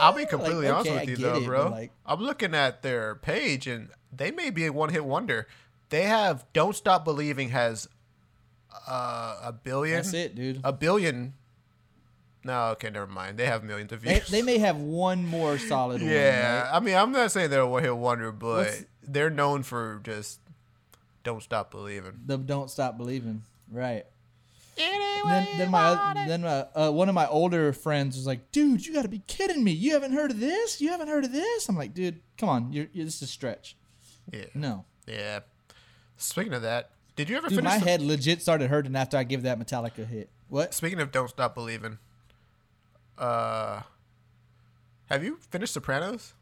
[0.01, 1.69] I'll be completely Like, honest okay, with you though, it, bro.
[1.69, 5.47] like- I'm looking at their page and they may be a one hit wonder.
[5.89, 7.89] They have Don't Stop Believing has
[8.87, 9.97] uh, a billion.
[9.97, 10.61] That's it, dude.
[10.63, 11.33] A billion.
[12.43, 13.37] No, okay, never mind.
[13.37, 14.27] They have millions of views.
[14.29, 16.09] they may have one more solid one.
[16.09, 16.69] yeah, right?
[16.73, 19.99] I mean, I'm not saying they're a one hit wonder, but What's- they're known for
[20.03, 20.39] just
[21.23, 22.13] Don't Stop Believing.
[22.25, 23.43] the don't stop believing.
[23.71, 24.05] Right.
[24.77, 28.93] then, then my then my, uh, one of my older friends was like, "Dude, you
[28.93, 29.71] got to be kidding me!
[29.73, 30.79] You haven't heard of this?
[30.79, 33.27] You haven't heard of this?" I'm like, "Dude, come on, you're, you're this is a
[33.27, 33.75] stretch."
[34.31, 34.45] Yeah.
[34.53, 35.41] No, Yeah.
[36.15, 39.17] Speaking of that, did you ever dude, finish my the- head legit started hurting after
[39.17, 40.29] I give that Metallica hit.
[40.47, 40.73] What?
[40.73, 41.97] Speaking of Don't Stop Believing,
[43.17, 43.81] uh,
[45.09, 46.33] have you finished Sopranos?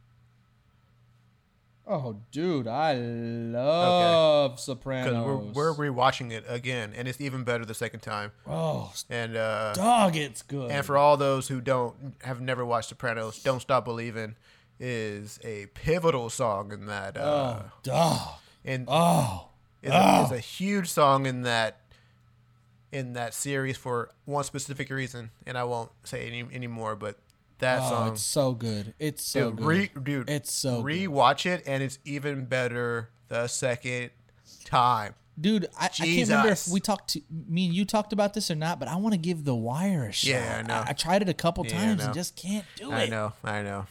[1.89, 5.09] Oh, dude, I love Sopranos.
[5.09, 8.31] Because we're, we're rewatching it again, and it's even better the second time.
[8.45, 10.69] oh, And uh, dog, it's good.
[10.69, 14.35] and for all those who don't have never watched Sopranos, "Don't Stop Believing"
[14.79, 17.15] is a pivotal song in that.
[17.17, 18.27] Uh, oh, dog.
[18.65, 19.47] and Oh,
[19.83, 21.77] is, a, is a huge song in that
[22.91, 26.95] in that series for one specific reason, and I won't say any anymore.
[26.95, 27.17] But
[27.59, 28.93] that oh, song, it's so good.
[28.99, 29.65] It's so dude, good.
[29.65, 30.93] re, dude, It's so good.
[30.93, 34.11] rewatch it, and it's even better the second
[34.65, 35.15] time.
[35.39, 38.49] Dude, I, I can't remember if we talked to me and you talked about this
[38.49, 40.29] or not, but I want to give The Wire a shot.
[40.29, 40.83] Yeah, I know.
[40.87, 43.03] I, tried it a couple Yeah, times and just can't do I it.
[43.03, 43.85] I know, I know.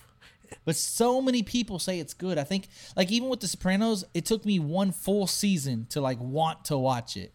[0.66, 2.36] But so many people say it's good.
[2.36, 6.20] I think, like even with The Sopranos, it took me one full season to like
[6.20, 7.32] want to watch it.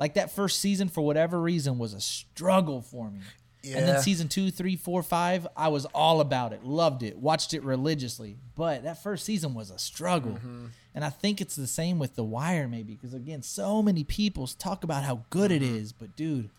[0.00, 3.20] Like that first season, for whatever reason, was a struggle for me.
[3.62, 3.78] Yeah.
[3.78, 7.54] And then season two, three, four, five, I was all about it, loved it, watched
[7.54, 8.36] it religiously.
[8.56, 10.32] But that first season was a struggle.
[10.32, 10.66] Mm-hmm.
[10.94, 14.46] And I think it's the same with The Wire, maybe, because again, so many people
[14.46, 15.76] talk about how good it Mm-hmm.
[15.76, 15.92] is.
[15.92, 16.50] But dude,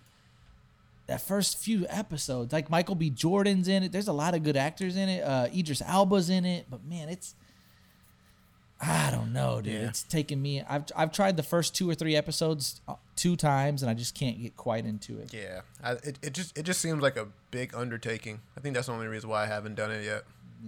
[1.07, 3.09] that first few episodes, like Michael B.
[3.09, 3.91] Jordan's in it.
[3.91, 5.23] There's a lot of good actors in it.
[5.23, 6.65] Uh, Idris Elba's in it.
[6.69, 7.35] But man, it's
[8.81, 9.73] I don't know, dude.
[9.73, 9.87] Yeah.
[9.87, 10.61] It's taken me.
[10.67, 14.15] I've I've tried the first two or three episodes uh, two times, and I just
[14.15, 15.33] can't get quite into it.
[15.33, 18.41] Yeah, I, it, it just it just seems like a big undertaking.
[18.57, 20.23] I think that's the only reason why I haven't done it yet.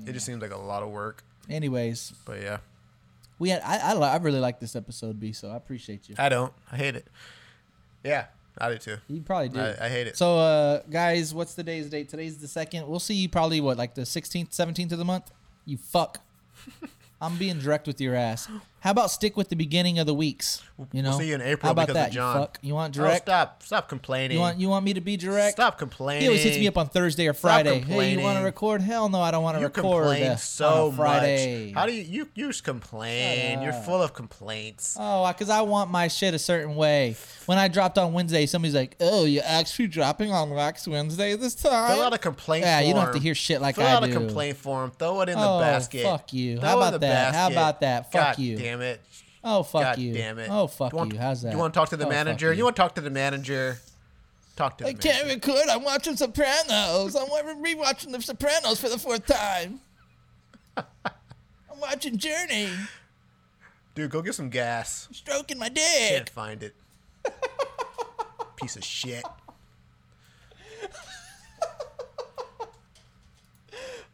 [0.06, 1.24] It just seems like a lot of work.
[1.50, 2.58] Anyways, But yeah,
[3.40, 5.34] we had I I, I really like this episode, B.
[5.34, 6.16] So I appreciate you.
[6.18, 6.54] I don't.
[6.72, 7.08] I hate it.
[8.04, 8.26] Yeah,
[8.60, 8.98] I do too.
[9.08, 9.60] You probably do.
[9.60, 10.18] I, I hate it.
[10.18, 12.10] So, uh, guys, what's today's date?
[12.10, 12.88] Today's the second.
[12.88, 15.32] We'll see you probably what, like the 16th, 17th of the month.
[15.66, 16.20] You fuck.
[17.22, 18.48] I'm being direct with your ass.
[18.80, 20.64] How about stick with the beginning of the weeks?
[20.94, 22.10] You know, We'll see you in April How about because that?
[22.10, 22.36] of John.
[22.36, 22.60] You fuck.
[22.62, 23.26] You want Oh, direct?
[23.26, 23.64] stop!
[23.64, 24.36] Stop complaining.
[24.38, 25.54] you want you want me to be direct?
[25.54, 26.22] Stop complaining.
[26.22, 27.80] He always hits me up on Thursday or Friday.
[27.80, 28.82] Hey, you want to record?
[28.82, 31.66] Hell no, I don't want to You record complain uh, so Friday.
[31.72, 31.74] much.
[31.74, 33.64] How do you you you just complain?
[33.64, 34.96] You're full of complaints.
[35.00, 37.16] Oh, because I want my shit a certain way.
[37.48, 41.56] When I dropped on Wednesday, somebody's like, "Oh, you're actually dropping on Wax Wednesday this
[41.56, 42.88] time?" Fill out a complaint Yeah, form.
[42.88, 44.12] you don't have to hear shit like Fill I out do.
[44.12, 44.92] a complaint form.
[44.92, 46.04] Throw it in the Oh, basket.
[46.04, 46.60] fuck you.
[46.60, 47.34] Throw How about the that?
[47.34, 48.12] How about that?
[48.12, 48.58] Fuck God you.
[48.58, 49.02] Damn it.
[49.44, 50.14] Oh fuck God you.
[50.14, 50.50] damn it.
[50.52, 51.20] Oh fuck want, you.
[51.20, 51.52] How's that?
[51.54, 52.54] You want to talk to the Oh, manager?
[52.54, 52.64] You.
[52.64, 53.78] want to talk to the manager?
[54.56, 55.10] Talk to the manager.
[55.10, 55.70] I the can't record.
[55.70, 57.16] I'm watching Sopranos.
[57.16, 59.80] I'm rewatching The Sopranos for the fourth time.
[60.76, 62.70] I'm watching Journey.
[63.96, 65.08] Dude, go get some gas.
[65.10, 65.84] I'm Stroking my dick.
[66.10, 66.76] Can't find it.
[68.58, 69.24] Piece of shit.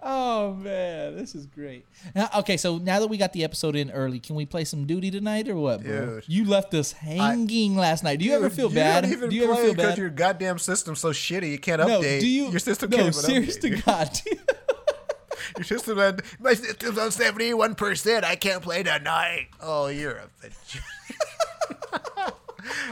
[0.06, 1.86] Oh man, this is great.
[2.14, 4.86] Now, okay, so now that we got the episode in early, can we play some
[4.86, 6.16] duty tonight or what, bro?
[6.16, 6.26] Dude.
[6.28, 8.20] You left us hanging last night.
[8.20, 9.06] Do you ever Dude, feel bad?
[9.06, 9.98] You don't even do you ever play feel because bad?
[9.98, 12.20] your goddamn system's so shitty you can't no, update.
[12.20, 12.50] do you?
[12.50, 13.78] Your system no, can't serious update.
[13.78, 14.20] to God.
[15.58, 18.26] Your system had, my system's on seventy one percent.
[18.26, 19.48] I can't play tonight.
[19.62, 20.80] Oh, you're a bitch.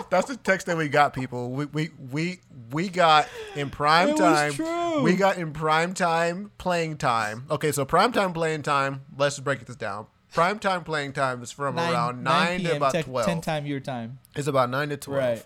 [0.10, 1.52] That's the text that we got, people.
[1.52, 2.40] We we we,
[2.72, 4.54] we got in prime It time.
[4.54, 5.02] true.
[5.04, 7.46] We got in prime time playing time.
[7.50, 9.02] Okay, so prime time playing time.
[9.18, 10.08] Let's just break this down.
[10.34, 13.26] Prime time playing time is from around nine, to PM, about tech- twelve.
[13.28, 14.20] Ten time your time.
[14.36, 15.20] It's about nine to twelve.
[15.20, 15.46] Right.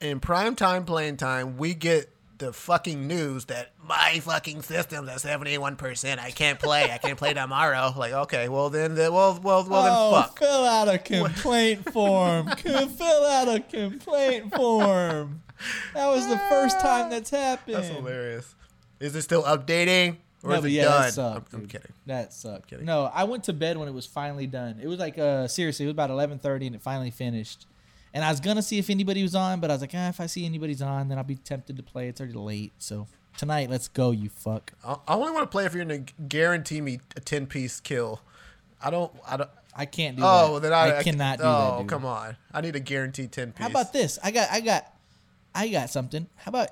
[0.00, 5.20] In prime time playing time, we get the fucking news that my fucking system's at
[5.20, 6.20] seventy one percent.
[6.20, 6.90] I can't play.
[6.90, 7.92] I can't play tomorrow.
[7.96, 10.38] Like, okay, well then, the, well, well, well oh, then, fuck.
[10.40, 12.48] fill out a complaint form.
[12.56, 15.43] Fill out a complaint form.
[15.94, 17.76] That was the first time that's happened.
[17.76, 18.54] That's hilarious.
[19.00, 21.02] Is it still updating or No, is it yeah, done?
[21.02, 21.54] that sucked.
[21.54, 21.92] I'm, I'm kidding.
[22.06, 22.68] That sucked.
[22.70, 22.84] Kidding.
[22.86, 24.78] No, I went to bed when it was finally done.
[24.82, 27.66] It was like uh seriously, it was about eleven thirty and it finally finished.
[28.12, 30.20] And I was gonna see if anybody was on, but I was like, ah, if
[30.20, 32.08] I see anybody's on, then I'll be tempted to play.
[32.08, 34.72] It's already late, so tonight, let's go, you fuck.
[34.84, 38.20] I I only want to play if you're gonna guarantee me a ten piece kill.
[38.82, 39.12] I don't.
[39.26, 39.50] I don't.
[39.76, 40.60] I can't do Oh, that.
[40.62, 41.78] then I, I cannot do oh, that.
[41.78, 41.88] Dude.
[41.88, 42.36] come on.
[42.52, 43.60] I need a guaranteed ten piece.
[43.62, 44.20] How about this?
[44.22, 44.86] I got, I got,
[45.54, 46.26] I got something.
[46.36, 46.68] How about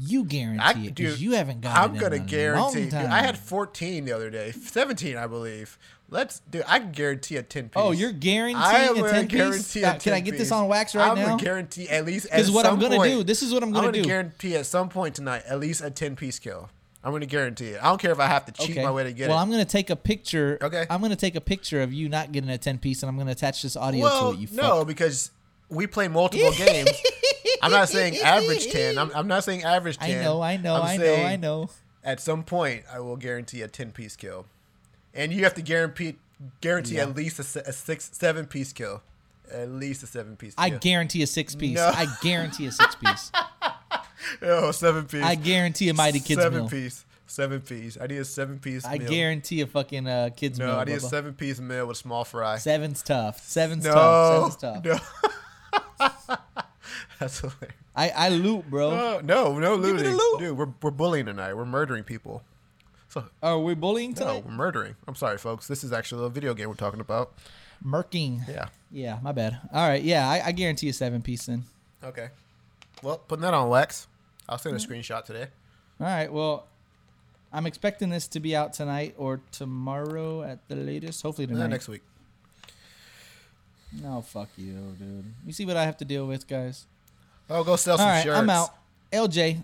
[0.00, 0.94] you guarantee I, it?
[0.94, 1.80] dude, you haven't got it.
[1.90, 2.84] I'm gonna guarantee.
[2.84, 2.94] Dude.
[2.94, 5.78] I had 14 the other day, 17, I believe.
[6.08, 6.62] Let's do.
[6.66, 7.72] I can guarantee a 10 piece.
[7.74, 9.38] Oh, you're guaranteeing I a 10 piece?
[9.38, 11.28] guarantee Uh, a can I 10 get this on wax right I'm now?
[11.30, 12.26] gonna guarantee at least.
[12.26, 13.88] Because at what I'm gonna point- do, this is what I'm gonna do.
[13.88, 14.08] I'm gonna do.
[14.08, 16.68] guarantee at some point tonight at least a 10 piece kill.
[17.04, 17.80] I'm gonna guarantee it.
[17.82, 19.34] I don't care if I have to cheat my way to get well, it.
[19.36, 20.58] Well, I'm gonna take a picture.
[20.62, 20.86] Okay.
[20.88, 23.32] I'm gonna take a picture of you not getting a 10 piece, and I'm gonna
[23.32, 24.40] attach this audio well, to it.
[24.42, 24.86] You no, fuck.
[24.88, 25.30] because
[25.72, 26.90] we play multiple games.
[27.62, 28.98] I'm not saying average 10.
[28.98, 30.18] I'm, I'm not saying average 10.
[30.18, 31.70] I know, I know, I'm I know, I know.
[32.04, 34.46] At some point, I will guarantee a 10 piece kill.
[35.14, 36.16] And you have to guarantee
[36.60, 37.02] guarantee Yeah.
[37.02, 39.02] at least a, a six seven piece kill.
[39.52, 41.76] At least a seven piece I guarantee a six piece.
[41.76, 41.86] No.
[41.94, 43.30] I guarantee a six piece.
[44.42, 45.22] oh, seven piece.
[45.22, 46.68] I guarantee a Mighty Kids seven meal.
[46.70, 47.04] piece.
[47.26, 47.96] Seven piece.
[48.00, 49.08] I need a seven piece I meal.
[49.08, 50.74] guarantee a fucking uh, kids No, meal.
[50.74, 52.58] No, I need a seven piece meal with small fry.
[52.58, 53.38] Seven's tough.
[53.46, 54.60] Seven's no, tough.
[54.60, 54.84] Seven's tough.
[55.22, 55.30] no.
[57.18, 57.76] That's hilarious.
[57.94, 58.90] I, I loot, bro.
[58.90, 60.12] Oh, no, no me the looting.
[60.16, 60.38] loot.
[60.38, 61.54] Dude, we're, we're bullying tonight.
[61.54, 62.42] We're murdering people.
[63.08, 64.46] So, Are we bullying no, tonight?
[64.46, 64.96] we're murdering.
[65.06, 65.68] I'm sorry, folks.
[65.68, 67.34] This is actually a video game we're talking about.
[67.84, 68.48] Murking.
[68.48, 68.68] Yeah.
[68.90, 69.58] Yeah, my bad.
[69.72, 71.64] All right, yeah, I, I guarantee a seven piece then.
[72.02, 72.28] Okay.
[73.02, 74.06] Well, putting that on Lex.
[74.48, 75.48] I'll send a screenshot today.
[76.00, 76.66] All right, well,
[77.52, 81.22] I'm expecting this to be out tonight or tomorrow at the latest.
[81.22, 81.60] Hopefully tonight.
[81.60, 82.02] then next week.
[84.00, 85.24] No, fuck you, dude.
[85.46, 86.86] You see what I have to deal with, guys.
[87.50, 88.38] Oh, go sell All some right, shirts.
[88.38, 88.70] I'm out.
[89.12, 89.62] LJ,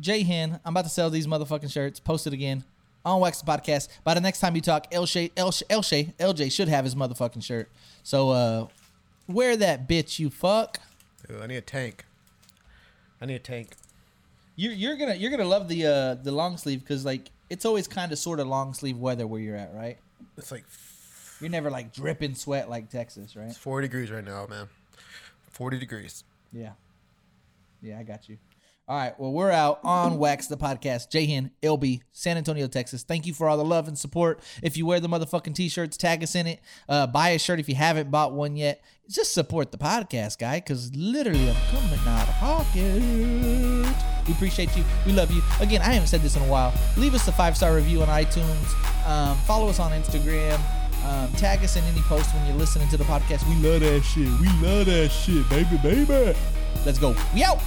[0.00, 2.00] J Hen, I'm about to sell these motherfucking shirts.
[2.00, 2.64] Post it again
[3.04, 3.88] on Wax the Podcast.
[4.02, 6.94] By the next time you talk, El Shay, El Shay, El LJ should have his
[6.94, 7.68] motherfucking shirt.
[8.02, 8.66] So, uh,
[9.28, 10.80] wear that bitch, you fuck.
[11.40, 12.04] I need a tank.
[13.20, 13.76] I need a tank.
[14.56, 17.86] You're you're gonna you're gonna love the uh the long sleeve because like it's always
[17.86, 19.96] kind of sort of long sleeve weather where you're at, right?
[20.36, 20.64] It's like
[21.40, 23.48] You're never like dripping sweat like Texas, right?
[23.48, 24.68] it's 40 degrees right now, man.
[25.50, 26.24] 40 degrees.
[26.52, 26.72] Yeah.
[27.82, 28.38] Yeah, I got you.
[28.90, 29.18] All right.
[29.20, 31.10] Well, we're out on Wax the Podcast.
[31.10, 33.04] J Hen, LB, San Antonio, Texas.
[33.04, 34.40] Thank you for all the love and support.
[34.64, 36.60] If you wear the motherfucking t shirts, tag us in it.
[36.88, 38.82] Uh, buy a shirt if you haven't bought one yet.
[39.08, 43.00] Just support the podcast, guy, because literally I'm coming out of pocket.
[44.26, 44.82] We appreciate you.
[45.06, 45.40] We love you.
[45.60, 46.74] Again, I haven't said this in a while.
[46.96, 49.06] Leave us a five star review on iTunes.
[49.08, 50.60] Um, follow us on Instagram.
[51.04, 53.48] Um, tag us in any post when you're listening to the podcast.
[53.48, 54.28] We love that shit.
[54.40, 56.38] We love that shit, baby, baby.
[56.84, 57.14] Let's go.
[57.34, 57.60] We out.